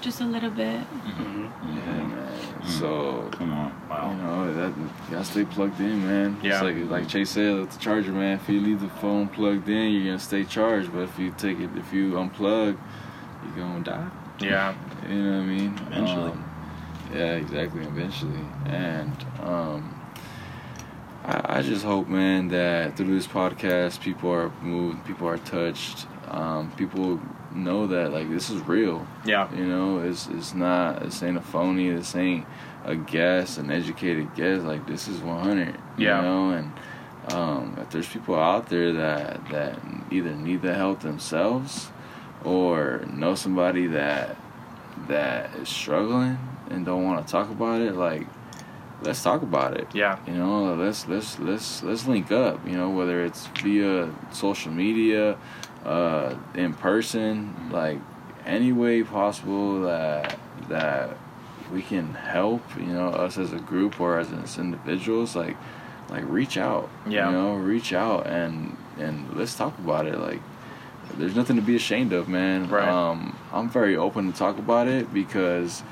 [0.00, 2.62] just a little bit yeah, man.
[2.64, 3.28] So.
[3.32, 3.72] Come on.
[3.88, 4.10] wow.
[4.12, 4.44] You Wow.
[4.44, 6.36] know, that you gotta stay plugged in, man.
[6.42, 6.54] Yeah.
[6.54, 8.34] It's like like Chase said with the charger, man.
[8.40, 10.92] If you leave the phone plugged in, you're gonna stay charged.
[10.92, 12.76] But if you take it, if you unplug,
[13.44, 14.08] you're gonna die.
[14.40, 14.74] Yeah.
[15.08, 15.80] You know what I mean?
[15.90, 16.30] Eventually.
[16.30, 16.44] Um,
[17.14, 17.82] yeah, exactly.
[17.82, 19.97] Eventually, and um,
[21.28, 26.06] I, I just hope, man, that through this podcast, people are moved, people are touched,
[26.28, 27.20] um, people
[27.54, 29.06] know that like this is real.
[29.24, 29.54] Yeah.
[29.54, 31.90] You know, it's it's not this ain't a phony.
[31.90, 32.46] This ain't
[32.84, 34.62] a guess, an educated guess.
[34.62, 35.76] Like this is 100.
[35.98, 36.16] Yeah.
[36.16, 36.72] You know, and
[37.32, 39.78] um, if there's people out there that that
[40.10, 41.90] either need the help themselves
[42.42, 44.36] or know somebody that
[45.08, 46.38] that is struggling
[46.70, 48.26] and don't want to talk about it, like
[49.02, 49.88] let's talk about it.
[49.94, 50.18] Yeah.
[50.26, 52.66] You know, let's let's let's let's link up.
[52.66, 55.36] You know, whether it's via social media,
[55.84, 57.98] uh, in person, like
[58.44, 60.38] any way possible that
[60.68, 61.16] that
[61.72, 62.62] we can help.
[62.78, 65.56] You know, us as a group or as, as individuals, like
[66.08, 66.88] like reach out.
[67.06, 67.30] Yeah.
[67.30, 70.18] You know, reach out and and let's talk about it.
[70.18, 70.40] Like,
[71.16, 72.68] there's nothing to be ashamed of, man.
[72.68, 72.88] Right.
[72.88, 75.82] Um, I'm very open to talk about it because.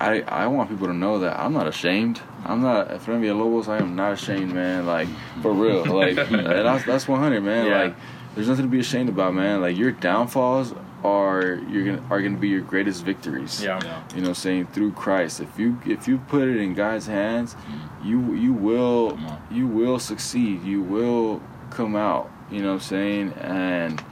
[0.00, 2.20] I, I want people to know that I'm not ashamed.
[2.44, 3.68] I'm not frente a Lobos.
[3.68, 4.86] I am not ashamed, man.
[4.86, 5.08] Like
[5.42, 5.84] for real.
[5.84, 7.66] Like that's that's 100, man.
[7.66, 7.82] Yeah.
[7.82, 7.96] Like
[8.34, 9.60] there's nothing to be ashamed about, man.
[9.60, 10.74] Like your downfalls
[11.04, 13.62] are you're gonna are gonna be your greatest victories.
[13.62, 13.78] Yeah.
[14.14, 15.40] You know, what I'm saying through Christ.
[15.40, 17.56] If you if you put it in God's hands,
[18.02, 19.18] you you will
[19.50, 20.62] you will succeed.
[20.64, 22.30] You will come out.
[22.50, 23.32] You know what I'm saying?
[23.34, 24.04] And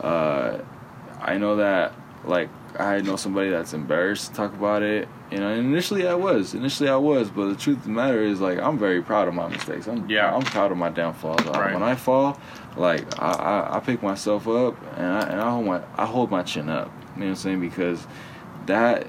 [0.00, 0.58] uh,
[1.20, 1.94] I know that
[2.24, 2.48] like
[2.78, 5.08] I know somebody that's embarrassed to talk about it.
[5.32, 6.52] You know, and initially I was.
[6.54, 9.34] Initially I was, but the truth of the matter is like I'm very proud of
[9.34, 9.86] my mistakes.
[9.88, 10.34] I'm Yeah.
[10.34, 11.46] I'm proud of my downfalls.
[11.46, 11.72] Uh, Right.
[11.72, 12.38] When I fall,
[12.76, 16.30] like I, I, I pick myself up and I and I hold my I hold
[16.30, 16.92] my chin up.
[17.14, 17.60] You know what I'm saying?
[17.60, 18.06] Because
[18.66, 19.06] that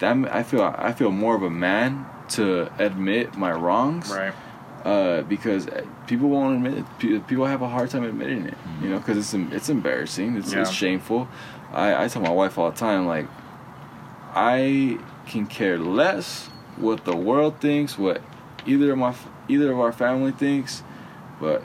[0.00, 4.32] that I feel I feel more of a man to admit my wrongs Right.
[4.84, 5.68] uh, because
[6.08, 7.26] people won't admit it.
[7.28, 10.36] People have a hard time admitting it, you know, because it's it's embarrassing.
[10.36, 10.62] It's, Yeah.
[10.62, 11.28] it's shameful.
[11.72, 13.26] I, I tell my wife all the time, like,
[14.34, 14.98] I
[15.30, 16.46] can care less
[16.76, 18.20] what the world thinks, what
[18.66, 19.14] either of my
[19.48, 20.82] either of our family thinks,
[21.40, 21.62] but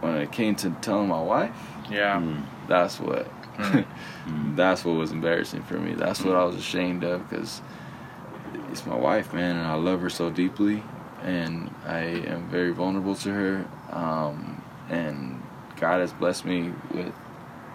[0.00, 1.56] when it came to telling my wife,
[1.90, 2.20] Yeah.
[2.20, 2.44] Mm.
[2.68, 3.26] that's what
[3.58, 3.84] Mm.
[4.56, 5.92] that's what was embarrassing for me.
[5.94, 7.60] That's what I was ashamed of because
[8.70, 10.82] it's my wife, man, and I love her so deeply,
[11.22, 12.00] and I
[12.32, 13.66] am very vulnerable to her.
[13.90, 15.42] Um, and
[15.76, 17.12] God has blessed me with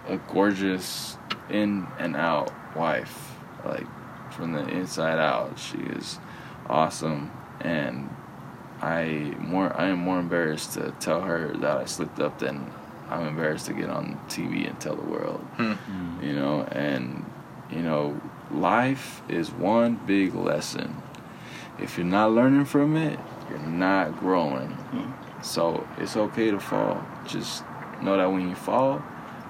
[0.07, 1.17] a gorgeous
[1.49, 3.85] in and out wife, like
[4.31, 5.57] from the inside out.
[5.59, 6.19] She is
[6.69, 7.31] awesome,
[7.61, 8.09] and
[8.81, 12.71] I more I am more embarrassed to tell her that I slipped up than
[13.09, 15.39] I'm embarrassed to get on TV and tell the world.
[15.55, 15.73] Hmm.
[15.73, 16.23] Hmm.
[16.23, 17.25] You know, and
[17.71, 18.19] you know,
[18.51, 21.01] life is one big lesson.
[21.79, 24.69] If you're not learning from it, you're not growing.
[24.69, 25.41] Hmm.
[25.43, 27.05] So it's okay to fall.
[27.27, 27.63] Just
[28.01, 29.01] know that when you fall,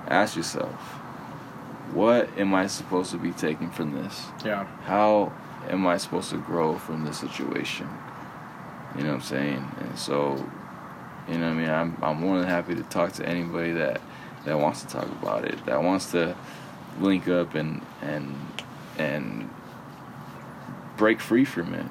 [0.07, 0.99] ask yourself,
[1.93, 4.25] what am I supposed to be taking from this?
[4.43, 4.65] Yeah.
[4.83, 5.31] how
[5.69, 7.87] am I supposed to grow from this situation?
[8.95, 9.71] You know what I'm saying?
[9.79, 10.35] And so,
[11.27, 11.69] you know what I mean?
[11.69, 14.01] I'm, I'm more than happy to talk to anybody that,
[14.45, 16.35] that wants to talk about it, that wants to
[16.99, 18.35] link up and, and,
[18.97, 19.49] and
[20.97, 21.85] break free from it.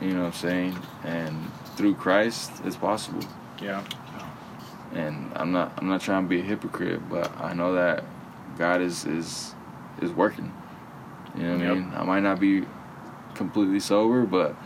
[0.00, 0.78] You know what I'm saying?
[1.04, 3.24] And through Christ, it's possible.
[3.60, 3.84] Yeah.
[4.94, 8.04] and I'm not I'm not trying to be a hypocrite, but I know that
[8.58, 9.54] God is is
[10.02, 10.52] is working.
[11.36, 11.70] You know what Yep.
[11.70, 11.92] I mean?
[11.96, 12.64] I might not be
[13.34, 14.56] completely sober, but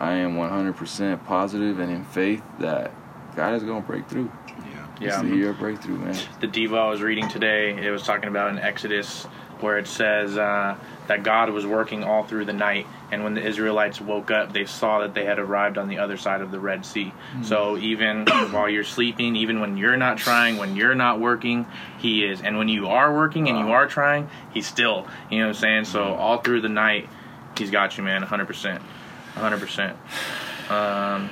[0.00, 2.90] I am 100% positive and in faith that
[3.36, 4.30] God is going to break through.
[4.48, 4.86] Yeah.
[4.96, 5.22] It's Yeah.
[5.22, 6.16] the year of breakthrough, man.
[6.40, 9.24] the Devo I was reading today, it was talking about in Exodus
[9.60, 10.76] where it says uh,
[11.06, 14.64] that God was working all through the night, and when the Israelites woke up, they
[14.64, 17.12] saw that they had arrived on the other side of the Red Sea.
[17.42, 21.66] So even while you're sleeping, even when you're not trying, when you're not working,
[21.98, 25.06] He is, and when you are working and you are trying, He's still.
[25.30, 25.84] You know what I'm saying?
[25.84, 27.08] So all through the night,
[27.56, 29.96] He's got you, man, 100 percent, 100 percent.
[30.70, 31.28] Um,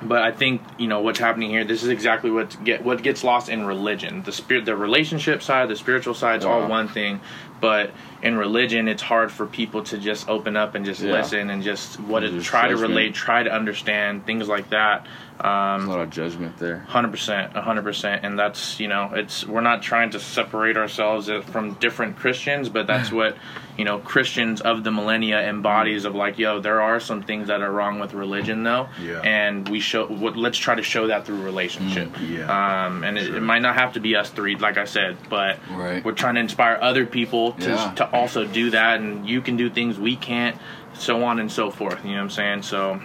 [0.00, 1.64] but I think you know what's happening here.
[1.64, 4.22] This is exactly what get what gets lost in religion.
[4.22, 7.20] The spirit, the relationship side, the spiritual side is all one thing,
[7.60, 7.90] but
[8.22, 11.12] in religion, it's hard for people to just open up and just Yeah.
[11.12, 15.06] listen and just what it, try to relate, try to understand things like that.
[15.40, 16.78] Um, a lot of judgment there.
[16.88, 21.30] Hundred percent, hundred percent, and that's you know, it's we're not trying to separate ourselves
[21.30, 23.36] uh, from different Christians, but that's what
[23.76, 27.60] you know Christians of the millennia embodies of like, yo, there are some things that
[27.62, 29.20] are wrong with religion though, Yeah.
[29.20, 32.86] and we show what let's try to show that through relationship, yeah.
[32.86, 35.60] um, and it, it might not have to be us three, like I said, but
[35.70, 36.04] Right.
[36.04, 37.92] we're trying to inspire other people to Yeah.
[37.94, 40.56] to also do that, and you can do things we can't,
[40.94, 42.04] so on and so forth.
[42.04, 42.62] You know what I'm saying?
[42.62, 43.00] So,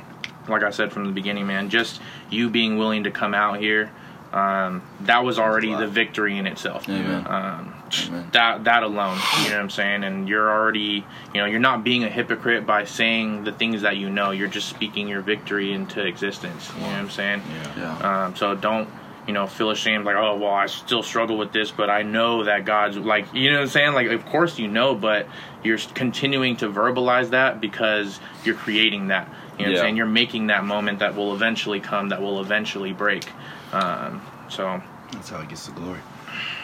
[0.47, 3.91] like I said from the beginning, man, just you being willing to come out here,
[4.34, 6.89] um, that was already the victory in itself.
[6.89, 7.25] Amen.
[7.27, 7.75] Um,
[8.07, 8.30] Amen.
[8.34, 10.03] that that alone, you know what I'm saying?
[10.03, 13.97] And you're already, you know, you're not being a hypocrite by saying the things that
[13.97, 14.31] you know.
[14.31, 16.71] You're just speaking your victory into existence.
[16.73, 17.43] You know what I'm saying?
[17.47, 17.99] Yeah.
[18.01, 18.25] Yeah.
[18.25, 18.89] Um, so don't,
[19.27, 22.43] you know, feel ashamed like, oh, well, I still struggle with this, but I know
[22.43, 23.93] that God's like, you know what I'm saying?
[23.93, 25.27] Like, of course you know, but
[25.63, 29.27] you're continuing to verbalize that because you're creating that.
[29.57, 29.97] You know what I'm saying?
[29.97, 33.29] You're making that moment that will eventually come, that will eventually break.
[33.71, 34.81] Um, so,
[35.11, 35.99] That's how it gets the glory.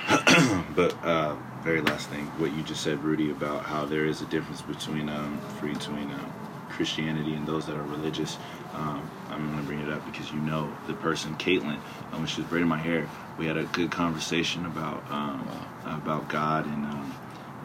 [0.76, 4.26] but uh, very last thing, what you just said, Rudy, about how there is a
[4.26, 6.34] difference between um, free between um,
[6.70, 8.38] Christianity and those that are religious.
[8.74, 9.10] Um,
[9.42, 11.80] I'm going to bring it up because you know the person, Caitlin,
[12.12, 13.08] um, when she was braiding my hair,
[13.38, 15.48] we had a good conversation about um,
[15.86, 17.14] about God and um,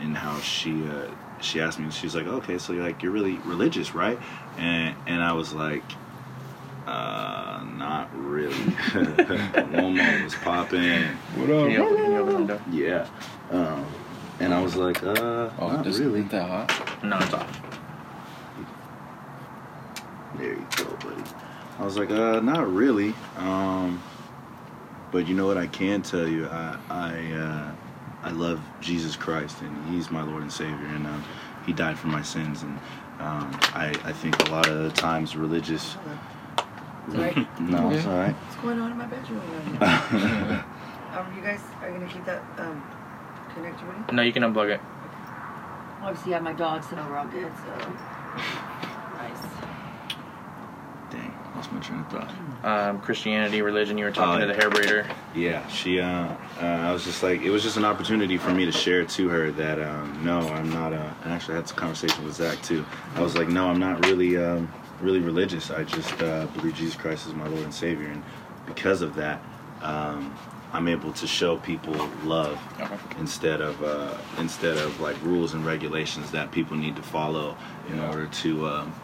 [0.01, 1.09] and how she uh,
[1.41, 4.19] she asked me, she's like, okay, so you're like you're really religious, right?
[4.59, 5.83] And and I was like.
[6.87, 8.53] Uh, not really.
[9.73, 11.03] Momo was popping.
[11.35, 11.71] What can up?
[11.71, 12.61] you open, can you open?
[12.71, 13.07] Yeah.
[13.51, 13.87] Um,
[14.39, 16.21] and I was like, uh, Oh, not is really.
[16.25, 17.03] that hot?
[17.03, 17.61] No, it's off.
[20.37, 21.23] There you go, buddy.
[21.79, 23.15] I was like, uh, not really.
[23.37, 24.01] Um,
[25.11, 25.59] but you know what?
[25.59, 27.73] I can tell you, I I uh,
[28.23, 31.25] I love Jesus Christ, and He's my Lord and Savior, and um,
[31.67, 32.63] He died for my sins.
[32.63, 32.79] And
[33.21, 35.97] um, I I think a lot of the times religious.
[37.11, 37.35] Sorry.
[37.61, 38.33] no, it's all right.
[38.33, 39.41] What's going on in my bedroom?
[39.81, 42.83] um, you guys are gonna keep that um,
[43.55, 44.81] connected with No, you can unplug it.
[46.03, 47.53] Obviously, I have my dog, so we're all good.
[47.59, 48.75] So nice.
[48.83, 48.94] Dang,
[51.55, 52.31] lost my train of thought.
[52.65, 55.07] Um, Christianity, religion, you were talking Oh, to the hair braider.
[55.35, 56.01] Yeah, she.
[56.01, 56.07] Uh,
[56.61, 59.29] uh, I was just like, it was just an opportunity for me to share to
[59.29, 60.93] her that um, no, I'm not.
[60.93, 62.85] Uh, and actually, I had this conversation with Zach too.
[63.15, 65.71] I was like, no, I'm not really, um, really religious.
[65.71, 68.23] I just uh, believe Jesus Christ is my Lord and Savior, and
[68.67, 69.43] because of that,
[69.83, 70.35] um,
[70.73, 71.95] I'm able to show people
[72.25, 72.97] love Okay.
[73.21, 77.57] instead of uh, instead of like rules and regulations that people need to follow
[77.91, 78.95] in order to um,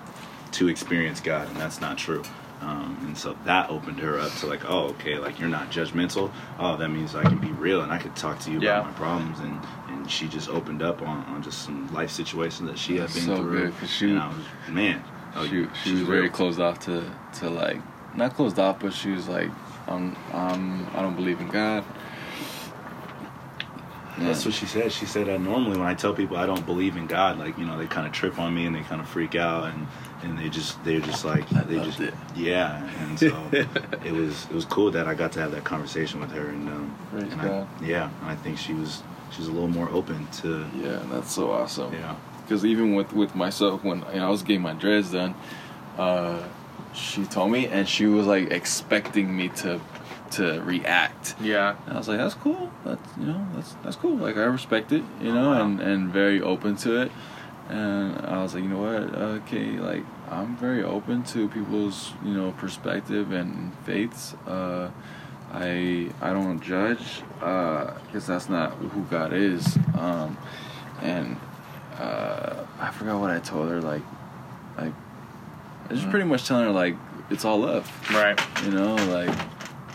[0.52, 2.24] to experience God, and that's not true.
[2.60, 6.30] Um, and so that opened her up to like, oh, okay, like you're not judgmental.
[6.58, 8.80] Oh, that means I can be real and I could talk to you Yeah.
[8.80, 9.38] about my problems.
[9.40, 9.58] And,
[9.88, 13.22] and she just opened up on, on just some life situations that she had been
[13.24, 13.70] so through.
[13.72, 14.36] good, she- and I was,
[14.68, 15.02] man,
[15.36, 16.30] oh, she, she was very real.
[16.30, 17.10] closed off to,
[17.40, 17.78] to like
[18.14, 19.50] not closed off, but she was like,
[19.88, 21.84] um, um, I don't believe in God.
[24.18, 24.92] That's what she said.
[24.92, 27.64] She said uh, normally when I tell people I don't believe in God, like you
[27.64, 29.86] know, they kind of trip on me and they kind of freak out and
[30.22, 32.14] and they just they're just like I they loved just it.
[32.36, 32.86] yeah.
[33.08, 36.30] And so it was it was cool that I got to have that conversation with
[36.32, 37.68] her and um, Praise and I, God.
[37.82, 41.50] yeah, I think she was she was a little more open to Yeah, that's so
[41.52, 41.92] awesome.
[41.92, 45.34] yeah Because even with with myself, when you know, I was getting my dreads done,
[45.98, 46.42] uh,
[46.92, 49.80] she told me, and she was like expecting me to
[50.32, 51.34] to react.
[51.40, 51.74] Yeah.
[51.86, 52.70] And I was like, that's cool.
[52.84, 54.16] That's you know, that's that's cool.
[54.16, 55.62] Like I respect it, you know, Wow.
[55.64, 57.10] and and very open to it.
[57.70, 59.14] And I was like, you know what?
[59.14, 64.34] Okay, like I'm very open to people's you know perspective and faiths.
[64.46, 64.90] Uh,
[65.52, 69.78] I I don't judge because that's not who God is.
[69.96, 70.36] Um,
[71.00, 71.36] and
[71.96, 73.80] uh, I forgot what I told her.
[73.80, 74.02] Like,
[74.76, 74.92] like
[75.88, 76.96] I was just pretty much telling her like
[77.30, 77.88] it's all love.
[78.10, 78.40] Right.
[78.64, 79.36] You know, like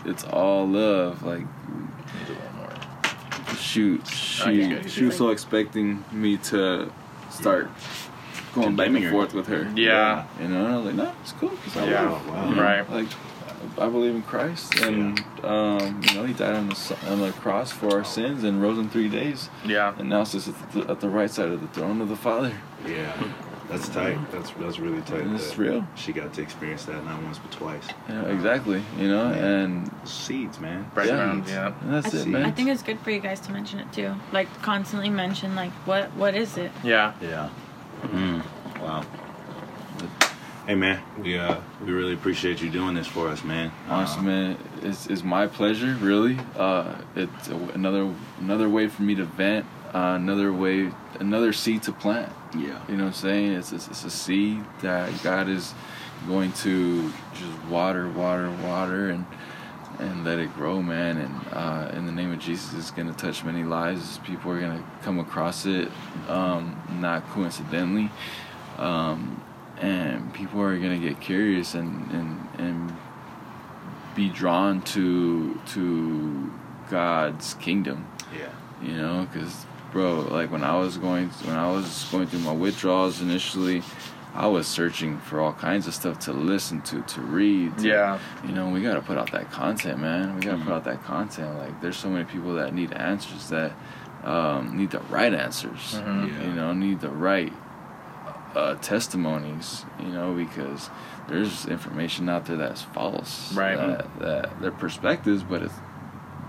[0.06, 1.22] it's all love.
[1.22, 1.44] Like
[3.58, 6.90] shoot, Oh, she yeah, she was so expecting me to
[7.36, 7.70] start
[8.54, 9.70] going back and forth with her.
[9.76, 10.24] Yeah.
[10.40, 11.50] you know, and I was like, no, it's cool.
[11.50, 12.08] 'cause I Yeah.
[12.10, 12.48] love her." Wow.
[12.48, 12.90] You know, Right.
[12.90, 13.06] Like,
[13.78, 17.72] I believe in Christ, and um, you know, He died on the on the cross
[17.72, 19.92] for our sins and rose in three days, Yeah.
[19.98, 22.52] and now sits at the, at the right side of the throne of the Father.
[22.86, 23.12] Yeah,
[23.68, 24.18] that's tight.
[24.32, 25.22] That's that's really tight.
[25.22, 25.86] And it's real.
[25.94, 27.86] She got to experience that not once but twice.
[28.08, 28.82] Yeah, exactly.
[28.98, 29.44] You know, Man.
[29.44, 30.84] and Seeds, man.
[30.94, 31.54] Background, Seeds.
[31.56, 31.72] yeah.
[31.82, 32.44] and that's I, it, man.
[32.44, 34.14] I think it's good for you guys to mention it too.
[34.32, 36.70] Like constantly mention like what what is it?
[36.84, 37.14] Yeah.
[37.20, 37.50] Yeah.
[38.02, 38.42] Mm.
[38.80, 39.04] Wow.
[40.66, 43.70] Hey man, we uh we really appreciate you doing this for us, man.
[43.88, 45.96] Honestly, Uh, man, it's, it's my pleasure.
[46.00, 49.64] Really, uh, it's a, another another way for me to vent.
[49.96, 52.30] Uh, another way, another seed to plant.
[52.54, 52.78] Yeah.
[52.86, 53.52] You know what I'm saying?
[53.52, 55.72] It's, it's it's a seed that God is
[56.28, 59.24] going to just water, water, water, and
[59.98, 61.16] and let it grow, man.
[61.16, 64.18] And uh, in the name of Jesus, it's gonna touch many lives.
[64.18, 65.90] People are gonna come across it,
[66.28, 68.10] um, not coincidentally.
[68.76, 69.42] Um,
[69.80, 72.96] and people are gonna get curious and, and, and
[74.14, 76.52] be drawn to to
[76.90, 78.06] God's kingdom.
[78.38, 78.50] Yeah.
[78.82, 82.52] You know, because bro, like when I was going when I was going through my
[82.52, 83.82] withdrawals initially,
[84.34, 87.78] I was searching for all kinds of stuff to listen to, to read.
[87.78, 88.18] to- Yeah.
[88.44, 90.34] You know, we gotta put out that content, man.
[90.34, 91.56] We gotta put out that content.
[91.58, 93.72] Like, there's so many people that need answers that
[94.24, 96.00] um, need the right answers.
[96.04, 96.28] Mhm.
[96.32, 96.46] Yeah.
[96.48, 97.52] You know, need the right
[98.56, 99.84] uh, testimonies.
[100.00, 100.90] You know, because
[101.28, 103.52] there's information out there that's false.
[103.54, 103.76] Right.
[103.76, 105.74] That, that their perspectives, but it's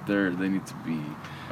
[0.08, 1.02] they're they need to be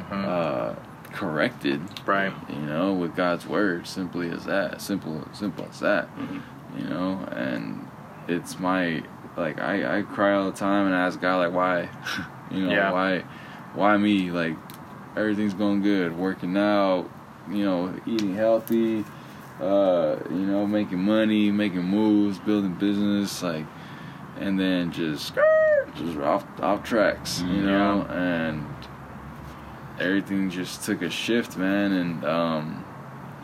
[0.09, 0.25] Mhm.
[0.25, 0.73] uh,
[1.15, 1.81] corrected.
[2.05, 2.31] Right.
[2.49, 6.07] You know, with God's word, simply as that, simple, simple as that.
[6.17, 6.41] Mhm.
[6.77, 7.87] You know, and
[8.27, 9.01] it's my
[9.37, 11.89] like I I cry all the time and I ask God like why,
[12.51, 12.91] you know Yeah.
[12.91, 13.23] why,
[13.73, 14.55] why me like
[15.15, 17.09] everything's going good, working out,
[17.49, 19.05] you know, eating healthy,
[19.61, 23.65] uh, you know, making money, making moves, building business, like,
[24.39, 25.33] and then just
[25.95, 28.65] just off off tracks, you know, and
[29.99, 32.85] everything just took a shift, man, and um,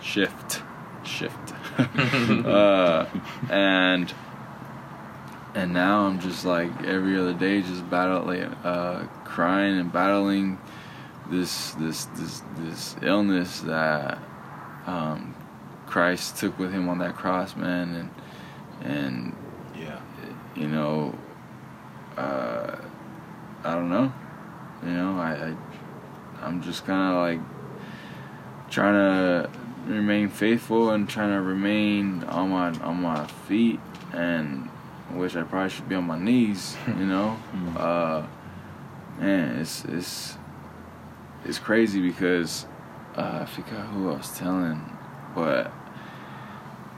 [0.01, 0.61] shift,
[1.03, 3.05] shift, uh,
[3.49, 4.13] and
[5.53, 10.57] and now I'm just like every other day, just battling, uh, crying and battling
[11.29, 14.17] this this this this illness that
[14.85, 15.35] um,
[15.87, 18.09] Christ took with him on that cross, man, and
[18.93, 19.35] and
[19.77, 19.99] Yeah.
[20.55, 21.15] you know,
[22.17, 22.75] uh,
[23.63, 24.11] I don't know,
[24.83, 25.55] you know, I, I
[26.41, 29.49] I'm just kind of like trying to
[29.85, 33.79] remain faithful and trying to remain on my on my feet
[34.13, 34.69] and
[35.13, 37.37] which I probably should be on my knees, you know.
[37.77, 38.25] uh,
[39.19, 40.37] man, it's it's
[41.45, 42.65] it's crazy because
[43.17, 44.97] uh, I forgot who I was telling,
[45.35, 45.71] but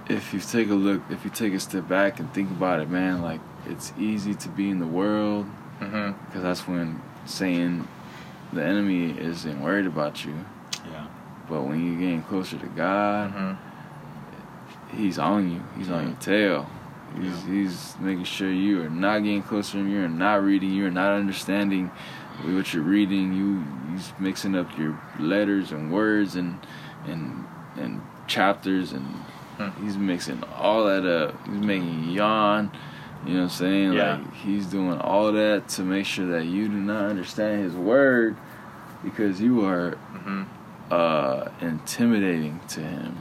[0.07, 2.89] if you take a look, if you take a step back and think about it,
[2.89, 5.45] man, like it's easy to be in the world
[5.79, 6.13] Mhm.
[6.27, 7.87] because that's when Satan,
[8.53, 10.33] the enemy, isn't worried about you.
[10.91, 11.05] Yeah.
[11.49, 13.57] But when you're getting closer to God, Mhm.
[14.95, 15.61] He's on you.
[15.77, 16.67] He's on your tail.
[17.19, 19.89] He's he's making sure you are not getting closer to him.
[19.89, 20.71] You're not reading.
[20.71, 21.89] You're not understanding
[22.43, 23.33] what you're reading.
[23.33, 26.59] You he's mixing up your letters and words and
[27.07, 29.05] and and chapters and
[29.57, 29.83] Hmm.
[29.83, 31.35] he's mixing all that up.
[31.47, 32.71] He's making you yawn.
[33.25, 33.93] You know what I'm saying?
[33.93, 34.13] Yeah.
[34.17, 38.35] Like he's doing all that to make sure that you do not understand his word
[39.03, 40.45] because you are Mhm.
[40.91, 43.15] uh intimidating to him.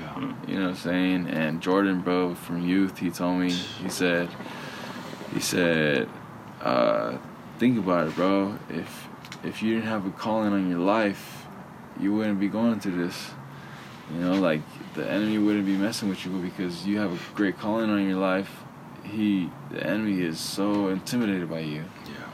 [0.00, 0.28] Yeah.
[0.46, 1.28] You know what I'm saying?
[1.28, 4.28] And Jordan, bro, from youth, he told me, he said,
[5.34, 6.08] he said,
[6.62, 7.18] uh,
[7.58, 8.54] think about it, bro.
[8.68, 9.08] If
[9.44, 11.46] if you didn't have a calling on your life,
[12.00, 13.30] you wouldn't be going through this.
[14.12, 14.62] You know, like
[14.94, 18.18] the enemy wouldn't be messing with you because you have a great calling on your
[18.18, 18.50] life.
[19.04, 21.84] He, the enemy, is so intimidated by you.
[22.06, 22.27] Yeah.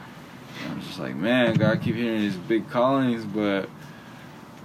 [0.95, 3.69] Just like, man, God, I keep hearing these big callings, but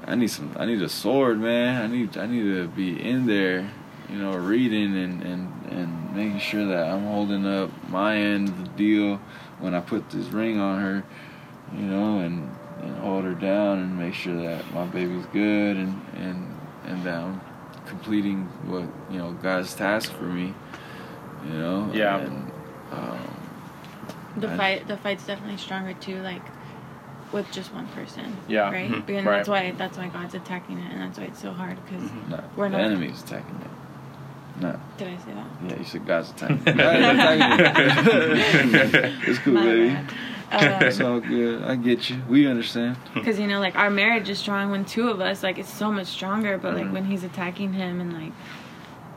[0.06, 0.54] I need some.
[0.56, 1.82] I need a sword, man.
[1.82, 2.16] I need.
[2.16, 3.68] I need to be in there,
[4.08, 8.58] you know, reading and and and making sure that I'm holding up my end of
[8.58, 9.16] the deal
[9.58, 11.04] when I put this ring on her,
[11.74, 16.00] you know, and and hold her down and make sure that my baby's good and
[16.14, 17.40] and and that I'm
[17.86, 20.54] completing what you know God's task for me,
[21.44, 21.90] you know.
[21.92, 22.18] Yeah.
[22.18, 22.52] And,
[22.92, 23.39] um,
[24.36, 26.42] The I- fight the fight's definitely stronger too, like
[27.32, 28.36] with just one person.
[28.48, 28.70] Yeah.
[28.70, 28.90] Right.
[28.90, 29.08] Mhm.
[29.18, 29.36] And Right.
[29.36, 32.40] that's why that's why God's attacking it, and that's why it's so hard because No,
[32.56, 34.62] We're the not- enemy's attacking it.
[34.62, 34.78] No.
[34.98, 35.46] did I say that?
[35.70, 36.76] Yeah, you said God's attacking it.
[36.76, 38.04] God's
[39.28, 39.88] it's cool, My baby.
[40.50, 40.82] bad.
[40.82, 41.62] it's all good.
[41.62, 42.20] I get you.
[42.28, 42.96] We understand.
[43.14, 45.90] Because you know, like our marriage is strong when two of us, like it's so
[45.92, 46.58] much stronger.
[46.58, 46.92] But like Mhm.
[46.92, 48.32] when he's attacking him and like,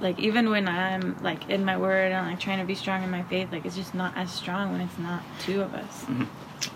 [0.04, 3.10] like even when I'm like in my word and like trying to be strong in
[3.10, 6.06] my faith, like it's just not as strong when it's not two of us.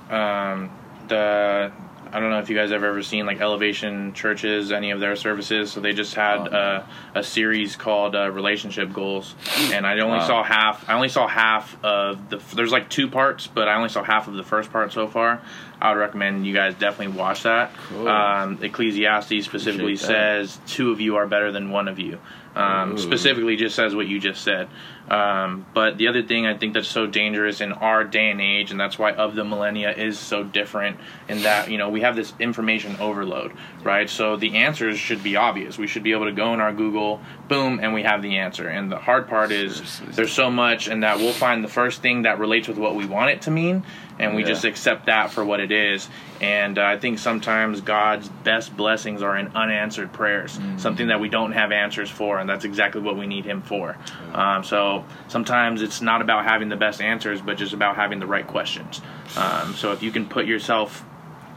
[0.09, 0.71] um,
[1.07, 1.71] the
[2.09, 5.17] I don't know if you guys have ever seen like Elevation Churches, any of their
[5.17, 5.73] services.
[5.73, 6.83] So they just had uh,
[7.13, 9.35] a series called uh, Relationship Goals,
[9.73, 10.27] and I only Wow.
[10.27, 10.87] saw half.
[10.89, 12.37] I only saw half of the.
[12.55, 15.41] There's like two parts, but I only saw half of the first part so far.
[15.81, 17.71] I would recommend you guys definitely watch that.
[17.89, 18.07] Cool.
[18.07, 22.19] Um, Ecclesiastes specifically says two of you are better than one of you.
[22.57, 24.67] Um, specifically, just says what you just said.
[25.09, 28.71] Um, but the other thing I think that's so dangerous in our day and age,
[28.71, 30.97] and that's why of the millennia is so different
[31.29, 33.53] in that you know we have this information overload,
[33.83, 34.09] right?
[34.09, 35.77] So the answers should be obvious.
[35.77, 38.67] We should be able to go in our Google, boom, and we have the answer.
[38.67, 42.23] And the hard part is there's so much, and that we'll find the first thing
[42.23, 43.83] that relates with what we want it to mean,
[44.19, 44.49] and we Yeah.
[44.49, 46.09] just accept that for what it is.
[46.41, 51.29] And uh, I think sometimes God's best blessings are in unanswered prayers, something that we
[51.29, 53.97] don't have answers for, and that's exactly what we need Him for.
[54.33, 58.27] Um, so sometimes it's not about having the best answers, but just about having the
[58.27, 59.01] right questions.
[59.35, 61.03] Um, so if you can put yourself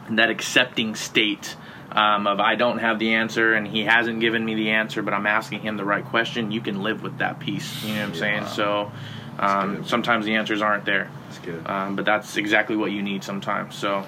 [0.07, 1.55] in that accepting state
[1.91, 5.13] um, of I don't have the answer and He hasn't given me the answer, but
[5.13, 7.83] I'm asking Him the right question, you can live with that peace.
[7.83, 8.45] You know what I'm saying?
[8.47, 8.91] So
[9.39, 11.09] um, sometimes the answers aren't there.
[11.41, 11.67] That's good.
[11.69, 13.75] Um, but that's exactly what you need sometimes.
[13.75, 14.05] So,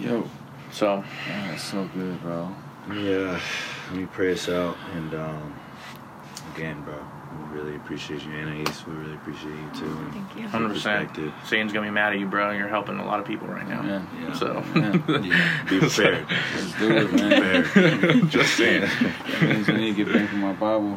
[0.00, 0.28] Yo,
[0.70, 2.54] so yeah, it's so good, bro.
[2.86, 3.40] Let me, uh,
[3.90, 4.76] let me pray us out.
[4.94, 5.54] And um,
[6.54, 7.15] again, bro, we
[7.56, 8.64] really appreciate you, Anais.
[8.86, 9.84] We really appreciate you too.
[9.86, 10.40] and Thank you.
[10.42, 11.08] your hundred percent.
[11.08, 11.32] perspective.
[11.48, 12.50] Satan's gonna be mad at you, bro.
[12.50, 13.82] You're helping a lot of people right now.
[13.82, 14.32] Man, Yeah.
[14.34, 16.26] So, Yeah, be prepared.
[16.54, 18.28] let's do it, man.
[18.30, 18.88] just saying.
[19.36, 20.96] That means I need to get back to my Bible.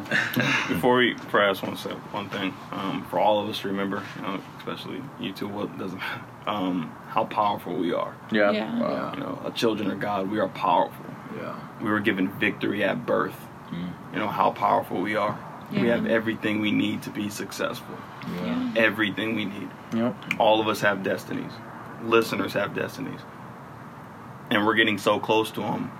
[0.68, 2.54] Before we pray, I just want to say one thing.
[2.72, 6.00] Um, for all of us to remember, you know, especially you two, what doesn't,
[6.46, 8.16] um, how powerful we are.
[8.32, 8.50] Yeah.
[8.50, 8.80] Yeah.
[8.80, 9.12] Wow.
[9.12, 11.04] You know, a children of God, we are powerful.
[11.36, 11.54] Yeah.
[11.82, 13.36] We were given victory at birth.
[13.70, 13.92] Mm.
[14.14, 15.38] You know how powerful we are.
[15.72, 17.94] We have everything we need to be successful.
[18.42, 18.72] Yeah.
[18.76, 19.68] Everything we need.
[19.94, 20.14] Yep.
[20.38, 21.52] All of us have destinies.
[22.02, 23.20] Listeners have destinies.
[24.50, 25.92] And we're getting so close to them,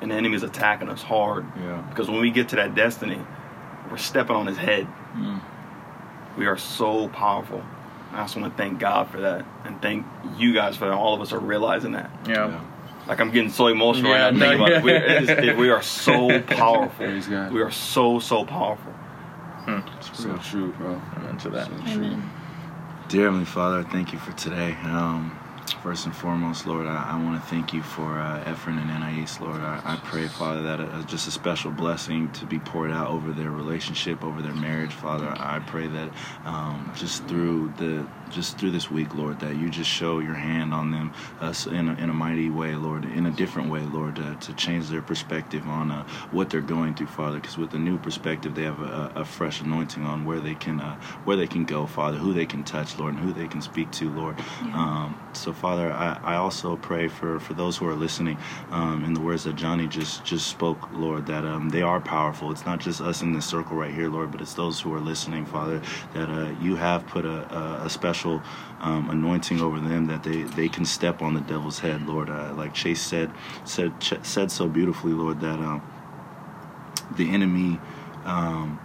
[0.00, 1.44] and the enemy's attacking us hard.
[1.58, 1.82] Yeah.
[1.90, 3.20] Because when we get to that destiny,
[3.90, 4.86] we're stepping on his head.
[5.14, 5.40] Mm.
[6.38, 7.62] We are so powerful.
[8.12, 10.06] I just want to thank God for that, and thank
[10.38, 10.94] you guys for that.
[10.94, 12.10] All of us are realizing that.
[12.26, 12.60] Yeah.
[13.06, 14.82] Like I'm getting so emotional Yeah, right now thinking no, about it.
[14.84, 14.98] We, yeah.
[14.98, 17.20] it is- it- we are so powerful.
[17.28, 17.52] God.
[17.52, 18.92] We are so so powerful.
[20.12, 21.00] So true, bro.
[21.16, 21.66] I'm into that.
[21.66, 22.04] So true.
[22.04, 22.30] Amen.
[23.08, 24.72] Dear Heavenly Father, I thank you for today.
[24.84, 25.38] Um,
[25.82, 29.26] first and foremost, Lord, I, I want to thank you for uh, Ephraim and Anais,
[29.40, 29.60] Lord.
[29.60, 33.32] I, I pray, Father, that uh, just a special blessing to be poured out over
[33.32, 35.28] their relationship, over their marriage, Father.
[35.38, 36.10] I pray that
[36.44, 40.72] um, just through the just through this week, Lord, that you just show your hand
[40.74, 44.18] on them uh, in, a, in a mighty way, Lord, in a different way, Lord,
[44.18, 47.40] uh, to change their perspective on uh, what they're going through, Father.
[47.40, 50.80] Because with a new perspective, they have a, a fresh anointing on where they can
[50.80, 53.60] uh, where they can go, Father, who they can touch, Lord, and who they can
[53.60, 54.36] speak to, Lord.
[54.74, 58.36] Um, so, Father, I, I also pray for, for those who are listening
[58.70, 62.50] um, in the words that Johnny just just spoke, Lord, that um, they are powerful.
[62.50, 65.00] It's not just us in this circle right here, Lord, but it's those who are
[65.00, 65.80] listening, Father,
[66.14, 70.42] that uh, you have put a, a, a special um, anointing over them that they,
[70.42, 72.30] they can step on the devil's head, Lord.
[72.30, 73.30] Uh, like Chase said
[73.64, 73.92] said
[74.22, 75.82] said so beautifully, Lord, that um,
[77.16, 77.80] the enemy
[78.24, 78.78] um,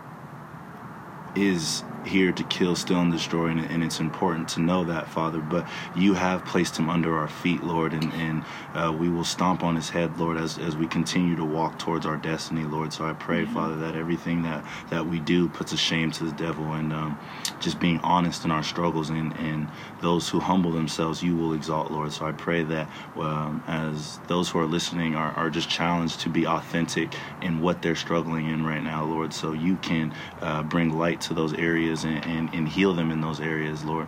[1.35, 5.39] is here to kill, steal, and destroy, and, and it's important to know that, Father.
[5.39, 8.43] But you have placed him under our feet, Lord, and, and
[8.73, 12.05] uh, we will stomp on his head, Lord, as, as we continue to walk towards
[12.05, 12.93] our destiny, Lord.
[12.93, 16.31] So I pray, Father, that everything that, that we do puts a shame to the
[16.33, 17.19] devil, and um,
[17.59, 19.67] just being honest in our struggles, and, and
[20.03, 22.13] those who humble themselves, you will exalt, Lord.
[22.13, 26.29] So I pray that um, as those who are listening are, are just challenged to
[26.29, 30.95] be authentic in what they're struggling in right now, Lord, so you can uh, bring
[30.95, 34.07] light to those areas and, and, and heal them in those areas, Lord.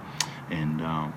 [0.52, 1.14] And um,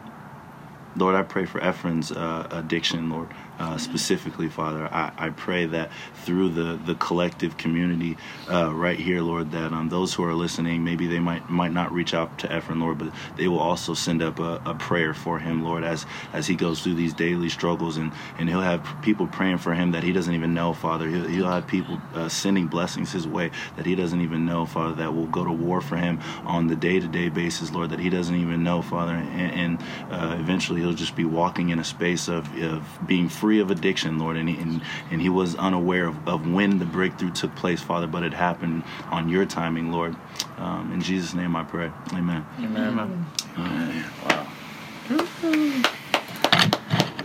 [0.96, 3.28] Lord, I pray for Ephraim's uh, addiction, Lord,
[3.58, 4.88] uh, specifically, Father.
[4.92, 5.90] I, I pray that
[6.24, 8.16] through the, the collective community
[8.50, 11.92] uh, right here, Lord, that um, those who are listening, maybe they might might not
[11.92, 15.38] reach out to Ephraim, Lord, but they will also send up a, a prayer for
[15.38, 19.26] him, Lord, as as he goes through these daily struggles, and, and he'll have people
[19.26, 21.08] praying for him that he doesn't even know, Father.
[21.08, 24.94] He'll, he'll have people uh, sending blessings his way that he doesn't even know, Father,
[24.96, 27.98] that will go to war for him on the day to day basis, Lord, that
[27.98, 31.84] he doesn't even know, Father, and, and uh, eventually he'll just be walking in a
[31.84, 36.08] space of, of being free of addiction, Lord, and he, and, and he was unaware
[36.08, 40.14] of, of when the breakthrough took place, Father, but it happened on your timing, Lord.
[40.58, 41.90] Um, in Jesus' name I pray.
[42.12, 42.44] Amen.
[42.58, 43.26] Amen.
[43.56, 44.04] Amen.
[44.24, 44.46] Wow.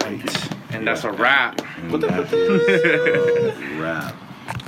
[0.02, 0.50] right.
[0.72, 1.62] And that's a wrap.
[1.78, 4.16] And that is a wrap.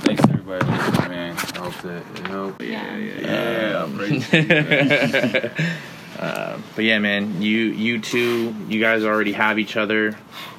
[0.00, 1.36] Thanks everybody listening, man.
[1.36, 2.62] I hope that it helped.
[2.62, 2.96] Yeah.
[2.96, 4.28] Yeah, praise
[6.18, 10.16] Uh, but yeah, man, you you two, you guys already have each other.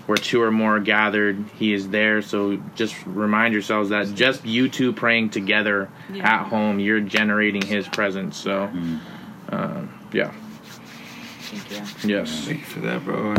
[0.08, 2.22] Where two or more are gathered, he is there.
[2.22, 6.24] So just remind yourselves that just you two praying together Yeah.
[6.42, 8.38] at home, you're generating his presence.
[8.38, 9.00] So, Mm.
[9.52, 9.82] uh,
[10.14, 10.32] yeah,
[11.42, 12.10] Thank you.
[12.16, 12.46] yes.
[12.46, 13.36] Thank you for that, bro.